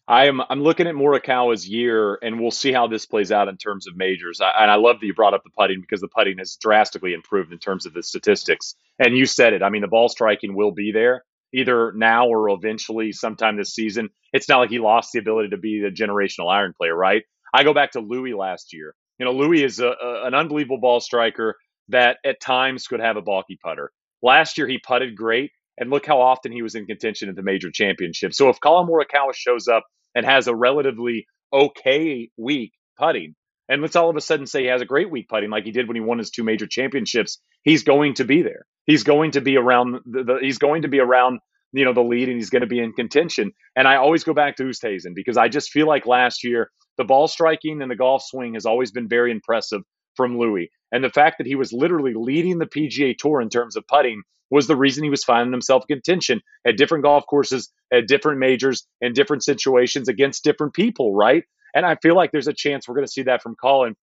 I 0.08 0.28
am 0.28 0.40
I'm 0.48 0.62
looking 0.62 0.86
at 0.86 0.94
Morikawa's 0.94 1.68
year, 1.68 2.18
and 2.22 2.40
we'll 2.40 2.50
see 2.50 2.72
how 2.72 2.86
this 2.86 3.04
plays 3.04 3.30
out 3.30 3.48
in 3.48 3.58
terms 3.58 3.86
of 3.86 3.96
majors. 3.96 4.40
I, 4.40 4.50
and 4.62 4.70
I 4.70 4.76
love 4.76 5.00
that 5.00 5.06
you 5.06 5.12
brought 5.12 5.34
up 5.34 5.44
the 5.44 5.50
putting 5.50 5.82
because 5.82 6.00
the 6.00 6.08
putting 6.08 6.38
has 6.38 6.56
drastically 6.56 7.12
improved 7.12 7.52
in 7.52 7.58
terms 7.58 7.84
of 7.84 7.92
the 7.92 8.02
statistics. 8.02 8.76
And 8.98 9.14
you 9.14 9.26
said 9.26 9.52
it. 9.52 9.62
I 9.62 9.68
mean, 9.68 9.82
the 9.82 9.88
ball 9.88 10.08
striking 10.08 10.54
will 10.54 10.72
be 10.72 10.90
there 10.90 11.22
either 11.54 11.92
now 11.94 12.28
or 12.28 12.50
eventually 12.50 13.12
sometime 13.12 13.56
this 13.56 13.74
season. 13.74 14.10
It's 14.32 14.48
not 14.48 14.58
like 14.58 14.70
he 14.70 14.80
lost 14.80 15.12
the 15.12 15.20
ability 15.20 15.50
to 15.50 15.56
be 15.56 15.80
the 15.80 15.90
generational 15.90 16.52
iron 16.52 16.74
player, 16.76 16.94
right? 16.94 17.22
I 17.54 17.62
go 17.62 17.72
back 17.72 17.92
to 17.92 18.00
Louis 18.00 18.34
last 18.34 18.72
year. 18.72 18.94
You 19.18 19.26
know, 19.26 19.32
Louis 19.32 19.62
is 19.62 19.78
a, 19.78 19.86
a, 19.88 20.26
an 20.26 20.34
unbelievable 20.34 20.80
ball 20.80 21.00
striker 21.00 21.56
that 21.88 22.18
at 22.24 22.40
times 22.40 22.88
could 22.88 23.00
have 23.00 23.16
a 23.16 23.22
balky 23.22 23.56
putter. 23.62 23.92
Last 24.22 24.58
year 24.58 24.66
he 24.66 24.78
putted 24.78 25.16
great, 25.16 25.52
and 25.78 25.90
look 25.90 26.06
how 26.06 26.20
often 26.20 26.50
he 26.50 26.62
was 26.62 26.74
in 26.74 26.86
contention 26.86 27.28
at 27.28 27.36
the 27.36 27.42
major 27.42 27.70
championship. 27.70 28.34
So 28.34 28.48
if 28.48 28.58
Collin 28.58 28.88
Morikawa 28.88 29.34
shows 29.34 29.68
up 29.68 29.84
and 30.14 30.26
has 30.26 30.48
a 30.48 30.54
relatively 30.54 31.26
okay 31.52 32.30
week 32.36 32.72
putting, 32.98 33.34
and 33.68 33.82
let's 33.82 33.96
all 33.96 34.10
of 34.10 34.16
a 34.16 34.20
sudden 34.20 34.46
say 34.46 34.62
he 34.62 34.68
has 34.68 34.82
a 34.82 34.86
great 34.86 35.10
week 35.10 35.28
putting 35.28 35.50
like 35.50 35.64
he 35.64 35.70
did 35.70 35.88
when 35.88 35.96
he 35.96 36.00
won 36.00 36.18
his 36.18 36.30
two 36.30 36.44
major 36.44 36.66
championships, 36.66 37.38
he's 37.62 37.82
going 37.82 38.14
to 38.14 38.24
be 38.24 38.42
there. 38.42 38.66
He's 38.86 39.04
going 39.04 39.32
to 39.32 39.40
be 39.40 39.56
around 39.56 40.00
the, 40.04 40.24
the 40.24 40.38
he's 40.40 40.58
going 40.58 40.82
to 40.82 40.88
be 40.88 41.00
around 41.00 41.40
you 41.72 41.84
know 41.84 41.92
the 41.92 42.02
lead 42.02 42.28
and 42.28 42.36
he's 42.36 42.50
going 42.50 42.62
to 42.62 42.68
be 42.68 42.80
in 42.80 42.92
contention. 42.92 43.52
And 43.76 43.88
I 43.88 43.96
always 43.96 44.24
go 44.24 44.34
back 44.34 44.56
to 44.56 44.64
Oosthuizen 44.64 45.14
because 45.14 45.36
I 45.36 45.48
just 45.48 45.70
feel 45.70 45.86
like 45.86 46.06
last 46.06 46.44
year 46.44 46.70
the 46.98 47.04
ball 47.04 47.26
striking 47.26 47.82
and 47.82 47.90
the 47.90 47.96
golf 47.96 48.22
swing 48.24 48.54
has 48.54 48.66
always 48.66 48.92
been 48.92 49.08
very 49.08 49.32
impressive 49.32 49.82
from 50.14 50.38
Louis. 50.38 50.70
And 50.92 51.02
the 51.02 51.10
fact 51.10 51.38
that 51.38 51.46
he 51.46 51.56
was 51.56 51.72
literally 51.72 52.14
leading 52.14 52.58
the 52.58 52.66
PGA 52.66 53.16
Tour 53.18 53.40
in 53.40 53.48
terms 53.48 53.76
of 53.76 53.86
putting 53.88 54.22
was 54.50 54.68
the 54.68 54.76
reason 54.76 55.02
he 55.02 55.10
was 55.10 55.24
finding 55.24 55.52
himself 55.52 55.84
in 55.88 55.96
contention 55.96 56.40
at 56.64 56.76
different 56.76 57.02
golf 57.02 57.24
courses, 57.26 57.72
at 57.92 58.06
different 58.06 58.38
majors, 58.38 58.86
in 59.00 59.12
different 59.12 59.42
situations 59.42 60.08
against 60.08 60.44
different 60.44 60.74
people, 60.74 61.12
right? 61.12 61.42
And 61.74 61.84
I 61.84 61.96
feel 61.96 62.14
like 62.14 62.32
there's 62.32 62.48
a 62.48 62.54
chance 62.54 62.86
we're 62.86 62.94
going 62.94 63.06
to 63.06 63.12
see 63.12 63.22
that 63.24 63.42
from 63.42 63.56
Collin 63.60 63.96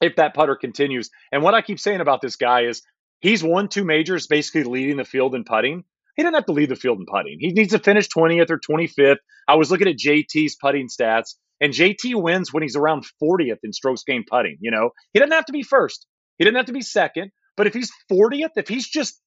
if 0.00 0.16
that 0.16 0.34
putter 0.34 0.56
continues. 0.56 1.10
And 1.30 1.42
what 1.42 1.54
I 1.54 1.62
keep 1.62 1.78
saying 1.78 2.00
about 2.00 2.20
this 2.20 2.36
guy 2.36 2.62
is 2.62 2.82
he's 3.20 3.42
won 3.42 3.68
two 3.68 3.84
majors, 3.84 4.26
basically 4.26 4.64
leading 4.64 4.96
the 4.96 5.04
field 5.04 5.34
in 5.34 5.44
putting. 5.44 5.84
He 6.16 6.22
doesn't 6.22 6.34
have 6.34 6.46
to 6.46 6.52
lead 6.52 6.68
the 6.68 6.76
field 6.76 6.98
in 6.98 7.06
putting. 7.06 7.38
He 7.40 7.52
needs 7.52 7.72
to 7.72 7.78
finish 7.78 8.08
20th 8.08 8.50
or 8.50 8.58
25th. 8.58 9.16
I 9.48 9.54
was 9.54 9.70
looking 9.70 9.88
at 9.88 9.96
JT's 9.96 10.56
putting 10.56 10.88
stats, 10.88 11.36
and 11.60 11.72
JT 11.72 12.20
wins 12.20 12.52
when 12.52 12.62
he's 12.62 12.76
around 12.76 13.06
40th 13.22 13.58
in 13.62 13.72
strokes 13.72 14.02
gained 14.02 14.26
putting. 14.28 14.58
You 14.60 14.70
know, 14.72 14.90
he 15.12 15.20
doesn't 15.20 15.32
have 15.32 15.46
to 15.46 15.52
be 15.52 15.62
first. 15.62 16.06
He 16.38 16.44
doesn't 16.44 16.56
have 16.56 16.66
to 16.66 16.72
be 16.72 16.82
second. 16.82 17.30
But 17.56 17.66
if 17.66 17.74
he's 17.74 17.90
40th, 18.10 18.50
if 18.56 18.68
he's 18.68 18.88
just 18.88 19.20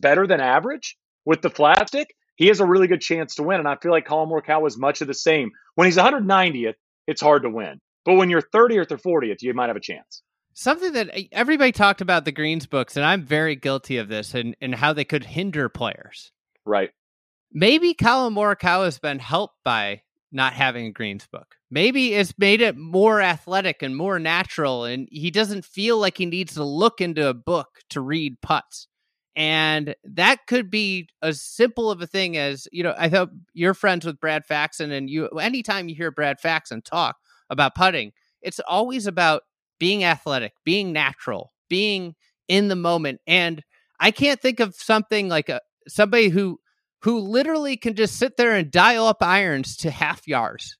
better 0.00 0.26
than 0.26 0.40
average 0.40 0.96
with 1.24 1.40
the 1.40 1.50
flat 1.50 1.88
stick, 1.88 2.08
he 2.36 2.48
has 2.48 2.60
a 2.60 2.66
really 2.66 2.86
good 2.86 3.00
chance 3.00 3.36
to 3.36 3.42
win. 3.42 3.58
And 3.58 3.68
I 3.68 3.76
feel 3.76 3.92
like 3.92 4.06
Collin 4.06 4.30
Morikawa 4.30 4.66
is 4.66 4.78
much 4.78 5.00
of 5.00 5.08
the 5.08 5.14
same. 5.14 5.50
When 5.74 5.86
he's 5.86 5.96
190th, 5.96 6.74
it's 7.06 7.20
hard 7.20 7.42
to 7.42 7.50
win. 7.50 7.80
But 8.04 8.14
when 8.14 8.30
you're 8.30 8.42
30th 8.42 8.90
or 8.92 9.20
40th, 9.20 9.42
you 9.42 9.54
might 9.54 9.68
have 9.68 9.76
a 9.76 9.80
chance. 9.80 10.22
Something 10.54 10.92
that 10.94 11.10
eh, 11.12 11.24
everybody 11.32 11.72
talked 11.72 12.00
about 12.00 12.24
the 12.24 12.32
Greens 12.32 12.66
books, 12.66 12.96
and 12.96 13.04
I'm 13.04 13.24
very 13.24 13.56
guilty 13.56 13.98
of 13.98 14.08
this, 14.08 14.34
and, 14.34 14.56
and 14.60 14.74
how 14.74 14.92
they 14.92 15.04
could 15.04 15.24
hinder 15.24 15.68
players. 15.68 16.32
Right. 16.64 16.90
Maybe 17.52 17.94
Collin 17.94 18.34
Morikawa 18.34 18.84
has 18.84 18.98
been 18.98 19.18
helped 19.18 19.56
by 19.64 20.02
not 20.32 20.52
having 20.52 20.86
a 20.86 20.92
Greens 20.92 21.26
book. 21.26 21.56
Maybe 21.70 22.14
it's 22.14 22.34
made 22.38 22.60
it 22.60 22.76
more 22.76 23.20
athletic 23.20 23.82
and 23.82 23.96
more 23.96 24.18
natural, 24.18 24.84
and 24.84 25.08
he 25.10 25.30
doesn't 25.30 25.64
feel 25.64 25.98
like 25.98 26.18
he 26.18 26.26
needs 26.26 26.54
to 26.54 26.64
look 26.64 27.00
into 27.00 27.28
a 27.28 27.34
book 27.34 27.68
to 27.90 28.00
read 28.00 28.40
putts. 28.40 28.86
And 29.36 29.94
that 30.04 30.46
could 30.46 30.70
be 30.70 31.08
as 31.22 31.40
simple 31.40 31.90
of 31.90 32.02
a 32.02 32.06
thing 32.06 32.36
as, 32.36 32.66
you 32.72 32.82
know, 32.82 32.94
I 32.98 33.08
thought 33.08 33.30
you're 33.54 33.74
friends 33.74 34.04
with 34.04 34.20
Brad 34.20 34.44
Faxon, 34.44 34.90
and 34.90 35.08
you 35.08 35.28
anytime 35.28 35.88
you 35.88 35.94
hear 35.94 36.10
Brad 36.10 36.40
Faxon 36.40 36.82
talk 36.82 37.16
about 37.48 37.74
putting, 37.74 38.12
it's 38.42 38.60
always 38.68 39.06
about 39.06 39.42
being 39.78 40.04
athletic, 40.04 40.52
being 40.64 40.92
natural, 40.92 41.52
being 41.68 42.14
in 42.48 42.68
the 42.68 42.76
moment. 42.76 43.20
And 43.26 43.62
I 44.00 44.10
can't 44.10 44.40
think 44.40 44.60
of 44.60 44.74
something 44.74 45.28
like 45.28 45.48
a 45.48 45.60
somebody 45.88 46.28
who 46.28 46.58
who 47.02 47.18
literally 47.18 47.76
can 47.76 47.94
just 47.94 48.18
sit 48.18 48.36
there 48.36 48.54
and 48.54 48.70
dial 48.70 49.06
up 49.06 49.22
irons 49.22 49.76
to 49.78 49.90
half 49.90 50.28
yards. 50.28 50.76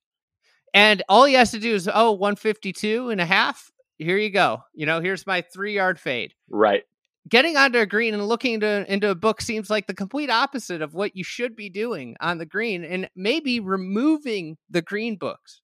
And 0.75 1.03
all 1.09 1.25
he 1.25 1.35
has 1.35 1.51
to 1.53 1.59
do 1.59 1.75
is, 1.75 1.89
oh, 1.93 2.13
152 2.13 3.11
and 3.11 3.21
a 3.21 3.27
half. 3.27 3.71
Here 3.99 4.19
you 4.19 4.31
go. 4.31 4.63
You 4.75 4.87
know, 4.87 5.01
here's 5.01 5.27
my 5.27 5.43
three 5.43 5.75
yard 5.75 5.99
fade. 5.99 6.35
Right. 6.49 6.85
Getting 7.31 7.57
onto 7.57 7.79
a 7.79 7.87
green 7.87 8.13
and 8.13 8.27
looking 8.27 8.55
into, 8.55 8.93
into 8.93 9.09
a 9.09 9.15
book 9.15 9.41
seems 9.41 9.71
like 9.71 9.87
the 9.87 9.95
complete 9.95 10.31
opposite 10.31 10.83
of 10.83 10.95
what 10.95 11.17
you 11.17 11.23
should 11.23 11.55
be 11.55 11.71
doing 11.71 12.17
on 12.21 12.39
the 12.39 12.47
green. 12.47 12.85
And 12.85 13.09
maybe 13.15 13.61
removing 13.61 14.57
the 14.69 14.83
green 14.83 15.17
books 15.17 15.63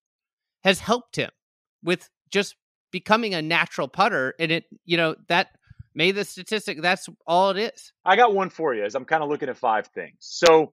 has 0.62 0.78
helped 0.78 1.16
him 1.16 1.30
with 1.82 2.09
just 2.30 2.55
becoming 2.93 3.34
a 3.34 3.43
natural 3.43 3.88
putter. 3.88 4.34
And 4.38 4.53
it, 4.53 4.64
you 4.84 4.97
know, 4.97 5.16
that 5.28 5.49
made 5.93 6.12
the 6.12 6.24
statistic, 6.24 6.80
that's 6.82 7.09
all 7.26 7.51
it 7.51 7.59
is. 7.59 7.93
I 8.05 8.14
got 8.14 8.32
one 8.32 8.51
for 8.51 8.72
you 8.72 8.84
as 8.84 8.95
I'm 8.95 9.05
kind 9.05 9.24
of 9.24 9.28
looking 9.28 9.49
at 9.49 9.57
five 9.57 9.88
things. 9.88 10.18
So 10.20 10.72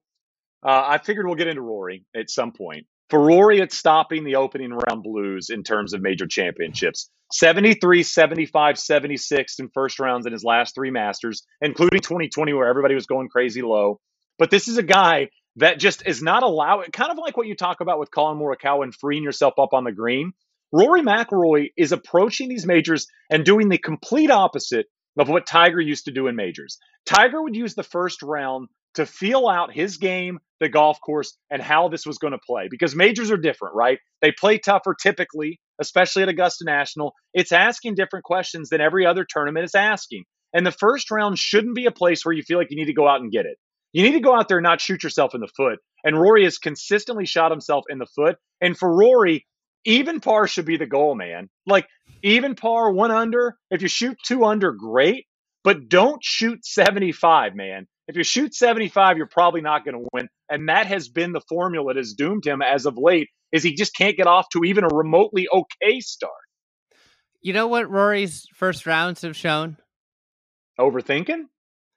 uh, 0.64 0.84
I 0.86 1.00
figured 1.00 1.26
we'll 1.26 1.36
get 1.36 1.48
into 1.48 1.62
Rory 1.62 2.06
at 2.16 2.30
some 2.30 2.52
point. 2.52 2.86
For 3.14 3.22
Rory, 3.22 3.60
it's 3.60 3.78
stopping 3.78 4.24
the 4.24 4.38
opening 4.38 4.72
round 4.72 5.04
blues 5.04 5.52
in 5.52 5.62
terms 5.62 5.94
of 5.94 6.02
major 6.02 6.26
championships. 6.26 7.12
73, 7.32 8.02
75, 8.02 8.80
76 8.80 9.60
in 9.60 9.70
first 9.72 10.00
rounds 10.00 10.26
in 10.26 10.34
his 10.34 10.44
last 10.44 10.74
three 10.74 10.90
Masters, 10.90 11.46
including 11.62 12.00
2020, 12.00 12.54
where 12.54 12.68
everybody 12.68 12.96
was 12.96 13.06
going 13.06 13.30
crazy 13.30 13.62
low. 13.62 14.00
But 14.40 14.50
this 14.50 14.68
is 14.68 14.80
a 14.80 14.84
guy 14.84 15.30
that 15.58 15.78
just 15.78 16.08
is 16.08 16.24
not 16.24 16.42
allowed, 16.42 16.92
kind 16.92 17.12
of 17.12 17.20
like 17.20 17.38
what 17.38 17.46
you 17.46 17.56
talk 17.56 17.82
about 17.82 18.00
with 18.00 18.10
Collin 18.10 18.40
Morikawa 18.40 18.82
and 18.82 18.96
freeing 18.96 19.22
yourself 19.22 19.60
up 19.60 19.74
on 19.74 19.84
the 19.84 19.92
green. 19.92 20.34
Rory 20.72 21.04
McIlroy 21.04 21.70
is 21.78 21.92
approaching 21.92 22.50
these 22.50 22.66
majors 22.66 23.06
and 23.30 23.46
doing 23.46 23.70
the 23.70 23.78
complete 23.78 24.32
opposite 24.32 24.88
of 25.20 25.30
what 25.30 25.46
Tiger 25.46 25.80
used 25.80 26.06
to 26.06 26.12
do 26.12 26.26
in 26.26 26.36
majors. 26.36 26.80
Tiger 27.06 27.44
would 27.44 27.56
use 27.56 27.76
the 27.76 27.84
first 27.84 28.24
round 28.24 28.70
to 28.96 29.06
feel 29.06 29.48
out 29.48 29.74
his 29.74 29.98
game, 29.98 30.40
the 30.60 30.70
golf 30.70 31.00
course, 31.02 31.38
and 31.50 31.62
how 31.62 31.90
this 31.90 32.06
was 32.06 32.18
going 32.18 32.34
to 32.34 32.40
play 32.40 32.68
because 32.70 32.96
majors 32.96 33.32
are 33.32 33.38
different, 33.38 33.76
right? 33.76 34.00
They 34.22 34.32
play 34.32 34.58
tougher 34.58 34.96
typically, 35.00 35.60
especially 35.80 36.24
at 36.24 36.30
Augusta 36.30 36.66
National. 36.66 37.14
It's 37.34 37.52
asking 37.52 37.96
different 37.96 38.26
questions 38.26 38.70
than 38.70 38.82
every 38.82 39.06
other 39.06 39.26
tournament 39.28 39.66
is 39.66 39.76
asking. 39.76 40.24
And 40.54 40.66
the 40.66 40.72
first 40.72 41.10
round 41.12 41.40
shouldn't 41.40 41.76
be 41.76 41.88
a 41.88 41.92
place 41.92 42.24
where 42.24 42.34
you 42.34 42.44
feel 42.44 42.60
like 42.60 42.70
you 42.70 42.78
need 42.78 42.86
to 42.86 42.94
go 42.94 43.08
out 43.08 43.22
and 43.22 43.32
get 43.32 43.46
it. 43.46 43.58
You 43.92 44.04
need 44.04 44.14
to 44.14 44.20
go 44.20 44.36
out 44.36 44.48
there 44.48 44.58
and 44.58 44.64
not 44.64 44.82
shoot 44.82 45.04
yourself 45.04 45.34
in 45.36 45.42
the 45.42 45.50
foot. 45.56 45.80
And 46.04 46.20
Rory 46.20 46.44
has 46.44 46.58
consistently 46.58 47.26
shot 47.26 47.52
himself 47.52 47.86
in 47.90 48.00
the 48.00 48.06
foot. 48.06 48.38
And 48.62 48.78
for 48.78 48.94
Rory, 48.94 49.46
even 49.86 50.20
par 50.20 50.48
should 50.48 50.66
be 50.66 50.78
the 50.78 50.86
goal, 50.86 51.16
man. 51.16 51.50
Like 51.66 51.88
even 52.22 52.56
par, 52.56 52.92
one 52.92 53.12
under. 53.12 53.58
If 53.72 53.82
you 53.82 53.88
shoot 53.88 54.18
two 54.26 54.46
under, 54.46 54.72
great. 54.72 55.26
But 55.64 55.90
don't 55.90 56.24
shoot 56.24 56.66
75, 56.66 57.56
man. 57.56 57.88
If 58.08 58.18
you 58.18 58.24
shoot 58.24 58.54
75, 58.54 59.18
you're 59.18 59.28
probably 59.28 59.62
not 59.62 59.86
going 59.86 59.96
to 59.96 60.08
win. 60.12 60.28
And 60.50 60.68
that 60.70 60.88
has 60.88 61.08
been 61.08 61.32
the 61.32 61.42
formula 61.42 61.94
that 61.94 61.98
has 61.98 62.14
doomed 62.14 62.46
him 62.46 62.62
as 62.62 62.86
of 62.86 62.98
late, 62.98 63.30
is 63.52 63.64
he 63.64 63.76
just 63.76 63.96
can't 63.96 64.18
get 64.18 64.28
off 64.28 64.48
to 64.50 64.64
even 64.66 64.84
a 64.84 64.94
remotely 64.94 65.48
okay 65.52 66.00
start. 66.00 66.34
You 67.42 67.54
know 67.54 67.68
what 67.68 67.90
Rory's 67.90 68.48
first 68.54 68.86
rounds 68.86 69.22
have 69.22 69.36
shown? 69.36 69.78
Overthinking? 70.80 71.46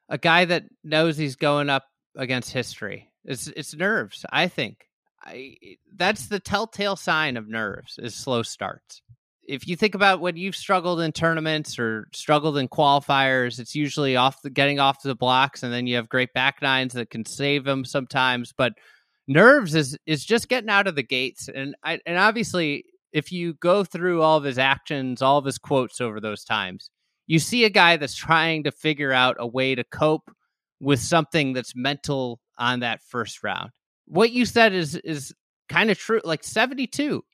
A 0.09 0.19
guy 0.19 0.45
that 0.45 0.65
knows 0.85 1.17
he's 1.17 1.37
going 1.37 1.71
up 1.71 1.85
against 2.17 2.53
history. 2.53 3.11
It's 3.25 3.49
it's 3.49 3.75
nerves, 3.75 4.25
I 4.31 4.47
think. 4.49 4.89
I, 5.25 5.57
that's 5.97 6.29
the 6.29 6.39
telltale 6.39 6.95
sign 6.95 7.37
of 7.37 7.49
nerves 7.49 7.99
is 8.01 8.15
slow 8.15 8.43
starts 8.43 9.03
if 9.49 9.67
you 9.69 9.77
think 9.77 9.95
about 9.95 10.21
when 10.21 10.37
you've 10.37 10.57
struggled 10.57 11.01
in 11.01 11.13
tournaments 11.13 11.79
or 11.79 12.09
struggled 12.13 12.59
in 12.59 12.69
qualifiers, 12.69 13.59
it's 13.59 13.75
usually 13.75 14.17
off 14.17 14.43
the 14.43 14.51
getting 14.51 14.81
off 14.81 15.03
the 15.03 15.15
blocks, 15.15 15.63
and 15.63 15.73
then 15.73 15.87
you 15.87 15.97
have 15.97 16.09
great 16.09 16.33
back 16.33 16.61
nines 16.63 16.93
that 16.95 17.11
can 17.11 17.25
save 17.25 17.65
them 17.65 17.85
sometimes. 17.85 18.53
But 18.57 18.75
nerves 19.29 19.75
is 19.75 19.97
is 20.07 20.25
just 20.25 20.49
getting 20.49 20.71
out 20.71 20.87
of 20.87 20.97
the 20.97 21.03
gates, 21.03 21.49
and 21.49 21.75
I 21.83 22.01
and 22.07 22.19
obviously, 22.19 22.85
if 23.13 23.33
you 23.33 23.55
go 23.55 23.85
through 23.85 24.23
all 24.23 24.37
of 24.37 24.45
his 24.45 24.59
actions, 24.59 25.23
all 25.23 25.39
of 25.39 25.45
his 25.45 25.59
quotes 25.59 26.01
over 26.01 26.21
those 26.21 26.45
times, 26.45 26.91
you 27.27 27.39
see 27.39 27.65
a 27.65 27.71
guy 27.71 27.97
that's 27.97 28.17
trying 28.17 28.65
to 28.65 28.73
figure 28.73 29.13
out 29.13 29.37
a 29.39 29.47
way 29.47 29.75
to 29.75 29.85
cope 29.85 30.31
with 30.81 31.01
something 31.01 31.53
that's 31.53 31.75
mental 31.75 32.41
on 32.59 32.81
that 32.81 33.01
first 33.03 33.43
round. 33.43 33.71
What 34.07 34.33
you 34.33 34.45
said 34.45 34.73
is 34.73 34.97
is 34.97 35.35
kind 35.69 35.91
of 35.91 35.99
true. 35.99 36.21
Like 36.25 36.45
seventy 36.45 36.87
two 36.87 37.25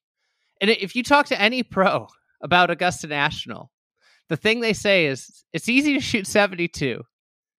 and 0.63 0.71
if 0.71 0.95
you 0.95 1.03
talk 1.03 1.27
to 1.27 1.41
any 1.41 1.65
pro 1.65 2.07
about 2.41 2.71
Augusta 2.71 3.09
National, 3.09 3.73
the 4.29 4.37
thing 4.37 4.61
they 4.61 4.73
say 4.73 5.07
is 5.07 5.45
it's 5.53 5.69
easy 5.69 5.95
to 5.95 6.01
shoot 6.01 6.27
72. 6.27 7.03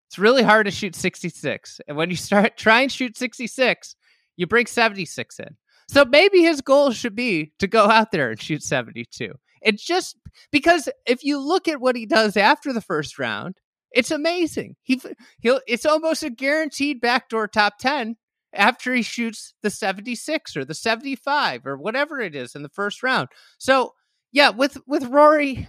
It's 0.08 0.18
really 0.18 0.42
hard 0.42 0.68
to 0.68 0.72
shoot 0.72 0.96
66. 0.96 1.82
And 1.88 1.98
when 1.98 2.10
you 2.10 2.16
start 2.16 2.58
try 2.58 2.82
and 2.82 2.92
shoot 2.92 3.18
66, 3.18 3.96
you 4.38 4.48
bring 4.48 4.68
76 4.68 5.40
in. 5.40 5.58
So 5.90 6.06
maybe 6.06 6.42
his 6.42 6.62
goal 6.62 6.92
should 6.92 7.16
be 7.16 7.52
to 7.60 7.68
go 7.68 7.90
out 7.90 8.12
there 8.12 8.32
and 8.32 8.42
shoot 8.42 8.64
72. 8.64 9.34
It's 9.62 9.84
just 9.86 10.18
because 10.52 10.88
if 11.06 11.26
you 11.26 11.40
look 11.40 11.68
at 11.68 11.82
what 11.82 11.98
he 11.98 12.06
does 12.06 12.38
after 12.38 12.72
the 12.72 12.82
first 12.82 13.20
round, 13.20 13.58
it's 13.92 14.12
amazing. 14.12 14.76
He 14.82 15.02
he'll 15.40 15.60
it's 15.68 15.86
almost 15.86 16.24
a 16.24 16.30
guaranteed 16.30 17.02
backdoor 17.02 17.50
top 17.50 17.78
10 17.80 18.16
after 18.54 18.94
he 18.94 19.02
shoots 19.02 19.54
the 19.62 19.70
76 19.70 20.56
or 20.56 20.66
the 20.66 20.74
75 20.74 21.66
or 21.66 21.78
whatever 21.78 22.20
it 22.20 22.36
is 22.36 22.56
in 22.56 22.64
the 22.64 22.70
first 22.70 23.04
round. 23.04 23.30
So, 23.58 23.94
yeah, 24.32 24.50
with 24.50 24.78
with 24.88 25.06
Rory, 25.06 25.68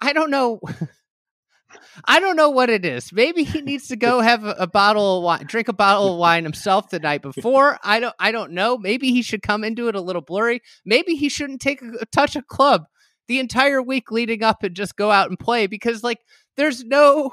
I 0.00 0.12
don't 0.12 0.30
know 0.30 0.60
I 2.04 2.20
don't 2.20 2.36
know 2.36 2.50
what 2.50 2.70
it 2.70 2.84
is. 2.84 3.12
Maybe 3.12 3.44
he 3.44 3.60
needs 3.62 3.88
to 3.88 3.96
go 3.96 4.20
have 4.20 4.44
a, 4.44 4.52
a, 4.58 4.66
bottle 4.66 5.18
of 5.18 5.24
wine, 5.24 5.44
drink 5.46 5.68
a 5.68 5.72
bottle 5.72 6.12
of 6.12 6.18
wine 6.18 6.44
himself 6.44 6.90
the 6.90 6.98
night 6.98 7.22
before. 7.34 7.78
I 7.82 8.00
don't 8.00 8.14
I 8.18 8.32
don't 8.32 8.52
know. 8.52 8.78
Maybe 8.78 9.10
he 9.10 9.22
should 9.22 9.42
come 9.42 9.64
into 9.64 9.88
it 9.88 9.94
a 9.94 10.00
little 10.00 10.22
blurry. 10.22 10.60
Maybe 10.84 11.14
he 11.14 11.28
shouldn't 11.28 11.60
take 11.60 11.82
a, 11.82 11.90
a 12.00 12.06
touch 12.06 12.36
of 12.36 12.46
club 12.46 12.84
the 13.28 13.38
entire 13.38 13.80
week 13.80 14.10
leading 14.10 14.42
up 14.42 14.62
and 14.62 14.74
just 14.74 14.96
go 14.96 15.10
out 15.10 15.28
and 15.28 15.38
play 15.38 15.66
because 15.66 16.02
like 16.02 16.18
there's 16.56 16.84
no 16.84 17.32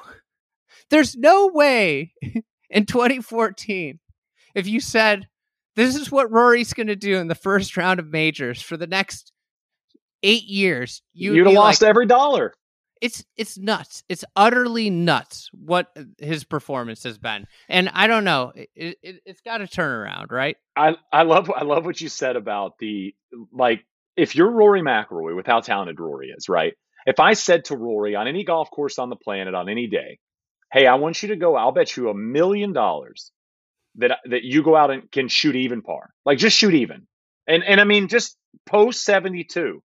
there's 0.90 1.16
no 1.16 1.48
way 1.48 2.14
in 2.70 2.86
2014 2.86 4.00
if 4.56 4.68
you 4.68 4.80
said 4.80 5.28
this 5.76 5.96
is 5.96 6.12
what 6.12 6.32
Rory's 6.32 6.74
going 6.74 6.88
to 6.88 6.96
do 6.96 7.18
in 7.18 7.28
the 7.28 7.36
first 7.36 7.78
round 7.78 8.00
of 8.00 8.08
majors 8.08 8.62
for 8.62 8.78
the 8.78 8.88
next 8.88 9.32
eight 10.24 10.44
years, 10.44 11.02
you 11.14 11.32
would 11.32 11.46
have 11.46 11.56
lost 11.56 11.82
like, 11.82 11.90
every 11.90 12.06
dollar. 12.06 12.54
It's 13.02 13.24
it's 13.38 13.58
nuts. 13.58 14.04
It's 14.10 14.26
utterly 14.36 14.90
nuts 14.90 15.50
what 15.54 15.88
his 16.18 16.44
performance 16.44 17.04
has 17.04 17.18
been, 17.18 17.46
and 17.70 17.90
I 17.94 18.08
don't 18.08 18.26
know. 18.26 18.52
It, 18.54 18.98
it, 19.02 19.22
it's 19.26 19.42
got 19.42 19.60
to 19.60 19.68
turn 19.68 19.90
around, 19.90 20.32
right? 20.32 20.58
I 20.76 20.96
I 21.14 21.24
love 21.24 21.50
I 21.50 21.64
love 21.64 21.86
what 21.86 22.02
you 22.02 22.10
said 22.10 22.36
about 22.36 22.74
the 22.80 23.16
like 23.54 23.86
if 24.18 24.36
you're 24.36 24.52
Rory 24.52 24.82
McIlroy 24.82 25.34
with 25.34 25.48
how 25.48 25.62
talented 25.62 26.00
Rory 26.00 26.34
is, 26.36 26.50
right? 26.50 26.74
If 27.06 27.22
I 27.22 27.34
said 27.34 27.66
to 27.66 27.78
Rory 27.78 28.16
on 28.16 28.28
any 28.28 28.44
golf 28.44 28.70
course 28.70 29.00
on 29.00 29.10
the 29.10 29.16
planet 29.16 29.56
on 29.56 29.70
any 29.70 29.88
day, 29.88 30.20
hey, 30.74 30.86
I 30.86 30.96
want 30.96 31.24
you 31.24 31.30
to 31.30 31.38
go, 31.38 31.56
I'll 31.56 31.72
bet 31.72 31.96
you 31.96 32.10
a 32.10 32.14
million 32.14 32.74
dollars 32.74 33.32
that 33.96 34.20
that 34.30 34.44
you 34.44 34.64
go 34.64 34.76
out 34.76 34.92
and 34.92 35.10
can 35.12 35.28
shoot 35.28 35.56
even 35.56 35.82
par. 35.82 36.10
Like 36.26 36.38
just 36.38 36.58
shoot 36.58 36.74
even. 36.74 37.08
And 37.48 37.64
and 37.64 37.82
I 37.82 37.84
mean 37.84 38.08
just 38.08 38.38
post 38.66 39.04
72. 39.04 39.82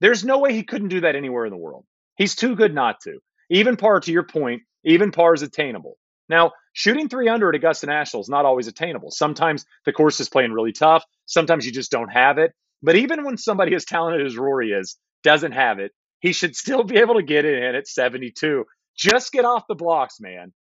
There's 0.00 0.24
no 0.24 0.38
way 0.38 0.52
he 0.52 0.62
couldn't 0.62 0.88
do 0.88 1.00
that 1.00 1.16
anywhere 1.16 1.46
in 1.46 1.50
the 1.50 1.56
world. 1.56 1.84
He's 2.16 2.34
too 2.34 2.54
good 2.54 2.74
not 2.74 3.00
to. 3.02 3.18
Even 3.50 3.76
par 3.76 4.00
to 4.00 4.12
your 4.12 4.24
point, 4.24 4.62
even 4.84 5.10
par 5.10 5.34
is 5.34 5.42
attainable. 5.42 5.96
Now, 6.28 6.52
shooting 6.72 7.08
3 7.08 7.28
under 7.28 7.48
at 7.48 7.54
Augusta 7.54 7.86
National 7.86 8.20
is 8.20 8.28
not 8.28 8.44
always 8.44 8.66
attainable. 8.66 9.10
Sometimes 9.10 9.64
the 9.84 9.92
course 9.92 10.18
is 10.20 10.28
playing 10.28 10.52
really 10.52 10.72
tough. 10.72 11.04
Sometimes 11.26 11.64
you 11.64 11.72
just 11.72 11.90
don't 11.90 12.08
have 12.08 12.38
it. 12.38 12.52
But 12.82 12.96
even 12.96 13.24
when 13.24 13.36
somebody 13.36 13.74
as 13.76 13.84
talented 13.84 14.26
as 14.26 14.36
Rory 14.36 14.72
is 14.72 14.96
doesn't 15.22 15.52
have 15.52 15.78
it, 15.78 15.92
he 16.20 16.32
should 16.32 16.56
still 16.56 16.82
be 16.82 16.98
able 16.98 17.14
to 17.14 17.22
get 17.22 17.44
it 17.44 17.62
in 17.62 17.74
at 17.74 17.86
72. 17.86 18.64
Just 18.96 19.32
get 19.32 19.44
off 19.44 19.64
the 19.68 19.74
blocks, 19.74 20.20
man 20.20 20.52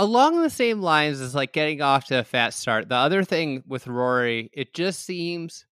along 0.00 0.40
the 0.40 0.48
same 0.48 0.80
lines 0.80 1.20
as 1.20 1.34
like 1.34 1.52
getting 1.52 1.82
off 1.82 2.06
to 2.06 2.18
a 2.20 2.24
fast 2.24 2.58
start. 2.58 2.88
The 2.88 2.94
other 2.94 3.22
thing 3.22 3.62
with 3.66 3.86
Rory, 3.86 4.50
it 4.54 4.72
just 4.72 5.04
seems 5.04 5.66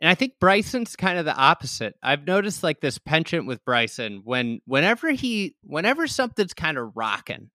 and 0.00 0.08
I 0.08 0.14
think 0.14 0.34
Bryson's 0.38 0.94
kind 0.94 1.18
of 1.18 1.24
the 1.24 1.34
opposite. 1.34 1.94
I've 2.02 2.26
noticed 2.26 2.62
like 2.62 2.80
this 2.80 2.98
penchant 2.98 3.46
with 3.46 3.64
Bryson 3.64 4.20
when 4.24 4.60
whenever 4.64 5.10
he 5.10 5.56
whenever 5.62 6.06
something's 6.06 6.54
kind 6.54 6.78
of 6.78 6.92
rocking 6.94 7.50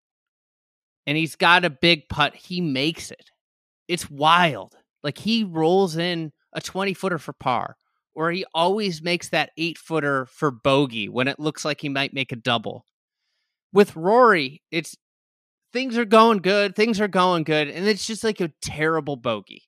and 1.07 1.17
he's 1.17 1.37
got 1.37 1.63
a 1.63 1.69
big 1.69 2.09
putt, 2.09 2.35
he 2.35 2.59
makes 2.59 3.09
it. 3.09 3.31
It's 3.87 4.09
wild. 4.09 4.75
Like 5.03 5.17
he 5.17 5.45
rolls 5.45 5.95
in 5.95 6.33
a 6.51 6.59
20 6.59 6.93
footer 6.93 7.17
for 7.17 7.31
par 7.31 7.77
or 8.13 8.29
he 8.31 8.43
always 8.53 9.01
makes 9.01 9.29
that 9.29 9.51
8 9.55 9.77
footer 9.77 10.25
for 10.25 10.51
bogey 10.51 11.07
when 11.07 11.29
it 11.29 11.39
looks 11.39 11.63
like 11.63 11.79
he 11.79 11.87
might 11.87 12.13
make 12.13 12.33
a 12.33 12.35
double. 12.35 12.83
With 13.71 13.95
Rory, 13.95 14.63
it's 14.69 14.97
things 15.73 15.97
are 15.97 16.05
going 16.05 16.39
good, 16.39 16.75
things 16.75 16.99
are 16.99 17.07
going 17.07 17.43
good, 17.43 17.69
and 17.69 17.87
it's 17.87 18.05
just 18.05 18.23
like 18.23 18.41
a 18.41 18.51
terrible 18.61 19.15
bogey. 19.15 19.63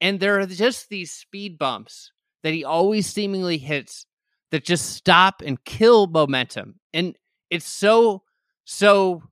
And 0.00 0.18
there 0.18 0.40
are 0.40 0.46
just 0.46 0.88
these 0.88 1.12
speed 1.12 1.58
bumps 1.58 2.10
that 2.42 2.52
he 2.52 2.64
always 2.64 3.06
seemingly 3.06 3.58
hits 3.58 4.06
that 4.50 4.64
just 4.64 4.90
stop 4.90 5.42
and 5.44 5.62
kill 5.64 6.06
momentum. 6.08 6.80
And 6.92 7.16
it's 7.50 7.66
so, 7.66 8.22
so 8.64 9.22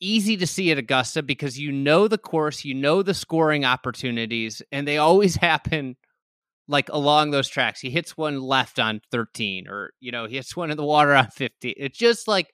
easy 0.00 0.36
to 0.36 0.46
see 0.46 0.70
at 0.72 0.78
Augusta 0.78 1.22
because 1.22 1.58
you 1.58 1.70
know 1.70 2.08
the 2.08 2.18
course, 2.18 2.64
you 2.64 2.74
know 2.74 3.02
the 3.02 3.14
scoring 3.14 3.64
opportunities, 3.64 4.62
and 4.72 4.86
they 4.86 4.98
always 4.98 5.36
happen 5.40 5.96
like 6.66 6.88
along 6.88 7.30
those 7.30 7.48
tracks. 7.48 7.80
He 7.80 7.90
hits 7.90 8.16
one 8.16 8.40
left 8.40 8.78
on 8.78 9.00
13, 9.10 9.68
or, 9.68 9.92
you 10.00 10.10
know, 10.10 10.26
he 10.26 10.36
hits 10.36 10.56
one 10.56 10.70
in 10.70 10.76
the 10.76 10.84
water 10.84 11.14
on 11.14 11.28
50. 11.28 11.70
It's 11.70 11.98
just 11.98 12.26
like 12.26 12.48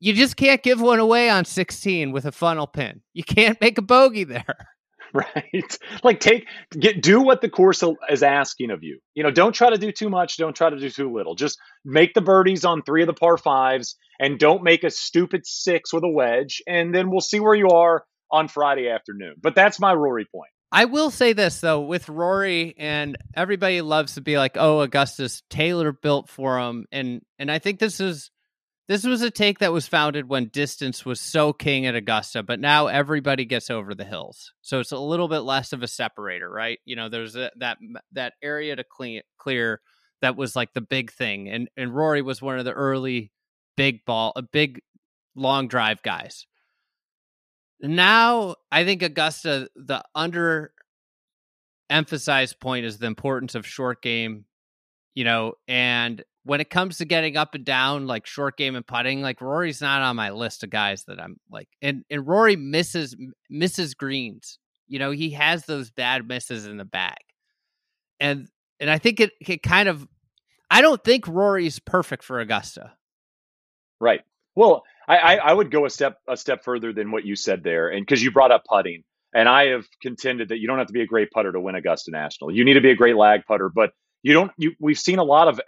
you 0.00 0.12
just 0.12 0.36
can't 0.36 0.62
give 0.62 0.80
one 0.80 0.98
away 0.98 1.30
on 1.30 1.44
16 1.44 2.12
with 2.12 2.24
a 2.24 2.32
funnel 2.32 2.66
pin. 2.66 3.02
You 3.12 3.24
can't 3.24 3.60
make 3.60 3.78
a 3.78 3.82
bogey 3.82 4.24
there. 4.24 4.44
Right. 5.14 5.78
Like 6.04 6.20
take 6.20 6.46
get 6.78 7.00
do 7.00 7.22
what 7.22 7.40
the 7.40 7.48
course 7.48 7.82
is 8.10 8.22
asking 8.22 8.70
of 8.70 8.82
you. 8.82 8.98
You 9.14 9.22
know, 9.22 9.30
don't 9.30 9.54
try 9.54 9.70
to 9.70 9.78
do 9.78 9.90
too 9.90 10.10
much, 10.10 10.36
don't 10.36 10.54
try 10.54 10.68
to 10.68 10.78
do 10.78 10.90
too 10.90 11.10
little. 11.10 11.34
Just 11.34 11.58
make 11.82 12.12
the 12.12 12.20
birdies 12.20 12.62
on 12.66 12.82
3 12.82 13.04
of 13.04 13.06
the 13.06 13.14
par 13.14 13.38
5s 13.38 13.94
and 14.20 14.38
don't 14.38 14.62
make 14.62 14.84
a 14.84 14.90
stupid 14.90 15.46
6 15.46 15.94
with 15.94 16.04
a 16.04 16.10
wedge 16.10 16.60
and 16.66 16.94
then 16.94 17.10
we'll 17.10 17.22
see 17.22 17.40
where 17.40 17.54
you 17.54 17.68
are 17.68 18.04
on 18.30 18.48
Friday 18.48 18.90
afternoon. 18.90 19.36
But 19.40 19.54
that's 19.54 19.80
my 19.80 19.94
Rory 19.94 20.26
point. 20.26 20.50
I 20.70 20.84
will 20.84 21.10
say 21.10 21.32
this 21.32 21.60
though, 21.60 21.80
with 21.80 22.08
Rory 22.08 22.74
and 22.76 23.16
everybody 23.34 23.80
loves 23.80 24.14
to 24.14 24.20
be 24.20 24.36
like, 24.36 24.56
"Oh, 24.58 24.80
Augusta's 24.80 25.42
tailor 25.48 25.92
built 25.92 26.28
for 26.28 26.58
him," 26.58 26.84
and 26.92 27.22
and 27.38 27.50
I 27.50 27.58
think 27.58 27.78
this 27.78 28.00
is 28.00 28.30
This 28.88 29.04
was 29.04 29.20
a 29.20 29.30
take 29.30 29.58
that 29.58 29.72
was 29.72 29.86
founded 29.86 30.30
when 30.30 30.46
distance 30.46 31.04
was 31.04 31.20
so 31.20 31.52
king 31.52 31.84
at 31.84 31.94
Augusta, 31.94 32.42
but 32.42 32.58
now 32.58 32.86
everybody 32.86 33.44
gets 33.44 33.68
over 33.68 33.94
the 33.94 34.04
hills. 34.04 34.54
So 34.62 34.80
it's 34.80 34.92
a 34.92 34.98
little 34.98 35.28
bit 35.28 35.40
less 35.40 35.74
of 35.74 35.82
a 35.82 35.88
separator, 35.88 36.48
right? 36.48 36.78
You 36.86 36.96
know, 36.96 37.10
there's 37.10 37.36
a, 37.36 37.50
that 37.58 37.76
that 38.12 38.32
area 38.42 38.74
to 38.74 38.84
clean, 38.84 39.20
clear 39.36 39.82
that 40.22 40.36
was 40.36 40.56
like 40.56 40.72
the 40.72 40.80
big 40.80 41.12
thing. 41.12 41.50
And 41.50 41.68
and 41.76 41.94
Rory 41.94 42.22
was 42.22 42.40
one 42.40 42.58
of 42.58 42.64
the 42.64 42.72
early 42.72 43.30
big 43.76 44.06
ball, 44.06 44.32
a 44.36 44.42
big 44.42 44.80
long 45.36 45.68
drive 45.68 46.02
guys. 46.02 46.46
Now, 47.80 48.56
I 48.72 48.84
think 48.84 49.02
Augusta 49.02 49.68
the 49.76 50.02
under 50.14 50.72
emphasized 51.90 52.58
point 52.58 52.86
is 52.86 52.96
the 52.96 53.06
importance 53.06 53.54
of 53.54 53.66
short 53.66 54.00
game, 54.00 54.46
you 55.14 55.24
know, 55.24 55.54
and 55.68 56.24
when 56.44 56.60
it 56.60 56.70
comes 56.70 56.98
to 56.98 57.04
getting 57.04 57.36
up 57.36 57.54
and 57.54 57.64
down, 57.64 58.06
like 58.06 58.26
short 58.26 58.56
game 58.56 58.74
and 58.74 58.86
putting, 58.86 59.20
like 59.22 59.40
Rory's 59.40 59.80
not 59.80 60.02
on 60.02 60.16
my 60.16 60.30
list 60.30 60.64
of 60.64 60.70
guys 60.70 61.04
that 61.04 61.20
I'm 61.20 61.36
like, 61.50 61.68
and 61.82 62.04
and 62.10 62.26
Rory 62.26 62.56
misses 62.56 63.16
misses 63.50 63.94
greens. 63.94 64.58
You 64.86 64.98
know, 64.98 65.10
he 65.10 65.30
has 65.30 65.66
those 65.66 65.90
bad 65.90 66.26
misses 66.26 66.66
in 66.66 66.76
the 66.76 66.84
bag, 66.84 67.18
and 68.20 68.48
and 68.80 68.90
I 68.90 68.98
think 68.98 69.20
it 69.20 69.32
it 69.40 69.62
kind 69.62 69.88
of, 69.88 70.06
I 70.70 70.80
don't 70.80 71.02
think 71.02 71.28
Rory's 71.28 71.78
perfect 71.78 72.24
for 72.24 72.40
Augusta. 72.40 72.92
Right. 74.00 74.20
Well, 74.54 74.84
I, 75.08 75.38
I, 75.38 75.52
would 75.52 75.70
go 75.70 75.86
a 75.86 75.90
step 75.90 76.18
a 76.28 76.36
step 76.36 76.62
further 76.64 76.92
than 76.92 77.10
what 77.10 77.24
you 77.24 77.34
said 77.34 77.62
there, 77.64 77.88
and 77.88 78.04
because 78.04 78.22
you 78.22 78.30
brought 78.30 78.50
up 78.50 78.64
putting, 78.68 79.04
and 79.34 79.48
I 79.48 79.68
have 79.68 79.86
contended 80.02 80.50
that 80.50 80.58
you 80.58 80.66
don't 80.66 80.78
have 80.78 80.88
to 80.88 80.92
be 80.92 81.00
a 81.00 81.06
great 81.06 81.30
putter 81.30 81.50
to 81.50 81.60
win 81.60 81.74
Augusta 81.74 82.10
National. 82.10 82.50
You 82.50 82.64
need 82.64 82.74
to 82.74 82.82
be 82.82 82.90
a 82.90 82.94
great 82.94 83.16
lag 83.16 83.46
putter, 83.46 83.70
but 83.70 83.92
you 84.22 84.34
don't. 84.34 84.52
You 84.58 84.74
we've 84.78 84.98
seen 84.98 85.18
a 85.18 85.24
lot 85.24 85.48
of 85.48 85.60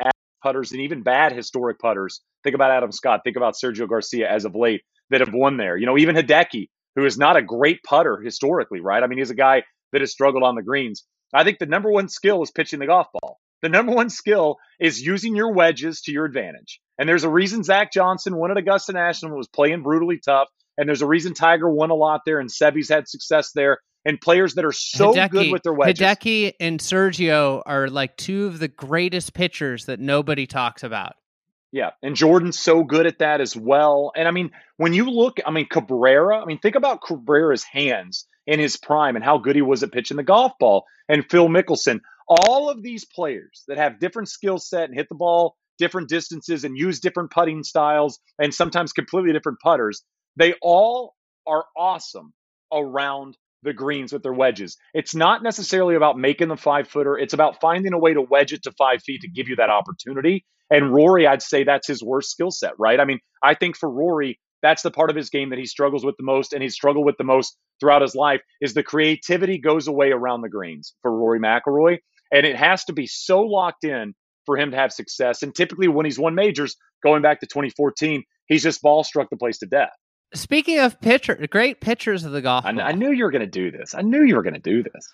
putters 0.42 0.72
and 0.72 0.80
even 0.80 1.02
bad 1.02 1.32
historic 1.32 1.78
putters. 1.78 2.20
Think 2.44 2.54
about 2.54 2.70
Adam 2.70 2.92
Scott. 2.92 3.20
Think 3.24 3.36
about 3.36 3.54
Sergio 3.54 3.88
Garcia 3.88 4.30
as 4.30 4.44
of 4.44 4.54
late 4.54 4.82
that 5.10 5.20
have 5.20 5.34
won 5.34 5.56
there. 5.56 5.76
You 5.76 5.86
know, 5.86 5.98
even 5.98 6.16
Hideki, 6.16 6.68
who 6.96 7.04
is 7.04 7.18
not 7.18 7.36
a 7.36 7.42
great 7.42 7.82
putter 7.82 8.20
historically, 8.20 8.80
right? 8.80 9.02
I 9.02 9.06
mean, 9.06 9.18
he's 9.18 9.30
a 9.30 9.34
guy 9.34 9.62
that 9.92 10.00
has 10.00 10.12
struggled 10.12 10.42
on 10.42 10.54
the 10.54 10.62
greens. 10.62 11.04
I 11.32 11.44
think 11.44 11.58
the 11.58 11.66
number 11.66 11.90
one 11.90 12.08
skill 12.08 12.42
is 12.42 12.50
pitching 12.50 12.80
the 12.80 12.86
golf 12.86 13.08
ball. 13.12 13.38
The 13.62 13.68
number 13.68 13.92
one 13.92 14.10
skill 14.10 14.56
is 14.80 15.00
using 15.00 15.36
your 15.36 15.52
wedges 15.52 16.00
to 16.02 16.12
your 16.12 16.24
advantage. 16.24 16.80
And 16.98 17.08
there's 17.08 17.24
a 17.24 17.30
reason 17.30 17.62
Zach 17.62 17.92
Johnson 17.92 18.36
won 18.36 18.50
at 18.50 18.56
Augusta 18.56 18.92
National 18.92 19.36
was 19.36 19.48
playing 19.48 19.82
brutally 19.82 20.18
tough. 20.18 20.48
And 20.78 20.88
there's 20.88 21.02
a 21.02 21.06
reason 21.06 21.34
Tiger 21.34 21.68
won 21.68 21.90
a 21.90 21.94
lot 21.94 22.22
there 22.24 22.40
and 22.40 22.50
Seve's 22.50 22.88
had 22.88 23.06
success 23.06 23.52
there 23.54 23.78
and 24.04 24.20
players 24.20 24.54
that 24.54 24.64
are 24.64 24.72
so 24.72 25.12
Hideki, 25.12 25.30
good 25.30 25.52
with 25.52 25.62
their 25.62 25.72
wedges. 25.72 26.00
Hideki 26.00 26.54
and 26.60 26.80
Sergio 26.80 27.62
are 27.66 27.88
like 27.88 28.16
two 28.16 28.46
of 28.46 28.58
the 28.58 28.68
greatest 28.68 29.34
pitchers 29.34 29.86
that 29.86 30.00
nobody 30.00 30.46
talks 30.46 30.82
about. 30.82 31.14
Yeah, 31.72 31.90
and 32.02 32.16
Jordan's 32.16 32.58
so 32.58 32.82
good 32.82 33.06
at 33.06 33.20
that 33.20 33.40
as 33.40 33.54
well. 33.54 34.10
And 34.16 34.26
I 34.26 34.32
mean, 34.32 34.50
when 34.76 34.92
you 34.92 35.08
look, 35.08 35.38
I 35.46 35.50
mean, 35.50 35.66
Cabrera, 35.70 36.40
I 36.40 36.44
mean, 36.44 36.58
think 36.58 36.74
about 36.74 37.00
Cabrera's 37.00 37.62
hands 37.62 38.26
in 38.46 38.58
his 38.58 38.76
prime 38.76 39.14
and 39.14 39.24
how 39.24 39.38
good 39.38 39.54
he 39.54 39.62
was 39.62 39.82
at 39.82 39.92
pitching 39.92 40.16
the 40.16 40.24
golf 40.24 40.52
ball. 40.58 40.84
And 41.08 41.24
Phil 41.30 41.48
Mickelson, 41.48 42.00
all 42.28 42.70
of 42.70 42.82
these 42.82 43.04
players 43.04 43.62
that 43.68 43.78
have 43.78 44.00
different 44.00 44.28
skill 44.28 44.58
set 44.58 44.88
and 44.88 44.94
hit 44.94 45.08
the 45.08 45.14
ball 45.14 45.56
different 45.78 46.08
distances 46.08 46.64
and 46.64 46.76
use 46.76 47.00
different 47.00 47.30
putting 47.30 47.62
styles 47.64 48.20
and 48.38 48.54
sometimes 48.54 48.92
completely 48.92 49.32
different 49.32 49.58
putters, 49.60 50.02
they 50.36 50.54
all 50.60 51.14
are 51.46 51.64
awesome 51.76 52.32
around 52.72 53.36
the 53.62 53.72
greens 53.72 54.12
with 54.12 54.22
their 54.22 54.32
wedges. 54.32 54.76
It's 54.94 55.14
not 55.14 55.42
necessarily 55.42 55.94
about 55.94 56.18
making 56.18 56.48
the 56.48 56.56
five 56.56 56.88
footer. 56.88 57.18
It's 57.18 57.34
about 57.34 57.60
finding 57.60 57.92
a 57.92 57.98
way 57.98 58.14
to 58.14 58.22
wedge 58.22 58.52
it 58.52 58.62
to 58.64 58.72
five 58.72 59.02
feet 59.02 59.22
to 59.22 59.28
give 59.28 59.48
you 59.48 59.56
that 59.56 59.70
opportunity. 59.70 60.44
And 60.70 60.92
Rory, 60.94 61.26
I'd 61.26 61.42
say 61.42 61.64
that's 61.64 61.88
his 61.88 62.02
worst 62.02 62.30
skill 62.30 62.50
set, 62.50 62.72
right? 62.78 63.00
I 63.00 63.04
mean, 63.04 63.20
I 63.42 63.54
think 63.54 63.76
for 63.76 63.90
Rory, 63.90 64.38
that's 64.62 64.82
the 64.82 64.90
part 64.90 65.10
of 65.10 65.16
his 65.16 65.30
game 65.30 65.50
that 65.50 65.58
he 65.58 65.66
struggles 65.66 66.04
with 66.04 66.16
the 66.16 66.24
most 66.24 66.52
and 66.52 66.62
he's 66.62 66.74
struggled 66.74 67.06
with 67.06 67.16
the 67.16 67.24
most 67.24 67.56
throughout 67.80 68.02
his 68.02 68.14
life 68.14 68.42
is 68.60 68.74
the 68.74 68.82
creativity 68.82 69.58
goes 69.58 69.88
away 69.88 70.10
around 70.10 70.42
the 70.42 70.48
greens 70.48 70.94
for 71.02 71.10
Rory 71.10 71.40
McIlroy. 71.40 71.98
And 72.32 72.46
it 72.46 72.56
has 72.56 72.84
to 72.84 72.92
be 72.92 73.06
so 73.06 73.40
locked 73.40 73.84
in 73.84 74.14
for 74.46 74.56
him 74.56 74.70
to 74.70 74.76
have 74.76 74.92
success. 74.92 75.42
And 75.42 75.54
typically 75.54 75.88
when 75.88 76.06
he's 76.06 76.18
won 76.18 76.34
majors, 76.34 76.76
going 77.02 77.22
back 77.22 77.40
to 77.40 77.46
2014, 77.46 78.22
he's 78.46 78.62
just 78.62 78.82
ball 78.82 79.02
struck 79.02 79.30
the 79.30 79.36
place 79.36 79.58
to 79.58 79.66
death. 79.66 79.90
Speaking 80.34 80.78
of 80.78 81.00
pitcher, 81.00 81.34
great 81.50 81.80
pitchers 81.80 82.24
of 82.24 82.32
the 82.32 82.42
golf. 82.42 82.64
I, 82.64 82.70
I 82.70 82.92
knew 82.92 83.10
you 83.10 83.24
were 83.24 83.30
going 83.30 83.40
to 83.40 83.46
do 83.46 83.70
this. 83.70 83.94
I 83.94 84.02
knew 84.02 84.22
you 84.22 84.36
were 84.36 84.42
going 84.42 84.54
to 84.54 84.60
do 84.60 84.82
this. 84.82 85.12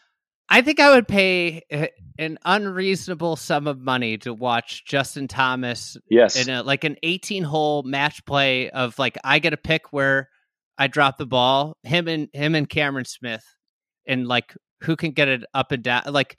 I 0.48 0.62
think 0.62 0.78
I 0.78 0.90
would 0.90 1.08
pay 1.08 1.62
eh, 1.70 1.88
an 2.18 2.38
unreasonable 2.44 3.36
sum 3.36 3.66
of 3.66 3.80
money 3.80 4.18
to 4.18 4.32
watch 4.32 4.84
Justin 4.86 5.26
Thomas. 5.26 5.96
Yes, 6.08 6.36
in 6.36 6.54
a, 6.54 6.62
like 6.62 6.84
an 6.84 6.96
18 7.02 7.42
hole 7.42 7.82
match 7.82 8.24
play 8.26 8.70
of 8.70 8.98
like 8.98 9.16
I 9.24 9.38
get 9.38 9.52
a 9.52 9.58
pick 9.58 9.92
where 9.92 10.28
I 10.78 10.86
drop 10.86 11.18
the 11.18 11.26
ball. 11.26 11.76
Him 11.82 12.06
and 12.06 12.28
him 12.32 12.54
and 12.54 12.68
Cameron 12.68 13.06
Smith, 13.06 13.44
and 14.06 14.28
like 14.28 14.54
who 14.82 14.94
can 14.96 15.12
get 15.12 15.28
it 15.28 15.44
up 15.52 15.72
and 15.72 15.82
down. 15.82 16.02
Like 16.08 16.36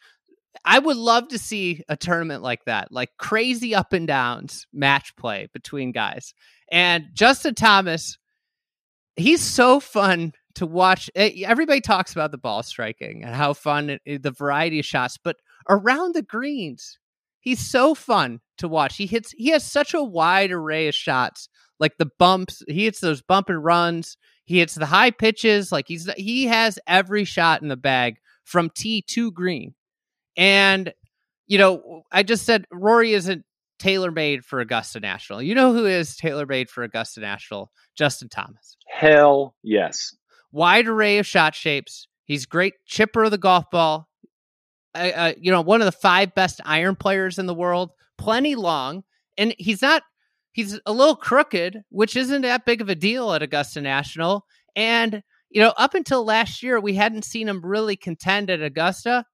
I 0.64 0.80
would 0.80 0.98
love 0.98 1.30
to 1.30 1.38
see 1.38 1.84
a 1.90 1.98
tournament 1.98 2.44
like 2.44 2.64
that, 2.66 2.92
like 2.92 3.10
crazy 3.18 3.76
up 3.76 3.94
and 3.94 4.08
downs 4.08 4.68
match 4.72 5.16
play 5.18 5.50
between 5.54 5.92
guys. 5.92 6.34
And 6.72 7.08
Justin 7.14 7.56
Thomas 7.56 8.18
he's 9.18 9.42
so 9.42 9.80
fun 9.80 10.34
to 10.56 10.66
watch. 10.66 11.10
Everybody 11.16 11.82
talks 11.82 12.14
about 12.14 12.32
the 12.32 12.38
ball 12.38 12.64
striking 12.64 13.24
and 13.24 13.36
how 13.36 13.54
fun 13.54 14.00
it, 14.06 14.24
the 14.24 14.32
variety 14.32 14.80
of 14.80 14.86
shots, 14.86 15.18
but 15.22 15.36
around 15.70 16.16
the 16.16 16.22
greens, 16.22 16.98
he's 17.40 17.60
so 17.60 17.94
fun 17.94 18.40
to 18.58 18.68
watch. 18.68 18.98
He 18.98 19.06
hits. 19.06 19.32
He 19.32 19.50
has 19.50 19.64
such 19.64 19.94
a 19.94 20.04
wide 20.04 20.52
array 20.52 20.88
of 20.88 20.96
shots, 20.96 21.50
like 21.80 21.98
the 21.98 22.10
bumps. 22.18 22.64
He 22.68 22.86
hits 22.86 23.00
those 23.00 23.22
bump 23.22 23.50
and 23.50 23.64
runs. 23.64 24.18
He 24.46 24.60
hits 24.60 24.76
the 24.76 24.86
high 24.86 25.12
pitches. 25.12 25.72
Like 25.72 25.88
he's 25.88 26.10
he 26.16 26.46
has 26.46 26.80
every 26.88 27.26
shot 27.26 27.62
in 27.62 27.68
the 27.68 27.78
bag 27.78 28.18
from 28.44 28.70
tee 28.70 29.02
to 29.10 29.32
green. 29.32 29.76
And 30.36 30.94
you 31.48 31.58
know, 31.58 32.04
I 32.12 32.24
just 32.24 32.46
said 32.46 32.66
Rory 32.72 33.14
isn't 33.14 33.46
tailor 33.80 34.12
made 34.12 34.46
for 34.46 34.60
Augusta 34.60 35.00
National. 35.00 35.42
You 35.42 35.56
know 35.56 35.74
who 35.74 35.86
is 35.86 36.16
tailor 36.16 36.46
made 36.46 36.70
for 36.70 36.84
Augusta 36.84 37.20
National? 37.20 37.72
Justin 37.96 38.30
Thomas. 38.30 38.78
Hell 38.88 39.56
yes. 39.64 40.16
Wide 40.52 40.88
array 40.88 41.18
of 41.18 41.26
shot 41.26 41.56
shapes. 41.56 42.08
He's 42.26 42.46
great 42.46 42.74
chipper 42.86 43.26
of 43.26 43.32
the 43.32 43.38
golf 43.38 43.66
ball. 43.72 44.08
Uh, 44.96 45.12
uh, 45.16 45.34
you 45.40 45.52
know, 45.52 45.62
one 45.62 45.82
of 45.82 45.86
the 45.86 45.92
five 45.92 46.34
best 46.34 46.62
iron 46.66 46.96
players 46.96 47.38
in 47.38 47.46
the 47.46 47.54
world. 47.54 47.92
Plenty 48.18 48.56
long, 48.56 49.04
and 49.38 49.54
he's 49.58 49.82
not. 49.82 50.04
He's 50.52 50.80
a 50.88 50.92
little 50.92 51.16
crooked, 51.16 51.84
which 51.90 52.16
isn't 52.16 52.42
that 52.42 52.66
big 52.66 52.82
of 52.82 52.90
a 52.90 52.96
deal 52.96 53.32
at 53.34 53.44
Augusta 53.44 53.80
National. 53.80 54.46
And 54.76 55.22
you 55.50 55.62
know, 55.62 55.74
up 55.78 55.94
until 55.94 56.26
last 56.26 56.64
year, 56.64 56.80
we 56.80 56.96
hadn't 56.96 57.26
seen 57.26 57.48
him 57.48 57.62
really 57.64 57.96
contend 57.96 58.50
at 58.50 58.62
Augusta 58.62 59.26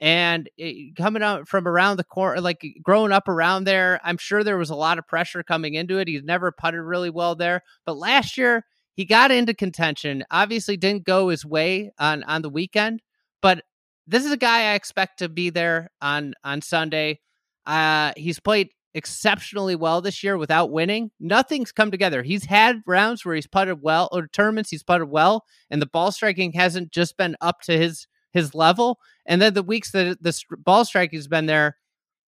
and 0.00 0.48
it, 0.56 0.96
coming 0.96 1.22
out 1.22 1.46
from 1.46 1.68
around 1.68 1.98
the 1.98 2.04
corner, 2.04 2.40
like 2.40 2.64
growing 2.82 3.12
up 3.12 3.28
around 3.28 3.64
there, 3.64 4.00
I'm 4.02 4.16
sure 4.16 4.42
there 4.42 4.56
was 4.56 4.70
a 4.70 4.74
lot 4.74 4.98
of 4.98 5.06
pressure 5.06 5.42
coming 5.42 5.74
into 5.74 5.98
it. 5.98 6.08
He's 6.08 6.22
never 6.22 6.52
putted 6.52 6.80
really 6.80 7.10
well 7.10 7.34
there, 7.34 7.62
but 7.84 7.98
last 7.98 8.38
year 8.38 8.64
he 8.94 9.04
got 9.04 9.30
into 9.30 9.54
contention. 9.54 10.24
Obviously, 10.30 10.76
didn't 10.76 11.04
go 11.04 11.28
his 11.28 11.44
way 11.44 11.90
on 11.98 12.22
on 12.24 12.42
the 12.42 12.50
weekend, 12.50 13.02
but 13.42 13.62
this 14.06 14.24
is 14.24 14.32
a 14.32 14.36
guy 14.36 14.72
I 14.72 14.74
expect 14.74 15.18
to 15.18 15.28
be 15.28 15.50
there 15.50 15.90
on 16.00 16.34
on 16.44 16.62
Sunday. 16.62 17.20
Uh, 17.66 18.12
he's 18.16 18.40
played 18.40 18.70
exceptionally 18.94 19.76
well 19.76 20.00
this 20.00 20.24
year 20.24 20.36
without 20.36 20.72
winning. 20.72 21.10
Nothing's 21.20 21.72
come 21.72 21.90
together. 21.90 22.22
He's 22.22 22.44
had 22.44 22.82
rounds 22.86 23.24
where 23.24 23.34
he's 23.34 23.46
putted 23.46 23.82
well, 23.82 24.08
or 24.12 24.26
tournaments 24.26 24.70
he's 24.70 24.82
putted 24.82 25.08
well, 25.08 25.44
and 25.70 25.80
the 25.80 25.86
ball 25.86 26.10
striking 26.10 26.52
hasn't 26.52 26.90
just 26.90 27.16
been 27.16 27.36
up 27.40 27.60
to 27.62 27.78
his 27.78 28.06
his 28.32 28.54
level. 28.54 28.98
And 29.26 29.40
then 29.40 29.54
the 29.54 29.62
weeks 29.62 29.92
that 29.92 30.22
the 30.22 30.42
ball 30.58 30.84
striking 30.84 31.18
has 31.18 31.28
been 31.28 31.46
there, 31.46 31.76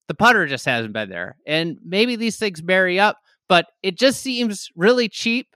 the 0.08 0.14
putter 0.14 0.46
just 0.46 0.64
hasn't 0.64 0.92
been 0.92 1.08
there. 1.08 1.36
And 1.46 1.78
maybe 1.84 2.16
these 2.16 2.38
things 2.38 2.62
marry 2.62 2.98
up, 2.98 3.18
but 3.48 3.66
it 3.82 3.98
just 3.98 4.20
seems 4.20 4.70
really 4.76 5.08
cheap 5.08 5.48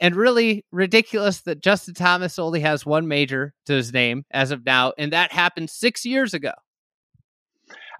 and 0.00 0.14
really 0.14 0.64
ridiculous 0.70 1.40
that 1.40 1.60
Justin 1.60 1.94
Thomas 1.94 2.38
only 2.38 2.60
has 2.60 2.86
one 2.86 3.08
major 3.08 3.54
to 3.66 3.72
his 3.72 3.92
name 3.92 4.24
as 4.30 4.50
of 4.50 4.64
now. 4.64 4.92
And 4.96 5.12
that 5.12 5.32
happened 5.32 5.70
six 5.70 6.06
years 6.06 6.34
ago. 6.34 6.52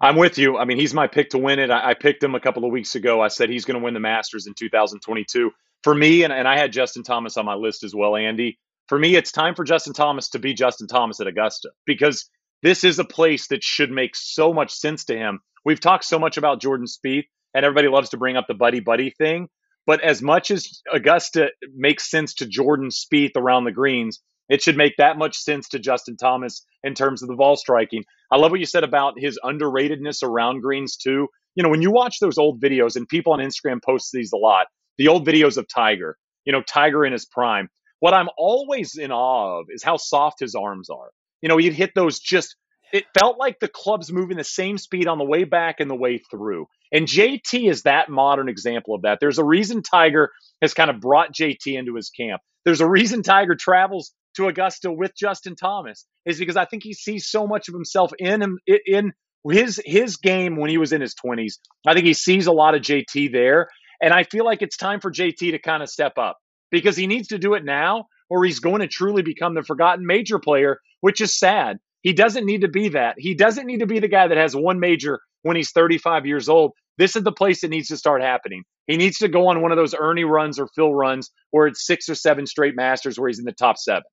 I'm 0.01 0.15
with 0.15 0.37
you. 0.37 0.57
I 0.57 0.63
mean, 0.63 0.77
he's 0.77 0.93
my 0.93 1.07
pick 1.07 1.31
to 1.31 1.37
win 1.37 1.59
it. 1.59 1.69
I, 1.69 1.89
I 1.89 1.93
picked 1.93 2.23
him 2.23 2.35
a 2.35 2.39
couple 2.39 2.63
of 2.63 2.71
weeks 2.71 2.95
ago. 2.95 3.21
I 3.21 3.27
said 3.27 3.49
he's 3.49 3.65
going 3.65 3.77
to 3.77 3.83
win 3.83 3.93
the 3.93 3.99
Masters 3.99 4.47
in 4.47 4.53
2022. 4.53 5.51
For 5.83 5.93
me, 5.93 6.23
and, 6.23 6.31
and 6.31 6.47
I 6.47 6.57
had 6.57 6.71
Justin 6.71 7.03
Thomas 7.03 7.37
on 7.37 7.45
my 7.45 7.55
list 7.55 7.83
as 7.83 7.93
well, 7.93 8.15
Andy 8.15 8.59
for 8.89 8.97
me, 8.97 9.15
it's 9.15 9.31
time 9.31 9.53
for 9.53 9.63
Justin 9.63 9.93
Thomas 9.93 10.29
to 10.29 10.39
be 10.39 10.55
Justin 10.55 10.87
Thomas 10.87 11.21
at 11.21 11.27
Augusta 11.27 11.69
because 11.85 12.27
this 12.63 12.83
is 12.83 12.97
a 12.97 13.05
place 13.05 13.47
that 13.49 13.63
should 13.63 13.91
make 13.91 14.15
so 14.15 14.51
much 14.51 14.71
sense 14.71 15.05
to 15.05 15.15
him. 15.15 15.39
We've 15.63 15.79
talked 15.79 16.05
so 16.05 16.17
much 16.17 16.37
about 16.37 16.59
Jordan 16.59 16.87
Spieth, 16.87 17.25
and 17.53 17.63
everybody 17.63 17.87
loves 17.87 18.09
to 18.09 18.17
bring 18.17 18.35
up 18.35 18.45
the 18.47 18.55
buddy 18.55 18.79
buddy 18.79 19.11
thing. 19.11 19.47
But 19.85 20.01
as 20.01 20.21
much 20.21 20.49
as 20.49 20.81
Augusta 20.91 21.49
makes 21.75 22.09
sense 22.09 22.33
to 22.35 22.47
Jordan 22.47 22.89
Spieth 22.89 23.37
around 23.37 23.65
the 23.65 23.71
greens, 23.71 24.19
it 24.49 24.63
should 24.63 24.75
make 24.77 24.93
that 24.97 25.17
much 25.17 25.37
sense 25.37 25.69
to 25.69 25.79
Justin 25.79 26.17
Thomas 26.17 26.65
in 26.83 26.95
terms 26.95 27.21
of 27.21 27.29
the 27.29 27.35
ball 27.35 27.55
striking. 27.55 28.03
I 28.31 28.37
love 28.37 28.49
what 28.49 28.59
you 28.59 28.65
said 28.65 28.83
about 28.83 29.13
his 29.17 29.39
underratedness 29.43 30.23
around 30.23 30.61
greens 30.61 30.97
too. 30.97 31.27
You 31.53 31.63
know, 31.63 31.69
when 31.69 31.83
you 31.83 31.91
watch 31.91 32.17
those 32.19 32.39
old 32.39 32.59
videos, 32.59 32.95
and 32.95 33.07
people 33.07 33.33
on 33.33 33.39
Instagram 33.39 33.83
post 33.83 34.09
these 34.11 34.31
a 34.33 34.37
lot, 34.37 34.65
the 34.97 35.07
old 35.07 35.27
videos 35.27 35.57
of 35.57 35.67
Tiger, 35.73 36.17
you 36.45 36.53
know, 36.53 36.63
Tiger 36.63 37.05
in 37.05 37.13
his 37.13 37.25
prime. 37.25 37.69
What 37.99 38.13
I'm 38.13 38.29
always 38.37 38.95
in 38.95 39.11
awe 39.11 39.59
of 39.59 39.67
is 39.69 39.83
how 39.83 39.97
soft 39.97 40.39
his 40.39 40.55
arms 40.55 40.89
are. 40.89 41.09
You 41.41 41.49
know, 41.49 41.57
he'd 41.57 41.73
hit 41.73 41.91
those 41.95 42.19
just, 42.19 42.55
it 42.93 43.05
felt 43.17 43.37
like 43.37 43.59
the 43.59 43.67
club's 43.67 44.11
moving 44.11 44.37
the 44.37 44.43
same 44.43 44.77
speed 44.77 45.07
on 45.07 45.17
the 45.17 45.25
way 45.25 45.43
back 45.43 45.79
and 45.79 45.89
the 45.89 45.95
way 45.95 46.17
through. 46.17 46.67
And 46.91 47.07
JT 47.07 47.69
is 47.69 47.83
that 47.83 48.09
modern 48.09 48.49
example 48.49 48.95
of 48.95 49.03
that. 49.03 49.19
There's 49.19 49.37
a 49.37 49.43
reason 49.43 49.83
Tiger 49.83 50.31
has 50.61 50.73
kind 50.73 50.89
of 50.89 50.99
brought 50.99 51.33
JT 51.33 51.77
into 51.77 51.95
his 51.95 52.09
camp. 52.09 52.41
There's 52.65 52.81
a 52.81 52.89
reason 52.89 53.21
Tiger 53.21 53.55
travels 53.55 54.13
to 54.35 54.47
Augusta 54.47 54.91
with 54.91 55.11
Justin 55.15 55.55
Thomas 55.55 56.05
is 56.25 56.39
because 56.39 56.55
I 56.57 56.65
think 56.65 56.83
he 56.83 56.93
sees 56.93 57.27
so 57.27 57.47
much 57.47 57.67
of 57.67 57.73
himself 57.73 58.11
in 58.17 58.41
him 58.41 58.59
in 58.67 59.11
his 59.49 59.81
his 59.85 60.17
game 60.17 60.57
when 60.57 60.69
he 60.69 60.77
was 60.77 60.93
in 60.93 61.01
his 61.01 61.15
20s. 61.15 61.53
I 61.87 61.93
think 61.93 62.05
he 62.05 62.13
sees 62.13 62.47
a 62.47 62.51
lot 62.51 62.75
of 62.75 62.81
JT 62.81 63.31
there, 63.31 63.69
and 64.01 64.13
I 64.13 64.23
feel 64.23 64.45
like 64.45 64.61
it's 64.61 64.77
time 64.77 64.99
for 64.99 65.11
JT 65.11 65.37
to 65.51 65.59
kind 65.59 65.81
of 65.81 65.89
step 65.89 66.17
up 66.17 66.37
because 66.71 66.95
he 66.95 67.07
needs 67.07 67.29
to 67.29 67.37
do 67.37 67.53
it 67.53 67.63
now, 67.65 68.05
or 68.29 68.45
he's 68.45 68.59
going 68.59 68.81
to 68.81 68.87
truly 68.87 69.21
become 69.21 69.55
the 69.55 69.63
forgotten 69.63 70.05
major 70.05 70.39
player, 70.39 70.79
which 71.01 71.21
is 71.21 71.37
sad. 71.37 71.77
He 72.01 72.13
doesn't 72.13 72.45
need 72.45 72.61
to 72.61 72.67
be 72.67 72.89
that. 72.89 73.15
He 73.17 73.33
doesn't 73.33 73.65
need 73.65 73.79
to 73.79 73.87
be 73.87 73.99
the 73.99 74.07
guy 74.07 74.27
that 74.27 74.37
has 74.37 74.55
one 74.55 74.79
major 74.79 75.19
when 75.41 75.55
he's 75.55 75.71
35 75.71 76.25
years 76.25 76.47
old. 76.47 76.71
This 76.97 77.15
is 77.15 77.23
the 77.23 77.31
place 77.31 77.61
that 77.61 77.69
needs 77.69 77.87
to 77.89 77.97
start 77.97 78.21
happening. 78.21 78.63
He 78.87 78.97
needs 78.97 79.19
to 79.19 79.27
go 79.27 79.47
on 79.47 79.61
one 79.61 79.71
of 79.71 79.77
those 79.77 79.95
Ernie 79.97 80.23
runs 80.23 80.59
or 80.59 80.67
Phil 80.75 80.93
runs 80.93 81.31
where 81.51 81.67
it's 81.67 81.85
six 81.85 82.09
or 82.09 82.15
seven 82.15 82.45
straight 82.45 82.75
Masters 82.75 83.19
where 83.19 83.29
he's 83.29 83.39
in 83.39 83.45
the 83.45 83.53
top 83.53 83.77
seven. 83.77 84.03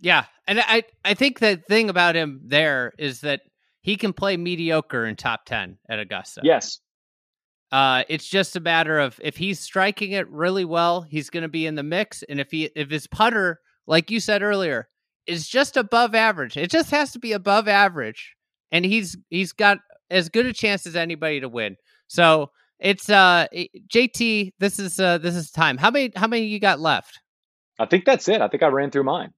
Yeah, 0.00 0.24
and 0.46 0.60
I 0.60 0.84
I 1.04 1.14
think 1.14 1.38
the 1.38 1.56
thing 1.56 1.88
about 1.88 2.14
him 2.14 2.40
there 2.44 2.92
is 2.98 3.20
that 3.20 3.42
he 3.80 3.96
can 3.96 4.12
play 4.12 4.36
mediocre 4.36 5.06
in 5.06 5.16
top 5.16 5.44
ten 5.44 5.78
at 5.88 5.98
Augusta. 5.98 6.40
Yes. 6.44 6.80
Uh, 7.74 8.04
it's 8.08 8.28
just 8.28 8.54
a 8.54 8.60
matter 8.60 9.00
of 9.00 9.18
if 9.20 9.36
he's 9.36 9.58
striking 9.58 10.12
it 10.12 10.30
really 10.30 10.64
well, 10.64 11.02
he's 11.02 11.28
going 11.28 11.42
to 11.42 11.48
be 11.48 11.66
in 11.66 11.74
the 11.74 11.82
mix, 11.82 12.22
and 12.22 12.38
if 12.38 12.48
he 12.52 12.70
if 12.76 12.88
his 12.88 13.08
putter, 13.08 13.58
like 13.88 14.12
you 14.12 14.20
said 14.20 14.44
earlier, 14.44 14.86
is 15.26 15.48
just 15.48 15.76
above 15.76 16.14
average, 16.14 16.56
it 16.56 16.70
just 16.70 16.92
has 16.92 17.10
to 17.10 17.18
be 17.18 17.32
above 17.32 17.66
average, 17.66 18.36
and 18.70 18.84
he's 18.84 19.16
he's 19.28 19.50
got 19.50 19.78
as 20.08 20.28
good 20.28 20.46
a 20.46 20.52
chance 20.52 20.86
as 20.86 20.94
anybody 20.94 21.40
to 21.40 21.48
win. 21.48 21.74
So 22.06 22.52
it's 22.78 23.10
uh 23.10 23.48
JT. 23.92 24.52
This 24.60 24.78
is 24.78 25.00
uh 25.00 25.18
this 25.18 25.34
is 25.34 25.50
time. 25.50 25.76
How 25.76 25.90
many 25.90 26.12
how 26.14 26.28
many 26.28 26.44
you 26.44 26.60
got 26.60 26.78
left? 26.78 27.18
I 27.80 27.86
think 27.86 28.04
that's 28.04 28.28
it. 28.28 28.40
I 28.40 28.46
think 28.46 28.62
I 28.62 28.68
ran 28.68 28.92
through 28.92 29.02
mine. 29.02 29.32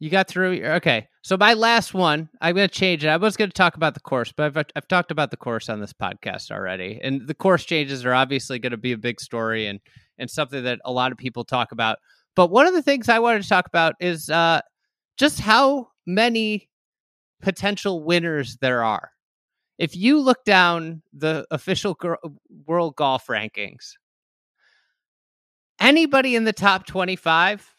You 0.00 0.10
got 0.10 0.28
through. 0.28 0.62
Okay, 0.64 1.08
so 1.22 1.36
my 1.36 1.54
last 1.54 1.92
one, 1.92 2.28
I'm 2.40 2.54
going 2.54 2.68
to 2.68 2.74
change 2.74 3.04
it. 3.04 3.08
I 3.08 3.16
was 3.16 3.36
going 3.36 3.50
to 3.50 3.54
talk 3.54 3.74
about 3.74 3.94
the 3.94 4.00
course, 4.00 4.32
but 4.32 4.56
I've 4.56 4.66
I've 4.76 4.88
talked 4.88 5.10
about 5.10 5.30
the 5.32 5.36
course 5.36 5.68
on 5.68 5.80
this 5.80 5.92
podcast 5.92 6.52
already, 6.52 7.00
and 7.02 7.26
the 7.26 7.34
course 7.34 7.64
changes 7.64 8.04
are 8.04 8.14
obviously 8.14 8.60
going 8.60 8.70
to 8.70 8.76
be 8.76 8.92
a 8.92 8.98
big 8.98 9.20
story 9.20 9.66
and 9.66 9.80
and 10.18 10.30
something 10.30 10.62
that 10.64 10.80
a 10.84 10.92
lot 10.92 11.10
of 11.10 11.18
people 11.18 11.44
talk 11.44 11.72
about. 11.72 11.98
But 12.36 12.50
one 12.50 12.66
of 12.66 12.74
the 12.74 12.82
things 12.82 13.08
I 13.08 13.18
wanted 13.18 13.42
to 13.42 13.48
talk 13.48 13.66
about 13.66 13.94
is 13.98 14.30
uh, 14.30 14.60
just 15.16 15.40
how 15.40 15.88
many 16.06 16.68
potential 17.42 18.04
winners 18.04 18.56
there 18.60 18.84
are. 18.84 19.10
If 19.78 19.96
you 19.96 20.20
look 20.20 20.44
down 20.44 21.02
the 21.12 21.46
official 21.50 21.96
world 22.66 22.96
golf 22.96 23.26
rankings, 23.26 23.94
anybody 25.80 26.36
in 26.36 26.44
the 26.44 26.52
top 26.52 26.86
25 26.86 27.74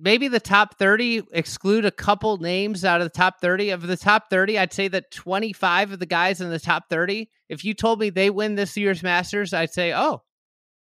maybe 0.00 0.28
the 0.28 0.40
top 0.40 0.78
30 0.78 1.22
exclude 1.32 1.84
a 1.84 1.90
couple 1.90 2.38
names 2.38 2.84
out 2.84 3.00
of 3.00 3.06
the 3.06 3.16
top 3.16 3.40
30 3.40 3.70
of 3.70 3.86
the 3.86 3.96
top 3.96 4.30
30 4.30 4.58
i'd 4.58 4.72
say 4.72 4.88
that 4.88 5.10
25 5.10 5.92
of 5.92 5.98
the 5.98 6.06
guys 6.06 6.40
in 6.40 6.50
the 6.50 6.58
top 6.58 6.84
30 6.88 7.28
if 7.48 7.64
you 7.64 7.74
told 7.74 7.98
me 7.98 8.10
they 8.10 8.30
win 8.30 8.54
this 8.54 8.76
year's 8.76 9.02
masters 9.02 9.52
i'd 9.52 9.72
say 9.72 9.92
oh 9.94 10.22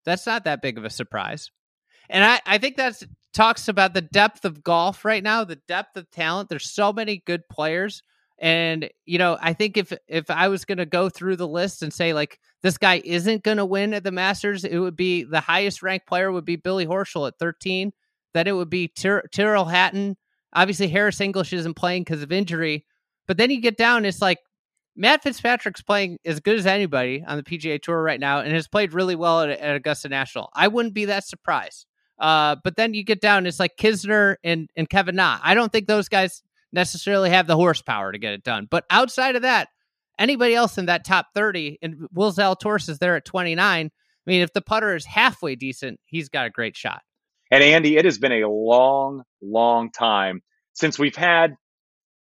that's 0.05 0.25
not 0.25 0.43
that 0.45 0.61
big 0.61 0.77
of 0.77 0.85
a 0.85 0.89
surprise. 0.89 1.49
And 2.09 2.23
i, 2.23 2.39
I 2.45 2.57
think 2.57 2.77
that 2.77 3.01
talks 3.33 3.67
about 3.67 3.93
the 3.93 4.01
depth 4.01 4.45
of 4.45 4.63
golf 4.63 5.05
right 5.05 5.23
now 5.23 5.43
the 5.43 5.59
depth 5.67 5.97
of 5.97 6.09
talent. 6.11 6.49
There's 6.49 6.69
so 6.69 6.93
many 6.93 7.23
good 7.25 7.41
players. 7.49 8.03
And 8.39 8.89
you 9.05 9.19
know 9.19 9.37
i 9.39 9.53
think 9.53 9.77
if 9.77 9.93
if 10.07 10.29
i 10.29 10.47
was 10.47 10.65
going 10.65 10.79
to 10.79 10.87
go 10.87 11.07
through 11.07 11.35
the 11.35 11.47
list 11.47 11.81
and 11.83 11.93
say 11.93 12.13
like 12.13 12.39
this 12.61 12.77
guy 12.77 13.01
isn't 13.05 13.43
going 13.43 13.57
to 13.57 13.65
win 13.65 13.93
at 13.93 14.03
the 14.03 14.11
masters 14.11 14.65
it 14.65 14.79
would 14.79 14.95
be 14.95 15.23
the 15.23 15.39
highest 15.39 15.83
ranked 15.83 16.07
player 16.07 16.31
would 16.31 16.43
be 16.43 16.55
billy 16.55 16.85
horschel 16.85 17.27
at 17.27 17.37
13 17.39 17.93
that 18.33 18.47
it 18.47 18.53
would 18.53 18.69
be 18.69 18.87
Tyr- 18.87 19.27
Tyrrell 19.31 19.65
Hatton. 19.65 20.17
Obviously, 20.53 20.87
Harris 20.87 21.21
English 21.21 21.53
isn't 21.53 21.75
playing 21.75 22.03
because 22.03 22.23
of 22.23 22.31
injury. 22.31 22.85
But 23.27 23.37
then 23.37 23.51
you 23.51 23.61
get 23.61 23.77
down, 23.77 24.05
it's 24.05 24.21
like 24.21 24.39
Matt 24.95 25.23
Fitzpatrick's 25.23 25.81
playing 25.81 26.19
as 26.25 26.39
good 26.39 26.57
as 26.57 26.65
anybody 26.65 27.23
on 27.25 27.37
the 27.37 27.43
PGA 27.43 27.81
Tour 27.81 28.01
right 28.01 28.19
now 28.19 28.39
and 28.39 28.53
has 28.53 28.67
played 28.67 28.93
really 28.93 29.15
well 29.15 29.41
at, 29.41 29.49
at 29.49 29.75
Augusta 29.75 30.09
National. 30.09 30.49
I 30.53 30.67
wouldn't 30.67 30.93
be 30.93 31.05
that 31.05 31.25
surprised. 31.25 31.85
Uh, 32.19 32.57
but 32.63 32.75
then 32.75 32.93
you 32.93 33.03
get 33.03 33.21
down, 33.21 33.45
it's 33.45 33.59
like 33.59 33.75
Kisner 33.77 34.35
and, 34.43 34.69
and 34.75 34.89
Kevin 34.89 35.15
Na. 35.15 35.39
I 35.41 35.55
don't 35.55 35.71
think 35.71 35.87
those 35.87 36.09
guys 36.09 36.43
necessarily 36.71 37.29
have 37.29 37.47
the 37.47 37.55
horsepower 37.55 38.11
to 38.11 38.19
get 38.19 38.33
it 38.33 38.43
done. 38.43 38.67
But 38.69 38.85
outside 38.89 39.35
of 39.35 39.41
that, 39.41 39.69
anybody 40.19 40.53
else 40.53 40.77
in 40.77 40.85
that 40.87 41.05
top 41.05 41.27
30, 41.33 41.79
and 41.81 42.07
Will 42.13 42.31
Zalatoris 42.31 42.89
is 42.89 42.99
there 42.99 43.15
at 43.15 43.25
29. 43.25 43.91
I 44.25 44.29
mean, 44.29 44.41
if 44.41 44.53
the 44.53 44.61
putter 44.61 44.95
is 44.95 45.05
halfway 45.05 45.55
decent, 45.55 45.99
he's 46.05 46.29
got 46.29 46.45
a 46.45 46.51
great 46.51 46.77
shot. 46.77 47.01
And 47.53 47.61
Andy, 47.61 47.97
it 47.97 48.05
has 48.05 48.17
been 48.17 48.31
a 48.31 48.49
long, 48.49 49.21
long 49.39 49.91
time 49.91 50.41
since 50.73 50.97
we've 50.97 51.15
had 51.15 51.53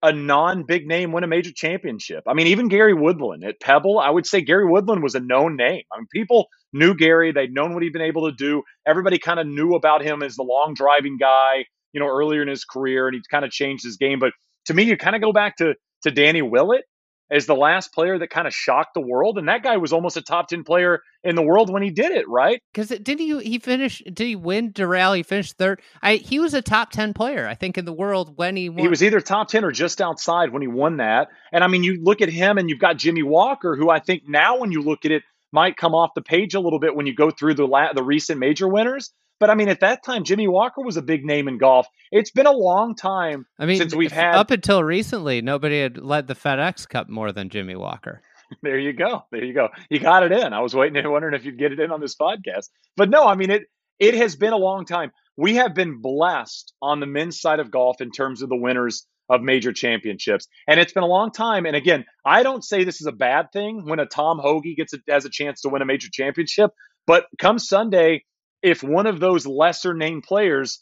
a 0.02 0.12
non 0.12 0.64
big 0.68 0.88
name 0.88 1.12
win 1.12 1.24
a 1.24 1.28
major 1.28 1.52
championship. 1.54 2.24
I 2.28 2.34
mean, 2.34 2.48
even 2.48 2.68
Gary 2.68 2.96
Woodland 2.96 3.44
at 3.44 3.60
Pebble, 3.60 4.00
I 4.00 4.10
would 4.10 4.26
say 4.26 4.42
Gary 4.42 4.66
Woodland 4.66 5.04
was 5.04 5.14
a 5.14 5.20
known 5.20 5.56
name. 5.56 5.84
I 5.94 6.00
mean, 6.00 6.08
people 6.12 6.48
knew 6.74 6.96
Gary, 6.96 7.32
they'd 7.32 7.54
known 7.54 7.76
what 7.76 7.84
he'd 7.84 7.94
been 7.94 8.02
able 8.02 8.28
to 8.28 8.36
do. 8.36 8.64
Everybody 8.88 9.20
kind 9.20 9.40
of 9.40 9.46
knew 9.46 9.76
about 9.76 10.02
him 10.02 10.24
as 10.24 10.36
the 10.36 10.42
long 10.42 10.74
driving 10.74 11.18
guy, 11.20 11.66
you 11.94 12.00
know, 12.00 12.08
earlier 12.08 12.42
in 12.42 12.48
his 12.48 12.66
career, 12.66 13.08
and 13.08 13.14
he 13.14 13.22
kind 13.30 13.46
of 13.46 13.52
changed 13.52 13.84
his 13.84 13.98
game. 13.98 14.18
But 14.18 14.32
to 14.66 14.74
me, 14.74 14.82
you 14.82 14.98
kind 14.98 15.16
of 15.16 15.22
go 15.22 15.32
back 15.32 15.58
to 15.58 15.76
to 16.06 16.10
Danny 16.10 16.42
Willett 16.42 16.86
as 17.32 17.46
the 17.46 17.56
last 17.56 17.94
player 17.94 18.18
that 18.18 18.30
kind 18.30 18.48
of 18.48 18.54
shocked 18.54 18.94
the 18.94 19.02
world. 19.02 19.38
And 19.38 19.48
that 19.48 19.64
guy 19.64 19.78
was 19.78 19.94
almost 19.94 20.18
a 20.18 20.22
top 20.22 20.48
10 20.48 20.64
player 20.64 21.02
in 21.24 21.36
the 21.36 21.42
world 21.42 21.72
when 21.72 21.84
he 21.84 21.90
did 21.90 22.12
it, 22.12 22.28
right? 22.28 22.62
Because 22.74 22.90
didn't 22.90 23.20
he, 23.20 23.40
he 23.42 23.60
finish, 23.60 24.02
did 24.06 24.20
he 24.26 24.36
win 24.36 24.72
Doral? 24.72 25.16
He 25.16 25.24
finished 25.24 25.58
third. 25.58 25.82
I, 26.02 26.16
he 26.16 26.40
was 26.40 26.54
a 26.54 26.62
top 26.62 26.92
10 26.92 27.14
player, 27.14 27.48
I 27.48 27.56
think, 27.56 27.78
in 27.78 27.86
the 27.86 27.94
world 27.94 28.38
when 28.38 28.56
he 28.56 28.70
won. 28.70 28.80
He 28.80 28.88
was 28.88 29.04
either 29.04 29.22
top 29.22 29.50
10 29.50 29.64
or 29.64 29.72
just 29.72 30.02
outside 30.02 30.52
when 30.52 30.62
he 30.62 30.68
won 30.68 30.98
that. 30.98 31.30
And 31.52 31.64
I 31.64 31.68
mean, 31.68 31.84
you 31.84 32.02
look 32.02 32.22
at 32.22 32.30
him 32.30 32.58
and 32.58 32.70
you've 32.70 32.80
got 32.80 32.98
Jimmy 32.98 33.24
Walker, 33.24 33.76
who 33.76 33.90
I 33.90 34.00
think 34.00 34.24
now 34.28 34.60
when 34.60 34.72
you 34.72 34.82
look 34.82 35.06
at 35.06 35.12
it, 35.12 35.24
might 35.52 35.78
come 35.78 35.96
off 35.96 36.12
the 36.16 36.22
page 36.22 36.54
a 36.54 36.60
little 36.60 36.80
bit 36.80 36.96
when 36.96 37.08
you 37.08 37.16
go 37.16 37.32
through 37.32 37.56
the 37.56 37.66
la- 37.66 37.94
the 37.94 38.04
recent 38.04 38.40
major 38.40 38.68
winners. 38.68 39.12
But 39.40 39.50
I 39.50 39.56
mean, 39.56 39.70
at 39.70 39.80
that 39.80 40.04
time, 40.04 40.24
Jimmy 40.24 40.48
Walker 40.48 40.82
was 40.82 40.98
a 40.98 41.02
big 41.02 41.26
name 41.26 41.48
in 41.48 41.58
golf. 41.58 41.88
It's 42.12 42.32
been 42.32 42.46
a 42.46 42.52
long 42.52 42.96
time 42.96 43.46
I 43.58 43.66
mean, 43.66 43.78
since 43.78 43.96
we've 43.96 44.12
had. 44.12 44.36
Up 44.36 44.52
until 44.52 44.84
recently, 44.84 45.42
nobody 45.42 45.82
had 45.82 45.98
led 45.98 46.28
the 46.28 46.36
FedEx 46.36 46.88
Cup 46.88 47.10
more 47.10 47.32
than 47.32 47.50
Jimmy 47.50 47.76
Walker. 47.76 48.22
there 48.62 48.80
you 48.80 48.94
go. 48.94 49.24
There 49.32 49.44
you 49.44 49.54
go. 49.54 49.70
You 49.90 50.00
got 50.00 50.24
it 50.24 50.32
in. 50.32 50.54
I 50.54 50.62
was 50.62 50.76
waiting 50.76 50.98
and 50.98 51.12
wondering 51.12 51.36
if 51.36 51.46
you'd 51.46 51.60
get 51.60 51.72
it 51.72 51.80
in 51.80 51.92
on 51.92 52.02
this 52.02 52.16
podcast. 52.16 52.70
But 52.98 53.10
no, 53.10 53.26
I 53.26 53.36
mean, 53.36 53.50
it, 53.50 53.64
it 54.00 54.16
has 54.16 54.36
been 54.36 54.54
a 54.54 54.58
long 54.58 54.86
time. 54.86 55.12
We 55.38 55.56
have 55.56 55.74
been 55.74 56.02
blessed 56.02 56.74
on 56.82 57.00
the 57.00 57.06
men's 57.06 57.40
side 57.40 57.60
of 57.60 57.72
golf 57.72 58.02
in 58.02 58.12
terms 58.12 58.42
of 58.42 58.50
the 58.50 58.58
winners 58.58 59.06
of 59.30 59.42
major 59.42 59.72
championships. 59.72 60.48
And 60.68 60.80
it's 60.80 60.92
been 60.92 61.04
a 61.04 61.08
long 61.08 61.32
time. 61.32 61.66
And 61.66 61.76
again, 61.76 62.06
I 62.26 62.44
don't 62.44 62.64
say 62.64 62.84
this 62.84 63.00
is 63.00 63.08
a 63.08 63.12
bad 63.12 63.52
thing 63.54 63.86
when 63.86 64.00
a 64.00 64.06
Tom 64.06 64.40
Hoge 64.40 64.76
gets 64.76 64.94
a, 64.94 64.98
has 65.08 65.26
a 65.26 65.30
chance 65.30 65.62
to 65.62 65.70
win 65.70 65.82
a 65.82 65.86
major 65.86 66.10
championship. 66.12 66.72
But 67.06 67.26
come 67.40 67.60
Sunday, 67.60 68.24
if 68.62 68.84
one 68.84 69.08
of 69.08 69.20
those 69.20 69.46
lesser 69.46 69.94
named 69.94 70.24
players 70.24 70.80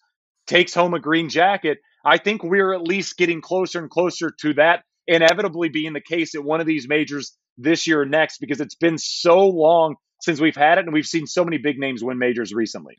takes 0.48 0.74
home 0.74 0.94
a 0.94 1.00
green 1.00 1.30
jacket, 1.30 1.80
I 2.06 2.18
think 2.18 2.44
we're 2.44 2.74
at 2.74 2.82
least 2.82 3.18
getting 3.18 3.42
closer 3.42 3.80
and 3.80 3.90
closer 3.90 4.32
to 4.42 4.54
that 4.56 4.84
inevitably 5.08 5.70
being 5.70 5.94
the 5.94 6.02
case 6.02 6.36
at 6.36 6.44
one 6.44 6.60
of 6.60 6.68
these 6.68 6.88
majors 6.88 7.36
this 7.58 7.88
year 7.88 8.02
or 8.02 8.06
next 8.06 8.40
because 8.40 8.62
it's 8.62 8.76
been 8.76 8.98
so 8.98 9.48
long 9.48 9.96
since 10.22 10.40
we've 10.40 10.56
had 10.56 10.78
it 10.78 10.86
and 10.86 10.94
we've 10.94 11.06
seen 11.06 11.26
so 11.26 11.44
many 11.44 11.58
big 11.58 11.78
names 11.80 12.04
win 12.04 12.18
majors 12.18 12.54
recently. 12.54 12.98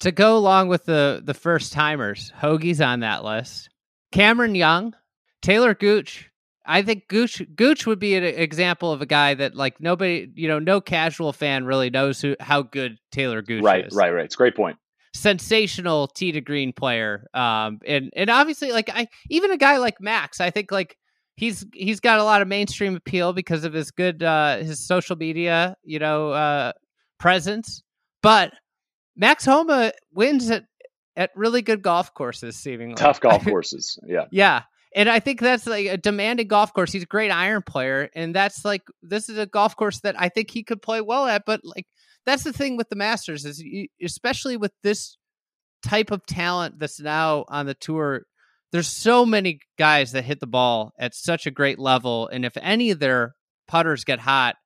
To 0.00 0.12
go 0.12 0.36
along 0.36 0.68
with 0.68 0.84
the 0.84 1.20
the 1.24 1.34
first 1.34 1.72
timers, 1.72 2.32
Hoge's 2.36 2.80
on 2.80 3.00
that 3.00 3.24
list. 3.24 3.68
Cameron 4.12 4.54
Young, 4.54 4.94
Taylor 5.42 5.74
Gooch, 5.74 6.30
I 6.70 6.82
think 6.82 7.08
Gooch 7.08 7.42
Gooch 7.56 7.86
would 7.86 7.98
be 7.98 8.14
an 8.14 8.24
example 8.24 8.92
of 8.92 9.00
a 9.00 9.06
guy 9.06 9.32
that 9.32 9.54
like 9.54 9.80
nobody, 9.80 10.30
you 10.34 10.46
know, 10.46 10.58
no 10.58 10.82
casual 10.82 11.32
fan 11.32 11.64
really 11.64 11.88
knows 11.88 12.20
who 12.20 12.36
how 12.40 12.60
good 12.60 12.98
Taylor 13.10 13.40
Gooch 13.40 13.64
right, 13.64 13.86
is. 13.86 13.94
Right, 13.94 14.10
right, 14.10 14.16
right. 14.16 14.24
It's 14.26 14.34
a 14.34 14.38
great 14.38 14.54
point. 14.54 14.76
Sensational 15.14 16.08
tee 16.08 16.30
to 16.32 16.42
green 16.42 16.74
player, 16.74 17.26
um, 17.32 17.80
and 17.86 18.10
and 18.14 18.28
obviously 18.28 18.70
like 18.70 18.90
I 18.90 19.08
even 19.30 19.50
a 19.50 19.56
guy 19.56 19.78
like 19.78 19.98
Max, 19.98 20.42
I 20.42 20.50
think 20.50 20.70
like 20.70 20.98
he's 21.36 21.64
he's 21.72 22.00
got 22.00 22.18
a 22.18 22.24
lot 22.24 22.42
of 22.42 22.48
mainstream 22.48 22.94
appeal 22.94 23.32
because 23.32 23.64
of 23.64 23.72
his 23.72 23.90
good 23.90 24.22
uh, 24.22 24.58
his 24.58 24.86
social 24.86 25.16
media, 25.16 25.74
you 25.82 25.98
know, 25.98 26.32
uh, 26.32 26.72
presence. 27.18 27.82
But 28.22 28.52
Max 29.16 29.46
Homa 29.46 29.92
wins 30.12 30.50
at 30.50 30.64
at 31.16 31.30
really 31.34 31.62
good 31.62 31.80
golf 31.80 32.12
courses, 32.12 32.56
seemingly 32.56 32.96
tough 32.96 33.20
golf 33.20 33.42
courses. 33.46 33.98
Yeah, 34.06 34.26
yeah. 34.30 34.64
And 34.94 35.08
I 35.08 35.20
think 35.20 35.40
that's 35.40 35.66
like 35.66 35.86
a 35.86 35.96
demanding 35.96 36.48
golf 36.48 36.72
course. 36.72 36.92
He's 36.92 37.02
a 37.02 37.06
great 37.06 37.30
iron 37.30 37.62
player, 37.62 38.08
and 38.14 38.34
that's 38.34 38.64
like 38.64 38.82
this 39.02 39.28
is 39.28 39.38
a 39.38 39.46
golf 39.46 39.76
course 39.76 40.00
that 40.00 40.18
I 40.18 40.28
think 40.28 40.50
he 40.50 40.62
could 40.62 40.82
play 40.82 41.00
well 41.00 41.26
at. 41.26 41.44
But 41.44 41.60
like 41.64 41.86
that's 42.24 42.44
the 42.44 42.52
thing 42.52 42.76
with 42.76 42.88
the 42.88 42.96
Masters 42.96 43.44
is 43.44 43.60
you, 43.60 43.88
especially 44.02 44.56
with 44.56 44.72
this 44.82 45.16
type 45.82 46.10
of 46.10 46.26
talent 46.26 46.78
that's 46.78 47.00
now 47.00 47.44
on 47.48 47.66
the 47.66 47.74
tour. 47.74 48.22
There's 48.70 48.88
so 48.88 49.24
many 49.24 49.60
guys 49.78 50.12
that 50.12 50.24
hit 50.24 50.40
the 50.40 50.46
ball 50.46 50.92
at 50.98 51.14
such 51.14 51.46
a 51.46 51.50
great 51.50 51.78
level, 51.78 52.28
and 52.28 52.44
if 52.44 52.56
any 52.60 52.90
of 52.90 52.98
their 52.98 53.34
putters 53.66 54.04
get 54.04 54.18
hot, 54.18 54.56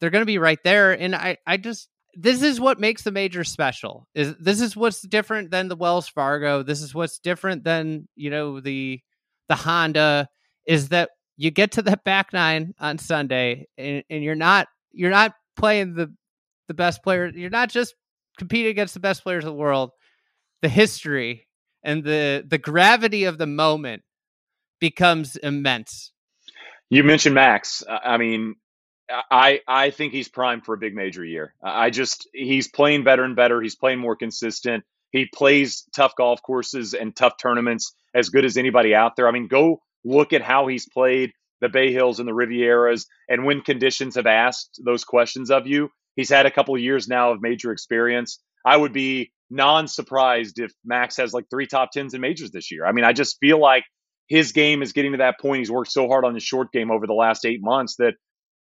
they're 0.00 0.10
going 0.10 0.22
to 0.22 0.26
be 0.26 0.38
right 0.38 0.58
there. 0.64 0.92
And 0.92 1.14
I, 1.14 1.38
I 1.46 1.56
just 1.56 1.88
this 2.14 2.42
is 2.42 2.60
what 2.60 2.80
makes 2.80 3.02
the 3.02 3.10
major 3.10 3.44
special. 3.44 4.06
Is 4.14 4.34
this 4.38 4.60
is 4.60 4.76
what's 4.76 5.00
different 5.02 5.50
than 5.50 5.68
the 5.68 5.76
Wells 5.76 6.08
Fargo. 6.08 6.62
This 6.62 6.82
is 6.82 6.94
what's 6.94 7.18
different 7.18 7.64
than 7.64 8.08
you 8.16 8.30
know 8.30 8.60
the 8.60 9.00
the 9.48 9.56
Honda. 9.56 10.28
Is 10.66 10.90
that 10.90 11.10
you 11.36 11.50
get 11.50 11.72
to 11.72 11.82
the 11.82 11.98
back 12.04 12.32
nine 12.32 12.74
on 12.78 12.98
Sunday, 12.98 13.66
and, 13.76 14.04
and 14.08 14.22
you're 14.22 14.34
not 14.34 14.68
you're 14.92 15.10
not 15.10 15.34
playing 15.56 15.94
the 15.94 16.14
the 16.68 16.74
best 16.74 17.02
player. 17.02 17.28
You're 17.28 17.50
not 17.50 17.70
just 17.70 17.94
competing 18.38 18.70
against 18.70 18.94
the 18.94 19.00
best 19.00 19.22
players 19.22 19.44
of 19.44 19.50
the 19.50 19.58
world. 19.58 19.90
The 20.62 20.68
history 20.68 21.48
and 21.82 22.04
the 22.04 22.44
the 22.46 22.58
gravity 22.58 23.24
of 23.24 23.38
the 23.38 23.46
moment 23.46 24.02
becomes 24.80 25.36
immense. 25.36 26.12
You 26.90 27.04
mentioned 27.04 27.34
Max. 27.34 27.82
I 27.88 28.18
mean, 28.18 28.56
I 29.30 29.60
I 29.66 29.90
think 29.90 30.12
he's 30.12 30.28
primed 30.28 30.64
for 30.64 30.74
a 30.74 30.78
big 30.78 30.94
major 30.94 31.24
year. 31.24 31.54
I 31.62 31.90
just 31.90 32.28
he's 32.32 32.68
playing 32.68 33.04
better 33.04 33.24
and 33.24 33.36
better. 33.36 33.60
He's 33.60 33.76
playing 33.76 33.98
more 33.98 34.16
consistent. 34.16 34.84
He 35.10 35.26
plays 35.26 35.86
tough 35.94 36.14
golf 36.16 36.42
courses 36.42 36.94
and 36.94 37.14
tough 37.14 37.34
tournaments 37.40 37.94
as 38.14 38.28
good 38.28 38.44
as 38.44 38.56
anybody 38.56 38.94
out 38.94 39.16
there. 39.16 39.28
I 39.28 39.30
mean, 39.30 39.48
go 39.48 39.80
look 40.04 40.32
at 40.32 40.42
how 40.42 40.66
he's 40.66 40.88
played 40.88 41.32
the 41.60 41.68
Bay 41.68 41.92
Hills 41.92 42.18
and 42.18 42.28
the 42.28 42.32
Rivieras, 42.32 43.06
and 43.28 43.44
when 43.44 43.60
conditions 43.60 44.16
have 44.16 44.26
asked 44.26 44.80
those 44.84 45.04
questions 45.04 45.50
of 45.50 45.66
you, 45.66 45.90
he's 46.16 46.28
had 46.28 46.44
a 46.44 46.50
couple 46.50 46.74
of 46.74 46.80
years 46.80 47.06
now 47.06 47.30
of 47.32 47.40
major 47.40 47.70
experience. 47.70 48.40
I 48.66 48.76
would 48.76 48.92
be 48.92 49.32
non-surprised 49.48 50.58
if 50.58 50.72
Max 50.84 51.16
has 51.18 51.32
like 51.32 51.44
three 51.50 51.66
top 51.66 51.90
tens 51.92 52.14
in 52.14 52.20
majors 52.20 52.50
this 52.50 52.70
year. 52.70 52.84
I 52.84 52.92
mean, 52.92 53.04
I 53.04 53.12
just 53.12 53.36
feel 53.38 53.60
like 53.60 53.84
his 54.26 54.52
game 54.52 54.82
is 54.82 54.92
getting 54.92 55.12
to 55.12 55.18
that 55.18 55.38
point. 55.38 55.58
He's 55.58 55.70
worked 55.70 55.92
so 55.92 56.08
hard 56.08 56.24
on 56.24 56.34
his 56.34 56.42
short 56.42 56.72
game 56.72 56.90
over 56.90 57.06
the 57.06 57.12
last 57.12 57.44
eight 57.44 57.60
months 57.62 57.96
that 57.96 58.14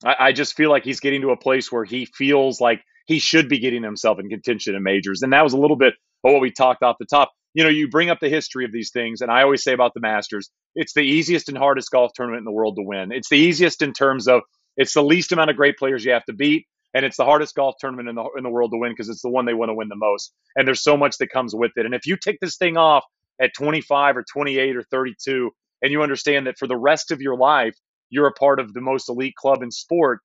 I, 0.05 0.16
I 0.20 0.32
just 0.32 0.55
feel 0.55 0.70
like 0.70 0.84
he's 0.84 1.01
getting 1.01 1.22
to 1.22 1.30
a 1.30 1.36
place 1.36 1.72
where 1.72 1.84
he 1.84 2.07
feels 2.07 2.61
like 2.61 2.82
he 3.07 3.18
should 3.18 3.49
be 3.49 3.59
getting 3.59 3.82
himself 3.82 4.18
in 4.18 4.28
contention 4.28 4.74
in 4.74 4.82
majors. 4.82 5.22
And 5.22 5.32
that 5.32 5.42
was 5.42 5.53
a 5.53 5.59
little 5.59 5.76
bit 5.76 5.94
of 6.24 6.32
what 6.32 6.40
we 6.40 6.51
talked 6.51 6.82
off 6.82 6.97
the 6.99 7.07
top. 7.07 7.32
You 7.57 7.64
know, 7.64 7.70
you 7.70 7.88
bring 7.88 8.11
up 8.11 8.20
the 8.20 8.28
history 8.28 8.66
of 8.66 8.72
these 8.72 8.90
things, 8.90 9.22
and 9.22 9.30
I 9.30 9.42
always 9.42 9.64
say 9.64 9.72
about 9.72 9.94
the 9.94 10.00
Masters, 10.00 10.50
it's 10.74 10.92
the 10.92 11.00
easiest 11.00 11.48
and 11.48 11.57
hardest 11.57 11.90
golf 11.90 12.12
tournament 12.14 12.40
in 12.40 12.44
the 12.44 12.52
world 12.52 12.76
to 12.76 12.82
win. 12.82 13.12
It's 13.12 13.30
the 13.30 13.38
easiest 13.38 13.80
in 13.80 13.94
terms 13.94 14.28
of 14.28 14.42
it's 14.76 14.92
the 14.92 15.02
least 15.02 15.32
amount 15.32 15.48
of 15.48 15.57
great 15.57 15.78
players 15.78 16.04
you 16.04 16.12
have 16.12 16.26
to 16.26 16.34
beat, 16.34 16.66
and 16.92 17.02
it's 17.07 17.16
the 17.16 17.24
hardest 17.24 17.54
golf 17.54 17.76
tournament 17.80 18.11
in 18.11 18.14
the 18.14 18.28
in 18.36 18.42
the 18.42 18.50
world 18.50 18.72
to 18.72 18.78
win 18.78 18.92
because 18.92 19.09
it's 19.09 19.22
the 19.22 19.30
one 19.30 19.46
they 19.46 19.54
want 19.54 19.70
to 19.70 19.74
win 19.74 19.88
the 19.88 19.96
most. 19.96 20.34
And 20.54 20.68
there's 20.68 20.82
so 20.82 20.98
much 20.98 21.16
that 21.16 21.28
comes 21.28 21.54
with 21.54 21.72
it. 21.76 21.86
And 21.86 21.94
if 21.94 22.07
you 22.07 22.18
take 22.18 22.38
this 22.40 22.59
thing 22.59 22.76
off 22.76 23.04
at 23.40 23.54
25 23.57 24.18
or 24.18 24.24
28 24.30 24.76
or 24.76 24.82
32, 24.82 25.50
and 25.80 25.90
you 25.90 26.02
understand 26.02 26.46
that 26.46 26.59
for 26.59 26.68
the 26.68 26.76
rest 26.76 27.11
of 27.11 27.22
your 27.22 27.38
life 27.38 27.74
you're 28.11 28.26
a 28.26 28.32
part 28.32 28.61
of 28.61 28.72
the 28.72 28.80
most 28.80 29.09
elite 29.09 29.34
club 29.34 29.62
in 29.62 29.70
sport. 29.70 30.20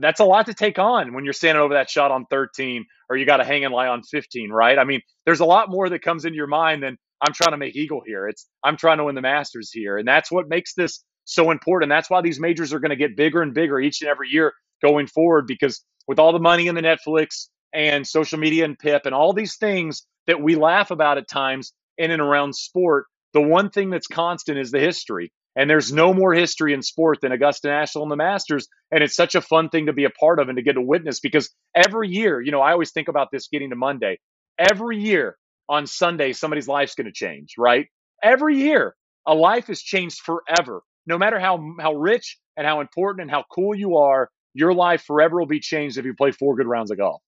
That's 0.00 0.20
a 0.20 0.24
lot 0.24 0.46
to 0.46 0.54
take 0.54 0.78
on 0.78 1.14
when 1.14 1.24
you're 1.24 1.32
standing 1.32 1.62
over 1.62 1.74
that 1.74 1.90
shot 1.90 2.10
on 2.10 2.26
13 2.30 2.84
or 3.08 3.16
you 3.16 3.26
got 3.26 3.38
to 3.38 3.44
hang 3.44 3.64
and 3.64 3.74
lie 3.74 3.88
on 3.88 4.02
15, 4.02 4.50
right? 4.50 4.78
I 4.78 4.84
mean, 4.84 5.00
there's 5.26 5.40
a 5.40 5.44
lot 5.44 5.70
more 5.70 5.88
that 5.88 6.02
comes 6.02 6.24
into 6.24 6.36
your 6.36 6.46
mind 6.46 6.82
than 6.82 6.96
I'm 7.20 7.32
trying 7.32 7.52
to 7.52 7.58
make 7.58 7.76
Eagle 7.76 8.02
here. 8.04 8.28
It's 8.28 8.46
I'm 8.64 8.76
trying 8.76 8.98
to 8.98 9.04
win 9.04 9.14
the 9.14 9.20
Masters 9.20 9.70
here. 9.70 9.98
And 9.98 10.08
that's 10.08 10.30
what 10.30 10.48
makes 10.48 10.74
this 10.74 11.04
so 11.24 11.50
important. 11.50 11.90
That's 11.90 12.10
why 12.10 12.22
these 12.22 12.40
majors 12.40 12.72
are 12.72 12.80
going 12.80 12.90
to 12.90 12.96
get 12.96 13.16
bigger 13.16 13.42
and 13.42 13.54
bigger 13.54 13.78
each 13.78 14.00
and 14.02 14.10
every 14.10 14.28
year 14.30 14.52
going 14.82 15.06
forward 15.06 15.46
because 15.46 15.84
with 16.08 16.18
all 16.18 16.32
the 16.32 16.38
money 16.38 16.66
in 16.66 16.74
the 16.74 16.82
Netflix 16.82 17.48
and 17.72 18.06
social 18.06 18.38
media 18.38 18.64
and 18.64 18.78
PIP 18.78 19.02
and 19.06 19.14
all 19.14 19.32
these 19.32 19.56
things 19.56 20.06
that 20.26 20.42
we 20.42 20.56
laugh 20.56 20.90
about 20.90 21.18
at 21.18 21.28
times 21.28 21.72
in 21.98 22.10
and 22.10 22.22
around 22.22 22.54
sport, 22.54 23.06
the 23.32 23.40
one 23.40 23.70
thing 23.70 23.90
that's 23.90 24.06
constant 24.06 24.58
is 24.58 24.70
the 24.70 24.80
history. 24.80 25.32
And 25.56 25.68
there's 25.68 25.92
no 25.92 26.14
more 26.14 26.32
history 26.32 26.72
in 26.72 26.82
sport 26.82 27.18
than 27.20 27.32
Augusta 27.32 27.68
National 27.68 28.04
and 28.04 28.12
the 28.12 28.16
Masters. 28.16 28.68
And 28.90 29.02
it's 29.02 29.16
such 29.16 29.34
a 29.34 29.40
fun 29.40 29.68
thing 29.68 29.86
to 29.86 29.92
be 29.92 30.04
a 30.04 30.10
part 30.10 30.38
of 30.38 30.48
and 30.48 30.56
to 30.56 30.62
get 30.62 30.74
to 30.74 30.82
witness 30.82 31.20
because 31.20 31.50
every 31.74 32.08
year, 32.08 32.40
you 32.40 32.52
know, 32.52 32.60
I 32.60 32.72
always 32.72 32.92
think 32.92 33.08
about 33.08 33.28
this 33.32 33.48
getting 33.48 33.70
to 33.70 33.76
Monday. 33.76 34.18
Every 34.58 34.98
year 34.98 35.36
on 35.68 35.86
Sunday, 35.86 36.32
somebody's 36.32 36.68
life's 36.68 36.94
going 36.94 37.06
to 37.06 37.12
change, 37.12 37.54
right? 37.58 37.86
Every 38.22 38.58
year, 38.58 38.94
a 39.26 39.34
life 39.34 39.70
is 39.70 39.82
changed 39.82 40.20
forever. 40.20 40.82
No 41.06 41.18
matter 41.18 41.40
how, 41.40 41.74
how 41.80 41.94
rich 41.94 42.38
and 42.56 42.66
how 42.66 42.80
important 42.80 43.22
and 43.22 43.30
how 43.30 43.44
cool 43.52 43.74
you 43.74 43.96
are, 43.96 44.30
your 44.54 44.74
life 44.74 45.02
forever 45.02 45.38
will 45.38 45.46
be 45.46 45.60
changed 45.60 45.98
if 45.98 46.04
you 46.04 46.14
play 46.14 46.30
four 46.30 46.56
good 46.56 46.66
rounds 46.66 46.90
of 46.90 46.98
golf. 46.98 47.22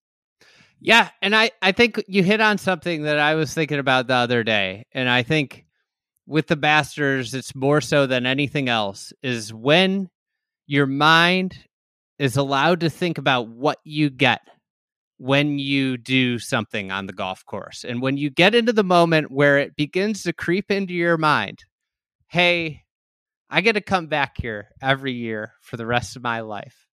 Yeah. 0.79 1.09
And 1.21 1.35
I, 1.35 1.51
I 1.61 1.71
think 1.71 2.03
you 2.07 2.23
hit 2.23 2.41
on 2.41 2.57
something 2.57 3.03
that 3.03 3.17
I 3.17 3.35
was 3.35 3.53
thinking 3.53 3.79
about 3.79 4.07
the 4.07 4.15
other 4.15 4.43
day. 4.43 4.85
And 4.91 5.09
I 5.09 5.23
think 5.23 5.65
with 6.25 6.47
the 6.47 6.55
Masters, 6.55 7.33
it's 7.33 7.55
more 7.55 7.81
so 7.81 8.05
than 8.07 8.25
anything 8.25 8.69
else, 8.69 9.13
is 9.21 9.53
when 9.53 10.09
your 10.67 10.85
mind 10.85 11.57
is 12.19 12.37
allowed 12.37 12.81
to 12.81 12.89
think 12.89 13.17
about 13.17 13.47
what 13.47 13.79
you 13.83 14.09
get 14.09 14.41
when 15.17 15.59
you 15.59 15.97
do 15.97 16.39
something 16.39 16.91
on 16.91 17.05
the 17.07 17.13
golf 17.13 17.45
course. 17.45 17.85
And 17.87 18.01
when 18.01 18.17
you 18.17 18.29
get 18.29 18.55
into 18.55 18.73
the 18.73 18.83
moment 18.83 19.31
where 19.31 19.57
it 19.57 19.75
begins 19.75 20.23
to 20.23 20.33
creep 20.33 20.71
into 20.71 20.93
your 20.93 21.17
mind, 21.17 21.59
hey, 22.27 22.83
I 23.49 23.61
get 23.61 23.73
to 23.73 23.81
come 23.81 24.07
back 24.07 24.33
here 24.37 24.69
every 24.81 25.13
year 25.13 25.53
for 25.61 25.77
the 25.77 25.85
rest 25.85 26.15
of 26.15 26.23
my 26.23 26.41
life. 26.41 26.87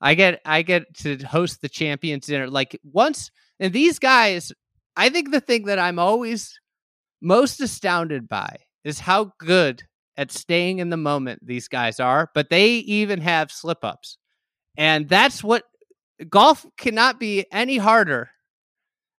I 0.00 0.14
get 0.14 0.40
I 0.44 0.62
get 0.62 0.94
to 0.98 1.16
host 1.18 1.60
the 1.60 1.68
champions 1.68 2.26
dinner. 2.26 2.48
Like 2.48 2.78
once 2.84 3.30
and 3.58 3.72
these 3.72 3.98
guys, 3.98 4.52
I 4.96 5.08
think 5.08 5.30
the 5.30 5.40
thing 5.40 5.64
that 5.64 5.78
I'm 5.78 5.98
always 5.98 6.60
most 7.20 7.60
astounded 7.60 8.28
by 8.28 8.56
is 8.84 9.00
how 9.00 9.32
good 9.38 9.82
at 10.16 10.32
staying 10.32 10.80
in 10.80 10.90
the 10.90 10.96
moment 10.96 11.46
these 11.46 11.68
guys 11.68 12.00
are, 12.00 12.30
but 12.34 12.50
they 12.50 12.70
even 12.70 13.20
have 13.20 13.52
slip 13.52 13.84
ups. 13.84 14.18
And 14.76 15.08
that's 15.08 15.42
what 15.42 15.64
golf 16.28 16.66
cannot 16.76 17.20
be 17.20 17.46
any 17.52 17.78
harder 17.78 18.30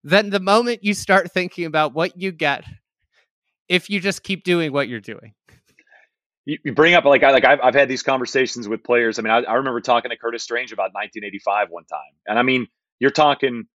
than 0.04 0.30
the 0.30 0.40
moment 0.40 0.84
you 0.84 0.94
start 0.94 1.32
thinking 1.32 1.64
about 1.64 1.94
what 1.94 2.20
you 2.20 2.32
get 2.32 2.64
if 3.68 3.88
you 3.88 4.00
just 4.00 4.22
keep 4.22 4.44
doing 4.44 4.72
what 4.72 4.88
you're 4.88 5.00
doing. 5.00 5.34
You, 6.46 6.72
bring 6.74 6.94
up 6.94 7.04
like 7.04 7.22
I 7.22 7.30
like 7.30 7.44
I've, 7.44 7.60
I've 7.62 7.74
had 7.74 7.88
these 7.88 8.02
conversations 8.02 8.66
with 8.66 8.82
players. 8.82 9.18
I 9.18 9.22
mean, 9.22 9.30
I, 9.30 9.38
I 9.42 9.54
remember 9.54 9.80
talking 9.80 10.10
to 10.10 10.16
Curtis 10.16 10.42
Strange 10.42 10.72
about 10.72 10.92
1985 10.94 11.68
one 11.70 11.84
time, 11.84 12.00
and 12.26 12.38
I 12.38 12.42
mean, 12.42 12.66
you're 12.98 13.10
talking 13.10 13.66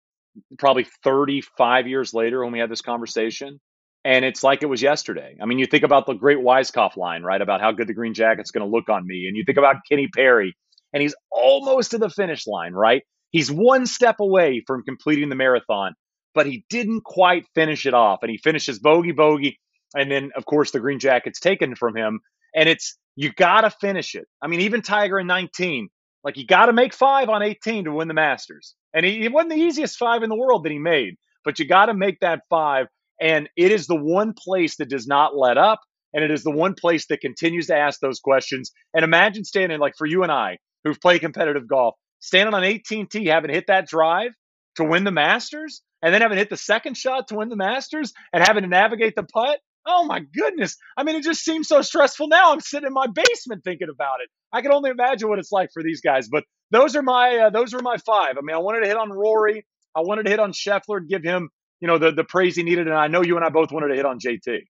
probably 0.58 0.84
35 1.04 1.86
years 1.86 2.12
later 2.12 2.42
when 2.42 2.52
we 2.52 2.58
had 2.58 2.70
this 2.70 2.80
conversation 2.80 3.60
and 4.04 4.24
it's 4.24 4.42
like 4.42 4.62
it 4.62 4.66
was 4.66 4.82
yesterday. 4.82 5.36
I 5.40 5.46
mean, 5.46 5.58
you 5.58 5.66
think 5.66 5.82
about 5.82 6.06
the 6.06 6.12
great 6.12 6.38
Weiskopf 6.38 6.96
line, 6.96 7.22
right? 7.22 7.40
About 7.40 7.60
how 7.62 7.72
good 7.72 7.86
the 7.86 7.94
Green 7.94 8.12
Jacket's 8.12 8.50
going 8.50 8.66
to 8.66 8.70
look 8.70 8.90
on 8.90 9.06
me. 9.06 9.26
And 9.26 9.36
you 9.36 9.44
think 9.46 9.56
about 9.56 9.76
Kenny 9.88 10.08
Perry, 10.08 10.54
and 10.92 11.02
he's 11.02 11.14
almost 11.32 11.92
to 11.92 11.98
the 11.98 12.10
finish 12.10 12.46
line, 12.46 12.74
right? 12.74 13.02
He's 13.30 13.50
one 13.50 13.86
step 13.86 14.16
away 14.20 14.62
from 14.66 14.82
completing 14.84 15.30
the 15.30 15.34
marathon, 15.34 15.94
but 16.34 16.46
he 16.46 16.64
didn't 16.68 17.02
quite 17.02 17.46
finish 17.54 17.86
it 17.86 17.94
off. 17.94 18.18
And 18.22 18.30
he 18.30 18.36
finishes 18.36 18.78
bogey, 18.78 19.12
bogey. 19.12 19.58
And 19.96 20.10
then, 20.10 20.30
of 20.36 20.44
course, 20.44 20.70
the 20.70 20.80
Green 20.80 20.98
Jacket's 20.98 21.40
taken 21.40 21.74
from 21.74 21.96
him. 21.96 22.20
And 22.54 22.68
it's, 22.68 22.98
you 23.16 23.32
got 23.32 23.62
to 23.62 23.70
finish 23.70 24.14
it. 24.14 24.26
I 24.42 24.48
mean, 24.48 24.60
even 24.60 24.82
Tiger 24.82 25.18
in 25.18 25.26
19, 25.26 25.88
like, 26.22 26.36
you 26.36 26.46
got 26.46 26.66
to 26.66 26.72
make 26.72 26.92
five 26.92 27.28
on 27.28 27.42
18 27.42 27.84
to 27.84 27.92
win 27.92 28.08
the 28.08 28.14
Masters. 28.14 28.74
And 28.92 29.04
he, 29.04 29.24
it 29.24 29.32
wasn't 29.32 29.52
the 29.52 29.60
easiest 29.60 29.96
five 29.96 30.22
in 30.22 30.28
the 30.28 30.36
world 30.36 30.64
that 30.64 30.72
he 30.72 30.78
made, 30.78 31.14
but 31.44 31.58
you 31.58 31.66
got 31.66 31.86
to 31.86 31.94
make 31.94 32.20
that 32.20 32.42
five 32.50 32.86
and 33.20 33.48
it 33.56 33.70
is 33.70 33.86
the 33.86 33.96
one 33.96 34.34
place 34.36 34.76
that 34.76 34.88
does 34.88 35.06
not 35.06 35.36
let 35.36 35.58
up. 35.58 35.80
And 36.12 36.22
it 36.22 36.30
is 36.30 36.44
the 36.44 36.50
one 36.52 36.74
place 36.74 37.06
that 37.08 37.20
continues 37.20 37.66
to 37.66 37.76
ask 37.76 37.98
those 37.98 38.20
questions. 38.20 38.70
And 38.94 39.04
imagine 39.04 39.44
standing 39.44 39.80
like 39.80 39.94
for 39.98 40.06
you 40.06 40.22
and 40.22 40.30
I, 40.30 40.58
who've 40.84 41.00
played 41.00 41.20
competitive 41.20 41.66
golf, 41.66 41.96
standing 42.20 42.54
on 42.54 42.62
18T, 42.62 43.28
having 43.28 43.50
hit 43.50 43.66
that 43.66 43.88
drive 43.88 44.30
to 44.76 44.84
win 44.84 45.02
the 45.02 45.10
Masters, 45.10 45.82
and 46.02 46.14
then 46.14 46.20
having 46.20 46.38
hit 46.38 46.50
the 46.50 46.56
second 46.56 46.96
shot 46.96 47.28
to 47.28 47.34
win 47.34 47.48
the 47.48 47.56
Masters, 47.56 48.12
and 48.32 48.44
having 48.46 48.62
to 48.62 48.68
navigate 48.68 49.16
the 49.16 49.24
putt. 49.24 49.58
Oh 49.86 50.04
my 50.04 50.20
goodness. 50.20 50.76
I 50.96 51.02
mean, 51.02 51.16
it 51.16 51.24
just 51.24 51.44
seems 51.44 51.68
so 51.68 51.82
stressful 51.82 52.28
now. 52.28 52.52
I'm 52.52 52.60
sitting 52.60 52.86
in 52.86 52.92
my 52.92 53.06
basement 53.06 53.64
thinking 53.64 53.88
about 53.92 54.20
it. 54.22 54.30
I 54.52 54.62
can 54.62 54.72
only 54.72 54.90
imagine 54.90 55.28
what 55.28 55.38
it's 55.38 55.52
like 55.52 55.70
for 55.74 55.82
these 55.82 56.00
guys. 56.00 56.28
But 56.28 56.44
those 56.70 56.96
are 56.96 57.02
my 57.02 57.38
uh, 57.46 57.50
those 57.50 57.74
are 57.74 57.82
my 57.82 57.96
five. 57.98 58.36
I 58.38 58.40
mean, 58.40 58.54
I 58.54 58.60
wanted 58.60 58.80
to 58.80 58.86
hit 58.86 58.96
on 58.96 59.12
Rory. 59.12 59.66
I 59.96 60.00
wanted 60.00 60.24
to 60.24 60.30
hit 60.30 60.40
on 60.40 60.52
Scheffler, 60.52 60.98
and 60.98 61.08
give 61.08 61.22
him 61.22 61.50
you 61.80 61.88
know 61.88 61.98
the 61.98 62.12
the 62.12 62.24
praise 62.24 62.56
he 62.56 62.62
needed. 62.62 62.86
And 62.86 62.96
I 62.96 63.08
know 63.08 63.22
you 63.22 63.36
and 63.36 63.44
I 63.44 63.48
both 63.50 63.72
wanted 63.72 63.88
to 63.88 63.94
hit 63.94 64.06
on 64.06 64.18
JT. 64.18 64.60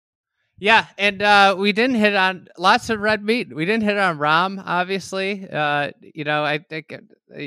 Yeah, 0.58 0.86
and 0.98 1.20
uh, 1.20 1.56
we 1.58 1.72
didn't 1.72 1.96
hit 1.96 2.14
on 2.14 2.46
lots 2.56 2.88
of 2.88 3.00
red 3.00 3.24
meat. 3.24 3.54
We 3.54 3.64
didn't 3.64 3.82
hit 3.82 3.98
on 3.98 4.18
Rahm, 4.18 4.62
obviously. 4.64 5.48
Uh, 5.50 5.90
you 6.00 6.22
know, 6.22 6.44
I 6.44 6.58
think 6.58 6.92
uh, 6.92 7.42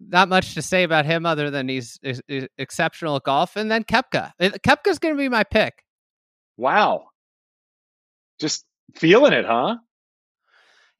not 0.00 0.30
much 0.30 0.54
to 0.54 0.62
say 0.62 0.84
about 0.84 1.04
him 1.04 1.26
other 1.26 1.50
than 1.50 1.68
he's, 1.68 1.98
he's, 2.02 2.22
he's 2.26 2.48
exceptional 2.56 3.16
at 3.16 3.24
golf. 3.24 3.56
And 3.56 3.70
then 3.70 3.84
Koepka. 3.84 4.32
Koepka's 4.40 4.98
going 5.00 5.14
to 5.14 5.18
be 5.18 5.28
my 5.28 5.44
pick. 5.44 5.84
Wow. 6.56 7.08
Just 8.40 8.64
Feeling 8.94 9.32
it, 9.32 9.44
huh? 9.44 9.76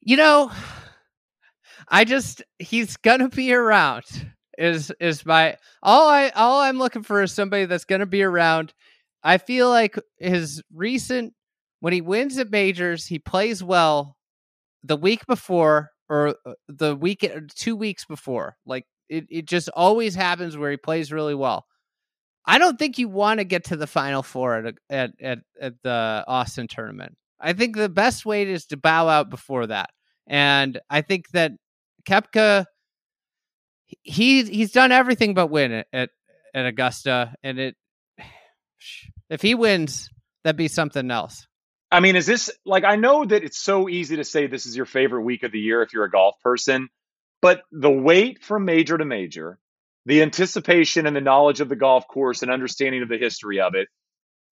You 0.01 0.17
know, 0.17 0.51
I 1.87 2.05
just 2.05 2.43
he's 2.59 2.97
gonna 2.97 3.29
be 3.29 3.53
around. 3.53 4.03
Is 4.57 4.91
is 4.99 5.25
my 5.25 5.57
all 5.81 6.07
I 6.07 6.29
all 6.29 6.61
I'm 6.61 6.77
looking 6.77 7.03
for 7.03 7.21
is 7.21 7.31
somebody 7.31 7.65
that's 7.65 7.85
gonna 7.85 8.05
be 8.05 8.23
around. 8.23 8.73
I 9.23 9.37
feel 9.37 9.69
like 9.69 9.97
his 10.19 10.61
recent 10.73 11.33
when 11.79 11.93
he 11.93 12.01
wins 12.01 12.37
at 12.37 12.49
majors, 12.51 13.05
he 13.05 13.19
plays 13.19 13.63
well. 13.63 14.15
The 14.83 14.97
week 14.97 15.25
before 15.27 15.91
or 16.09 16.35
uh, 16.45 16.53
the 16.67 16.95
week 16.95 17.23
uh, 17.23 17.41
two 17.55 17.75
weeks 17.75 18.05
before, 18.05 18.57
like 18.65 18.85
it, 19.09 19.25
it 19.29 19.45
just 19.45 19.69
always 19.69 20.15
happens 20.15 20.57
where 20.57 20.71
he 20.71 20.77
plays 20.77 21.11
really 21.11 21.35
well. 21.35 21.65
I 22.45 22.57
don't 22.57 22.77
think 22.77 22.97
you 22.97 23.07
want 23.07 23.39
to 23.39 23.45
get 23.45 23.65
to 23.65 23.77
the 23.77 23.87
final 23.87 24.23
four 24.23 24.55
at, 24.65 24.75
at 24.89 25.11
at 25.21 25.39
at 25.59 25.73
the 25.83 26.23
Austin 26.27 26.67
tournament. 26.67 27.15
I 27.39 27.53
think 27.53 27.75
the 27.75 27.89
best 27.89 28.25
way 28.25 28.43
is 28.43 28.65
to 28.67 28.77
bow 28.77 29.07
out 29.07 29.29
before 29.29 29.67
that. 29.67 29.89
And 30.27 30.79
I 30.89 31.01
think 31.01 31.29
that 31.31 31.51
Koepka 32.07 32.65
he 34.03 34.43
he's 34.43 34.71
done 34.71 34.91
everything 34.91 35.33
but 35.33 35.47
win 35.47 35.71
at, 35.71 35.87
at 35.93 36.09
at 36.53 36.65
Augusta 36.65 37.35
and 37.43 37.59
it 37.59 37.75
if 39.29 39.41
he 39.41 39.55
wins 39.55 40.09
that'd 40.43 40.57
be 40.57 40.67
something 40.67 41.09
else. 41.09 41.47
I 41.91 41.99
mean, 41.99 42.15
is 42.15 42.25
this 42.25 42.51
like 42.65 42.83
I 42.83 42.95
know 42.95 43.23
that 43.23 43.43
it's 43.43 43.59
so 43.59 43.87
easy 43.87 44.15
to 44.15 44.23
say 44.23 44.47
this 44.47 44.65
is 44.65 44.75
your 44.75 44.85
favorite 44.85 45.21
week 45.21 45.43
of 45.43 45.51
the 45.51 45.59
year 45.59 45.83
if 45.83 45.93
you're 45.93 46.05
a 46.05 46.11
golf 46.11 46.35
person, 46.43 46.89
but 47.41 47.61
the 47.71 47.91
wait 47.91 48.43
from 48.43 48.65
major 48.65 48.97
to 48.97 49.05
major, 49.05 49.59
the 50.05 50.23
anticipation 50.23 51.05
and 51.05 51.15
the 51.15 51.21
knowledge 51.21 51.61
of 51.61 51.69
the 51.69 51.75
golf 51.75 52.07
course 52.07 52.41
and 52.41 52.51
understanding 52.51 53.03
of 53.03 53.09
the 53.09 53.17
history 53.17 53.59
of 53.59 53.75
it. 53.75 53.87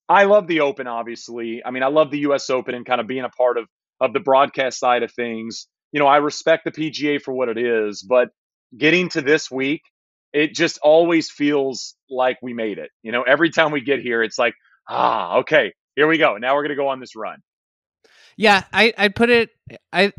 I 0.07 0.25
love 0.25 0.45
the 0.45 0.61
Open, 0.61 0.87
obviously. 0.87 1.63
I 1.65 1.71
mean, 1.71 1.83
I 1.83 1.87
love 1.87 2.11
the 2.11 2.19
U.S. 2.19 2.49
Open 2.49 2.75
and 2.75 2.85
kind 2.85 3.01
of 3.01 3.07
being 3.07 3.23
a 3.23 3.29
part 3.29 3.57
of 3.57 3.65
of 3.99 4.13
the 4.13 4.19
broadcast 4.19 4.79
side 4.79 5.03
of 5.03 5.11
things. 5.11 5.67
You 5.91 5.99
know, 5.99 6.07
I 6.07 6.17
respect 6.17 6.65
the 6.65 6.71
PGA 6.71 7.21
for 7.21 7.33
what 7.33 7.49
it 7.49 7.57
is, 7.57 8.03
but 8.03 8.29
getting 8.77 9.09
to 9.09 9.21
this 9.21 9.49
week, 9.49 9.81
it 10.33 10.53
just 10.53 10.79
always 10.79 11.29
feels 11.29 11.95
like 12.09 12.37
we 12.41 12.53
made 12.53 12.77
it. 12.77 12.89
You 13.03 13.11
know, 13.11 13.23
every 13.23 13.49
time 13.49 13.71
we 13.71 13.81
get 13.81 13.99
here, 13.99 14.23
it's 14.23 14.37
like, 14.37 14.53
ah, 14.87 15.37
okay, 15.37 15.73
here 15.95 16.07
we 16.07 16.17
go. 16.17 16.37
Now 16.37 16.55
we're 16.55 16.67
to 16.67 16.75
go 16.75 16.87
on 16.87 16.99
this 16.99 17.15
run. 17.15 17.39
Yeah, 18.37 18.63
I 18.71 18.93
I 18.97 19.07
put 19.09 19.29
it 19.29 19.49
I 19.91 20.13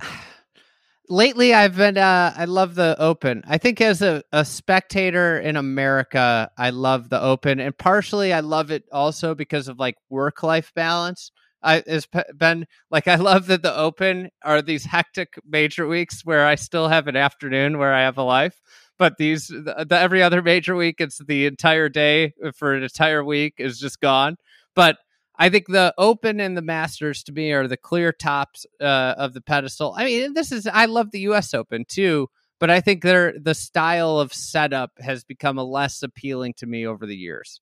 lately 1.09 1.55
I've 1.55 1.77
been 1.77 1.97
uh 1.97 2.33
I 2.37 2.45
love 2.45 2.75
the 2.75 2.97
open. 2.99 3.43
I 3.47 3.59
think 3.59 3.81
as 3.81 4.03
a, 4.03 4.23
a 4.33 4.45
spectator 4.45 5.39
in 5.39 5.57
America, 5.57 6.51
I 6.57 6.71
love 6.71 7.09
the 7.09 7.21
open 7.21 7.59
and 7.59 7.77
partially 7.77 8.33
I 8.33 8.41
love 8.41 8.71
it 8.71 8.85
also 8.93 9.35
because 9.35 9.69
of 9.69 9.79
like 9.79 9.97
work 10.11 10.43
life 10.43 10.73
balance. 10.75 11.33
I 11.63 11.83
has 11.87 12.07
been 12.37 12.67
like 12.91 13.09
I 13.09 13.17
love 13.17 13.47
that 13.47 13.63
the 13.63 13.77
open 13.77 14.31
are 14.43 14.63
these 14.63 14.85
hectic 14.85 15.35
major 15.49 15.87
weeks 15.87 16.25
where 16.25 16.47
I 16.47 16.57
still 16.57 16.89
have 16.89 17.09
an 17.09 17.17
afternoon 17.17 17.79
where 17.79 17.95
I 17.95 18.03
have 18.03 18.19
a 18.19 18.23
life, 18.23 18.61
but 18.99 19.17
these 19.19 19.49
the, 19.49 19.87
the 19.89 19.99
every 19.99 20.23
other 20.23 20.43
major 20.43 20.75
week 20.75 20.97
it's 20.99 21.19
the 21.19 21.47
entire 21.47 21.89
day 21.89 22.35
for 22.55 22.75
an 22.75 22.83
entire 22.83 23.25
week 23.25 23.55
is 23.59 23.79
just 23.79 24.01
gone. 24.01 24.37
But 24.75 24.99
I 25.37 25.49
think 25.49 25.67
the 25.69 25.95
Open 25.97 26.41
and 26.41 26.57
the 26.57 26.63
Masters 26.63 27.23
to 27.25 27.33
me 27.33 27.53
are 27.53 27.67
the 27.67 27.77
clear 27.77 28.13
tops 28.13 28.67
uh, 28.81 29.15
of 29.17 29.33
the 29.33 29.41
pedestal. 29.41 29.95
I 29.97 30.05
mean, 30.05 30.35
this 30.35 30.53
is 30.53 30.67
I 30.67 30.85
love 30.85 31.11
the 31.11 31.21
U.S. 31.21 31.55
Open 31.55 31.85
too, 31.89 32.29
but 32.61 32.71
I 32.71 32.81
think 32.81 33.03
they're 33.03 33.35
the 33.39 33.55
style 33.55 34.19
of 34.19 34.33
setup 34.33 34.93
has 35.01 35.25
become 35.25 35.59
a 35.59 35.65
less 35.65 36.03
appealing 36.03 36.55
to 36.59 36.67
me 36.67 36.87
over 36.87 37.07
the 37.07 37.17
years. 37.17 37.62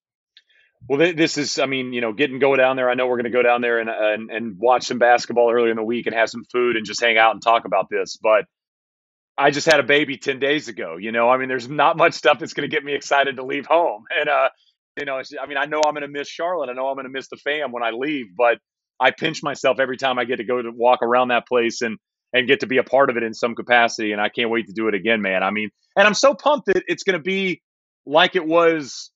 Well, 0.88 1.12
this 1.14 1.38
is, 1.38 1.58
I 1.58 1.66
mean, 1.66 1.92
you 1.92 2.00
know, 2.00 2.12
getting 2.12 2.38
go 2.38 2.56
down 2.56 2.76
there. 2.76 2.90
I 2.90 2.94
know 2.94 3.06
we're 3.06 3.16
going 3.16 3.24
to 3.24 3.30
go 3.30 3.42
down 3.42 3.60
there 3.60 3.78
and, 3.78 3.88
and 3.90 4.30
and 4.30 4.58
watch 4.58 4.84
some 4.84 4.98
basketball 4.98 5.50
earlier 5.50 5.70
in 5.70 5.76
the 5.76 5.84
week 5.84 6.06
and 6.06 6.14
have 6.14 6.30
some 6.30 6.44
food 6.50 6.76
and 6.76 6.84
just 6.86 7.00
hang 7.00 7.16
out 7.16 7.32
and 7.32 7.42
talk 7.42 7.64
about 7.64 7.88
this. 7.90 8.16
But 8.20 8.46
I 9.38 9.50
just 9.50 9.66
had 9.70 9.78
a 9.78 9.84
baby 9.84 10.16
ten 10.16 10.40
days 10.40 10.68
ago. 10.68 10.96
You 10.96 11.12
know, 11.12 11.28
I 11.28 11.36
mean, 11.36 11.48
there's 11.48 11.68
not 11.68 11.96
much 11.96 12.14
stuff 12.14 12.38
that's 12.38 12.54
going 12.54 12.68
to 12.68 12.74
get 12.74 12.84
me 12.84 12.94
excited 12.94 13.36
to 13.36 13.44
leave 13.44 13.66
home. 13.66 14.04
And 14.18 14.28
uh, 14.28 14.48
you 14.98 15.04
know, 15.04 15.16
I 15.40 15.46
mean, 15.46 15.58
I 15.58 15.66
know 15.66 15.80
I'm 15.86 15.94
going 15.94 16.02
to 16.02 16.08
miss 16.08 16.28
Charlotte. 16.28 16.70
I 16.70 16.72
know 16.72 16.88
I'm 16.88 16.96
going 16.96 17.06
to 17.06 17.12
miss 17.12 17.28
the 17.28 17.36
fam 17.36 17.72
when 17.72 17.82
I 17.82 17.90
leave, 17.90 18.26
but 18.36 18.58
I 18.98 19.12
pinch 19.12 19.42
myself 19.42 19.78
every 19.80 19.96
time 19.96 20.18
I 20.18 20.24
get 20.24 20.36
to 20.36 20.44
go 20.44 20.60
to 20.60 20.70
walk 20.70 21.02
around 21.02 21.28
that 21.28 21.46
place 21.46 21.82
and 21.82 21.98
and 22.32 22.48
get 22.48 22.60
to 22.60 22.66
be 22.66 22.78
a 22.78 22.84
part 22.84 23.10
of 23.10 23.16
it 23.16 23.22
in 23.22 23.34
some 23.34 23.54
capacity. 23.54 24.12
And 24.12 24.20
I 24.20 24.28
can't 24.28 24.50
wait 24.50 24.66
to 24.66 24.72
do 24.72 24.88
it 24.88 24.94
again, 24.94 25.22
man. 25.22 25.42
I 25.42 25.50
mean, 25.50 25.70
and 25.96 26.06
I'm 26.06 26.14
so 26.14 26.34
pumped 26.34 26.66
that 26.66 26.82
it's 26.86 27.02
going 27.02 27.18
to 27.18 27.22
be 27.22 27.60
like 28.06 28.34
it 28.34 28.46
was. 28.46 29.10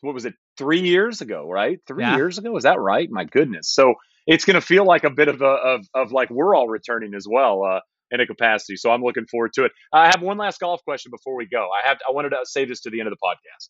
What 0.00 0.14
was 0.14 0.26
it? 0.26 0.34
Three 0.56 0.82
years 0.82 1.20
ago, 1.20 1.48
right? 1.48 1.78
Three 1.86 2.04
yeah. 2.04 2.16
years 2.16 2.38
ago, 2.38 2.56
is 2.56 2.64
that 2.64 2.78
right? 2.78 3.08
My 3.10 3.24
goodness. 3.24 3.72
So 3.72 3.94
it's 4.26 4.44
going 4.44 4.54
to 4.54 4.60
feel 4.60 4.84
like 4.84 5.04
a 5.04 5.10
bit 5.10 5.28
of 5.28 5.42
a 5.42 5.46
of 5.46 5.86
of 5.94 6.12
like 6.12 6.30
we're 6.30 6.54
all 6.54 6.68
returning 6.68 7.14
as 7.14 7.26
well. 7.28 7.64
Uh, 7.64 7.80
in 8.10 8.20
a 8.20 8.26
capacity. 8.26 8.76
So 8.76 8.90
I'm 8.90 9.02
looking 9.02 9.26
forward 9.26 9.52
to 9.54 9.64
it. 9.64 9.72
I 9.92 10.06
have 10.06 10.22
one 10.22 10.38
last 10.38 10.60
golf 10.60 10.84
question 10.84 11.10
before 11.10 11.36
we 11.36 11.46
go. 11.46 11.68
I 11.70 11.88
have 11.88 11.98
I 12.08 12.12
wanted 12.12 12.30
to 12.30 12.38
say 12.44 12.64
this 12.64 12.80
to 12.82 12.90
the 12.90 13.00
end 13.00 13.08
of 13.08 13.14
the 13.14 13.26
podcast. 13.26 13.68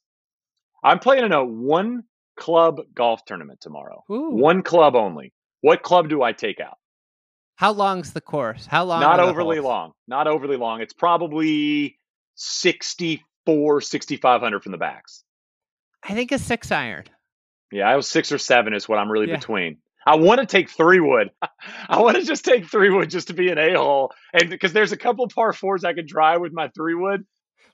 I'm 0.84 0.98
playing 0.98 1.24
in 1.24 1.32
a 1.32 1.42
one 1.44 2.02
club 2.36 2.80
golf 2.94 3.24
tournament 3.24 3.60
tomorrow. 3.60 4.04
Ooh. 4.10 4.30
One 4.30 4.62
club 4.62 4.94
only. 4.96 5.32
What 5.62 5.82
club 5.82 6.08
do 6.08 6.22
I 6.22 6.32
take 6.32 6.60
out? 6.60 6.76
How 7.56 7.72
long's 7.72 8.12
the 8.12 8.20
course? 8.20 8.66
How 8.66 8.84
long? 8.84 9.00
Not 9.00 9.20
overly 9.20 9.60
long. 9.60 9.92
Not 10.06 10.26
overly 10.26 10.56
long. 10.56 10.80
It's 10.80 10.92
probably 10.92 11.98
64, 12.34 13.80
6,500 13.80 14.62
from 14.62 14.72
the 14.72 14.78
backs. 14.78 15.23
I 16.04 16.14
think 16.14 16.32
a 16.32 16.38
six 16.38 16.70
iron. 16.70 17.04
Yeah, 17.72 17.88
I 17.88 17.96
was 17.96 18.08
six 18.08 18.30
or 18.30 18.38
seven 18.38 18.74
is 18.74 18.88
what 18.88 18.98
I'm 18.98 19.10
really 19.10 19.28
yeah. 19.28 19.36
between. 19.36 19.78
I 20.06 20.16
want 20.16 20.40
to 20.40 20.46
take 20.46 20.70
three 20.70 21.00
wood. 21.00 21.30
I 21.88 22.00
want 22.00 22.16
to 22.16 22.22
just 22.22 22.44
take 22.44 22.66
three 22.66 22.90
wood 22.90 23.08
just 23.10 23.28
to 23.28 23.34
be 23.34 23.48
an 23.48 23.58
a 23.58 23.74
hole, 23.74 24.12
and 24.32 24.50
because 24.50 24.72
there's 24.72 24.92
a 24.92 24.98
couple 24.98 25.26
par 25.28 25.52
fours 25.52 25.82
I 25.82 25.94
could 25.94 26.06
drive 26.06 26.40
with 26.40 26.52
my 26.52 26.68
three 26.68 26.94
wood. 26.94 27.24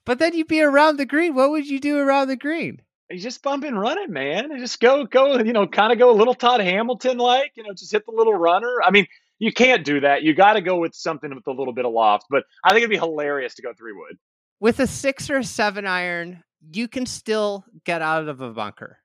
But 0.07 0.19
then 0.19 0.35
you'd 0.35 0.49
be 0.49 0.63
around 0.63 0.97
the 0.97 1.07
green. 1.07 1.35
What 1.35 1.51
would 1.51 1.67
you 1.67 1.81
do 1.81 1.99
around 1.99 2.29
the 2.29 2.37
green? 2.37 2.81
you 3.11 3.19
just 3.19 3.43
bump 3.43 3.65
and 3.65 3.79
run 3.79 3.99
it, 3.99 4.09
man. 4.09 4.51
And 4.51 4.61
just 4.61 4.81
go, 4.81 5.05
go, 5.05 5.39
you 5.39 5.53
know, 5.53 5.67
kind 5.67 5.93
of 5.93 5.99
go 5.99 6.11
a 6.11 6.17
little 6.17 6.35
Todd 6.35 6.61
Hamilton 6.61 7.19
like, 7.19 7.53
you 7.57 7.65
know, 7.65 7.73
just 7.73 7.91
hit 7.91 8.07
the 8.07 8.13
little 8.13 8.35
runner. 8.35 8.77
I 8.85 8.91
mean, 8.91 9.07
you 9.39 9.53
can't 9.53 9.85
do 9.85 10.01
that. 10.01 10.23
You 10.23 10.35
got 10.35 10.55
to 10.55 10.61
go 10.61 10.77
with 10.77 10.95
something 10.95 11.35
with 11.35 11.47
a 11.47 11.53
little 11.53 11.73
bit 11.73 11.85
of 11.85 11.93
loft. 11.93 12.27
But 12.31 12.45
I 12.63 12.71
think 12.71 12.79
it'd 12.79 12.91
be 12.91 12.99
hilarious 12.99 13.57
to 13.57 13.63
go 13.63 13.73
three 13.77 13.93
wood. 13.93 14.17
With 14.61 14.79
a 14.79 14.87
six 14.87 15.29
or 15.29 15.39
a 15.39 15.45
seven 15.45 15.87
iron, 15.87 16.45
you 16.73 16.89
can 16.89 17.07
still 17.07 17.65
get 17.85 18.03
out 18.03 18.29
of 18.29 18.41
a 18.41 18.51
bunker. 18.51 18.99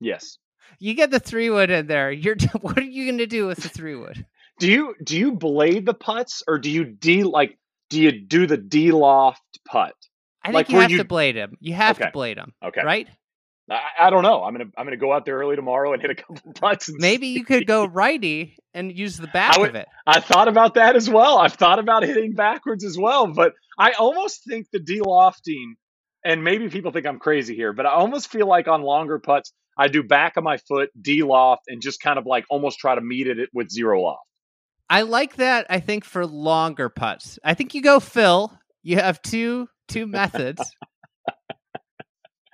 Yes. 0.00 0.38
You 0.78 0.94
get 0.94 1.10
the 1.10 1.20
three 1.20 1.50
wood 1.50 1.70
in 1.70 1.86
there. 1.86 2.10
You're 2.10 2.36
what 2.60 2.78
are 2.78 2.82
you 2.82 3.06
going 3.06 3.18
to 3.18 3.26
do 3.26 3.46
with 3.46 3.58
the 3.58 3.68
three 3.68 3.94
wood? 3.94 4.26
do 4.62 4.70
you 4.70 4.94
do 5.02 5.18
you 5.18 5.32
blade 5.32 5.86
the 5.86 5.94
putts 5.94 6.42
or 6.46 6.58
do 6.58 6.70
you 6.70 6.84
de 6.84 7.24
like 7.24 7.58
do 7.90 8.00
you 8.00 8.12
do 8.12 8.46
the 8.46 8.56
de 8.56 8.92
loft 8.92 9.42
putt? 9.66 9.94
I 10.44 10.48
think 10.48 10.54
like 10.54 10.68
you 10.70 10.78
have 10.78 10.90
you... 10.90 10.98
to 10.98 11.04
blade 11.04 11.36
him. 11.36 11.56
You 11.60 11.74
have 11.74 11.96
okay. 11.96 12.06
to 12.06 12.12
blade 12.12 12.38
him. 12.38 12.52
Okay. 12.64 12.82
Right? 12.82 13.08
I, 13.68 14.06
I, 14.06 14.10
don't 14.10 14.22
know. 14.22 14.44
I'm 14.44 14.52
gonna 14.54 14.70
I'm 14.76 14.86
gonna 14.86 14.96
go 14.96 15.12
out 15.12 15.24
there 15.24 15.36
early 15.36 15.56
tomorrow 15.56 15.92
and 15.92 16.00
hit 16.00 16.10
a 16.10 16.14
couple 16.14 16.52
putts. 16.54 16.90
Maybe 16.92 17.26
see. 17.26 17.38
you 17.38 17.44
could 17.44 17.66
go 17.66 17.84
righty 17.86 18.56
and 18.72 18.96
use 18.96 19.16
the 19.16 19.26
back 19.26 19.58
would, 19.58 19.70
of 19.70 19.74
it. 19.74 19.88
I 20.06 20.20
thought 20.20 20.46
about 20.46 20.74
that 20.74 20.94
as 20.94 21.10
well. 21.10 21.38
I've 21.38 21.54
thought 21.54 21.78
about 21.80 22.04
hitting 22.04 22.34
backwards 22.34 22.84
as 22.84 22.96
well, 22.96 23.32
but 23.32 23.54
I 23.78 23.92
almost 23.92 24.44
think 24.44 24.68
the 24.72 24.80
de-lofting, 24.80 25.74
and 26.24 26.44
maybe 26.44 26.68
people 26.68 26.92
think 26.92 27.06
I'm 27.06 27.18
crazy 27.18 27.54
here, 27.54 27.72
but 27.72 27.86
I 27.86 27.90
almost 27.90 28.28
feel 28.28 28.46
like 28.46 28.68
on 28.68 28.82
longer 28.82 29.18
putts, 29.18 29.52
I 29.76 29.88
do 29.88 30.02
back 30.02 30.36
of 30.36 30.44
my 30.44 30.58
foot, 30.58 30.90
D 31.00 31.22
loft, 31.22 31.62
and 31.68 31.80
just 31.80 32.00
kind 32.00 32.18
of 32.18 32.26
like 32.26 32.44
almost 32.50 32.78
try 32.78 32.94
to 32.94 33.00
meet 33.00 33.26
it 33.26 33.48
with 33.52 33.70
zero 33.70 34.02
loft. 34.02 34.26
I 34.90 35.02
like 35.02 35.36
that. 35.36 35.66
I 35.70 35.80
think 35.80 36.04
for 36.04 36.26
longer 36.26 36.88
putts, 36.88 37.38
I 37.42 37.54
think 37.54 37.74
you 37.74 37.82
go 37.82 37.98
Phil. 37.98 38.52
You 38.82 38.96
have 38.96 39.22
two 39.22 39.68
two 39.88 40.06
methods. 40.06 40.60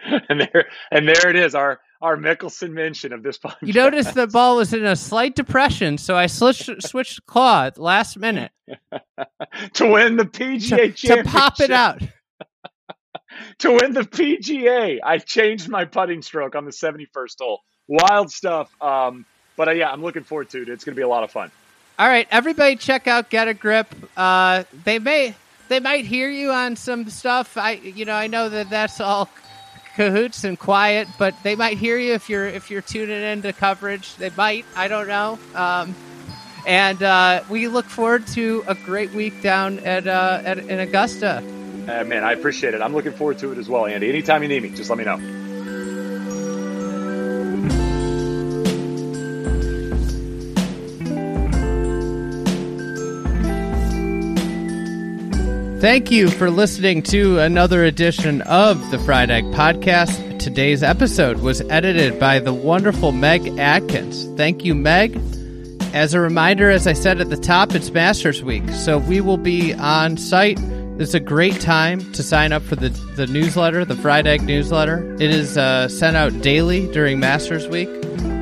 and 0.28 0.40
there 0.40 0.68
and 0.90 1.08
there 1.08 1.28
it 1.28 1.36
is, 1.36 1.54
our 1.54 1.80
our 2.00 2.16
Mickelson 2.16 2.70
mention 2.70 3.12
of 3.12 3.22
this 3.22 3.38
podcast. 3.38 3.56
You 3.62 3.72
notice 3.72 4.12
the 4.12 4.28
ball 4.28 4.56
was 4.56 4.72
in 4.72 4.84
a 4.84 4.94
slight 4.94 5.34
depression, 5.34 5.98
so 5.98 6.16
I 6.16 6.26
switched 6.26 6.70
switched 6.82 7.26
claw 7.26 7.64
at 7.64 7.78
last 7.78 8.16
minute 8.18 8.52
to 9.74 9.86
win 9.86 10.16
the 10.16 10.24
PGA 10.24 10.94
to, 10.94 11.16
to 11.16 11.24
pop 11.24 11.60
it 11.60 11.70
out. 11.70 12.02
to 13.58 13.72
win 13.72 13.92
the 13.92 14.02
PGA, 14.02 14.98
I 15.02 15.18
changed 15.18 15.68
my 15.68 15.84
putting 15.84 16.22
stroke 16.22 16.54
on 16.54 16.64
the 16.64 16.70
71st 16.70 17.36
hole. 17.40 17.62
Wild 17.86 18.30
stuff. 18.30 18.70
Um, 18.82 19.24
but 19.56 19.68
uh, 19.68 19.72
yeah, 19.72 19.90
I'm 19.90 20.02
looking 20.02 20.24
forward 20.24 20.50
to 20.50 20.62
it. 20.62 20.68
It's 20.68 20.84
going 20.84 20.94
to 20.94 20.98
be 20.98 21.02
a 21.02 21.08
lot 21.08 21.24
of 21.24 21.30
fun. 21.30 21.50
All 21.98 22.06
right, 22.06 22.28
everybody, 22.30 22.76
check 22.76 23.08
out 23.08 23.28
Get 23.28 23.48
a 23.48 23.54
Grip. 23.54 23.92
Uh, 24.16 24.62
they 24.84 25.00
may 25.00 25.34
they 25.68 25.80
might 25.80 26.04
hear 26.04 26.30
you 26.30 26.52
on 26.52 26.76
some 26.76 27.10
stuff. 27.10 27.56
I 27.56 27.72
you 27.72 28.04
know 28.04 28.14
I 28.14 28.28
know 28.28 28.48
that 28.48 28.70
that's 28.70 29.00
all 29.00 29.28
cahoots 29.96 30.44
and 30.44 30.56
quiet, 30.56 31.08
but 31.18 31.34
they 31.42 31.56
might 31.56 31.76
hear 31.76 31.98
you 31.98 32.12
if 32.14 32.30
you're 32.30 32.46
if 32.46 32.70
you're 32.70 32.82
tuning 32.82 33.20
into 33.20 33.52
coverage. 33.52 34.14
They 34.14 34.30
might. 34.30 34.64
I 34.76 34.86
don't 34.86 35.08
know. 35.08 35.40
Um, 35.56 35.94
and 36.66 37.02
uh, 37.02 37.42
we 37.48 37.66
look 37.66 37.86
forward 37.86 38.26
to 38.28 38.62
a 38.68 38.74
great 38.74 39.12
week 39.12 39.42
down 39.42 39.80
at, 39.80 40.06
uh, 40.06 40.42
at 40.44 40.58
in 40.58 40.78
Augusta. 40.80 41.42
Uh, 41.88 42.04
man, 42.04 42.22
I 42.22 42.32
appreciate 42.32 42.74
it. 42.74 42.82
I'm 42.82 42.92
looking 42.92 43.12
forward 43.12 43.38
to 43.38 43.50
it 43.50 43.56
as 43.56 43.66
well, 43.66 43.86
Andy. 43.86 44.10
Anytime 44.10 44.42
you 44.42 44.48
need 44.48 44.62
me, 44.62 44.68
just 44.68 44.90
let 44.90 44.98
me 44.98 45.04
know. 45.04 45.16
Thank 55.80 56.10
you 56.10 56.28
for 56.28 56.50
listening 56.50 57.02
to 57.04 57.38
another 57.38 57.84
edition 57.84 58.42
of 58.42 58.90
the 58.90 58.98
Fried 58.98 59.30
Egg 59.30 59.44
Podcast. 59.44 60.40
Today's 60.40 60.82
episode 60.82 61.38
was 61.38 61.62
edited 61.70 62.18
by 62.20 62.38
the 62.38 62.52
wonderful 62.52 63.12
Meg 63.12 63.46
Atkins. 63.58 64.26
Thank 64.36 64.62
you, 64.62 64.74
Meg. 64.74 65.18
As 65.94 66.12
a 66.12 66.20
reminder, 66.20 66.68
as 66.68 66.86
I 66.86 66.92
said 66.92 67.18
at 67.20 67.30
the 67.30 67.36
top, 67.36 67.74
it's 67.74 67.90
Masters 67.90 68.42
Week, 68.42 68.68
so 68.70 68.98
we 68.98 69.22
will 69.22 69.38
be 69.38 69.72
on 69.72 70.18
site 70.18 70.58
it's 70.98 71.14
a 71.14 71.20
great 71.20 71.60
time 71.60 72.00
to 72.12 72.22
sign 72.22 72.52
up 72.52 72.62
for 72.62 72.74
the, 72.74 72.88
the 72.88 73.26
newsletter, 73.26 73.84
the 73.84 73.94
Fried 73.94 74.26
Egg 74.26 74.42
newsletter. 74.42 75.14
It 75.14 75.30
is 75.30 75.56
uh, 75.56 75.88
sent 75.88 76.16
out 76.16 76.40
daily 76.42 76.90
during 76.92 77.20
Masters 77.20 77.68
Week. 77.68 77.88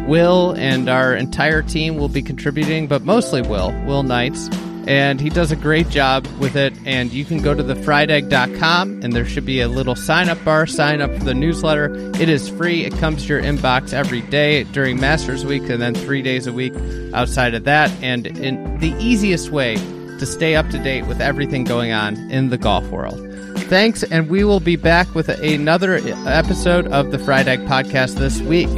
Will 0.07 0.53
and 0.53 0.89
our 0.89 1.15
entire 1.15 1.63
team 1.63 1.97
will 1.97 2.09
be 2.09 2.23
contributing, 2.23 2.87
but 2.87 3.03
mostly 3.03 3.43
Will, 3.43 3.73
Will 3.85 4.03
Knights 4.05 4.49
and 4.87 5.21
he 5.21 5.29
does 5.29 5.51
a 5.51 5.57
great 5.57 5.89
job 5.89 6.27
with 6.39 6.57
it. 6.57 6.73
And 6.85 7.13
you 7.13 7.25
can 7.25 7.43
go 7.43 7.55
to 7.55 7.63
thefriedegg.com, 7.63 9.01
and 9.03 9.13
there 9.13 9.27
should 9.27 9.45
be 9.45 9.61
a 9.61 9.69
little 9.69 9.97
sign 9.97 10.29
up 10.29 10.43
bar, 10.45 10.67
sign 10.67 11.01
up 11.01 11.13
for 11.13 11.25
the 11.25 11.35
newsletter. 11.35 11.95
It 12.21 12.29
is 12.29 12.49
free, 12.49 12.85
it 12.85 12.93
comes 12.95 13.23
to 13.23 13.29
your 13.29 13.43
inbox 13.43 13.93
every 13.93 14.23
day 14.23 14.65
during 14.65 15.01
Masters 15.01 15.45
Week, 15.45 15.69
and 15.69 15.83
then 15.83 15.95
three 15.95 16.23
days 16.23 16.47
a 16.47 16.53
week 16.53 16.75
outside 17.13 17.55
of 17.55 17.65
that. 17.65 17.91
And 18.01 18.27
in 18.27 18.79
the 18.79 18.95
easiest 19.01 19.51
way 19.51 19.77
to 20.19 20.27
stay 20.27 20.55
up 20.55 20.69
to 20.71 20.79
date 20.79 21.07
with 21.07 21.21
everything 21.21 21.65
going 21.65 21.93
on 21.93 22.17
in 22.31 22.51
the 22.51 22.59
golf 22.59 22.87
world. 22.89 23.21
Thanks, 23.69 24.03
and 24.05 24.29
we 24.29 24.45
will 24.45 24.61
be 24.61 24.77
back 24.77 25.15
with 25.15 25.29
another 25.29 25.97
episode 26.27 26.87
of 26.89 27.11
the 27.11 27.19
Fried 27.19 27.49
Egg 27.49 27.61
Podcast 27.61 28.15
this 28.15 28.41
week. 28.43 28.69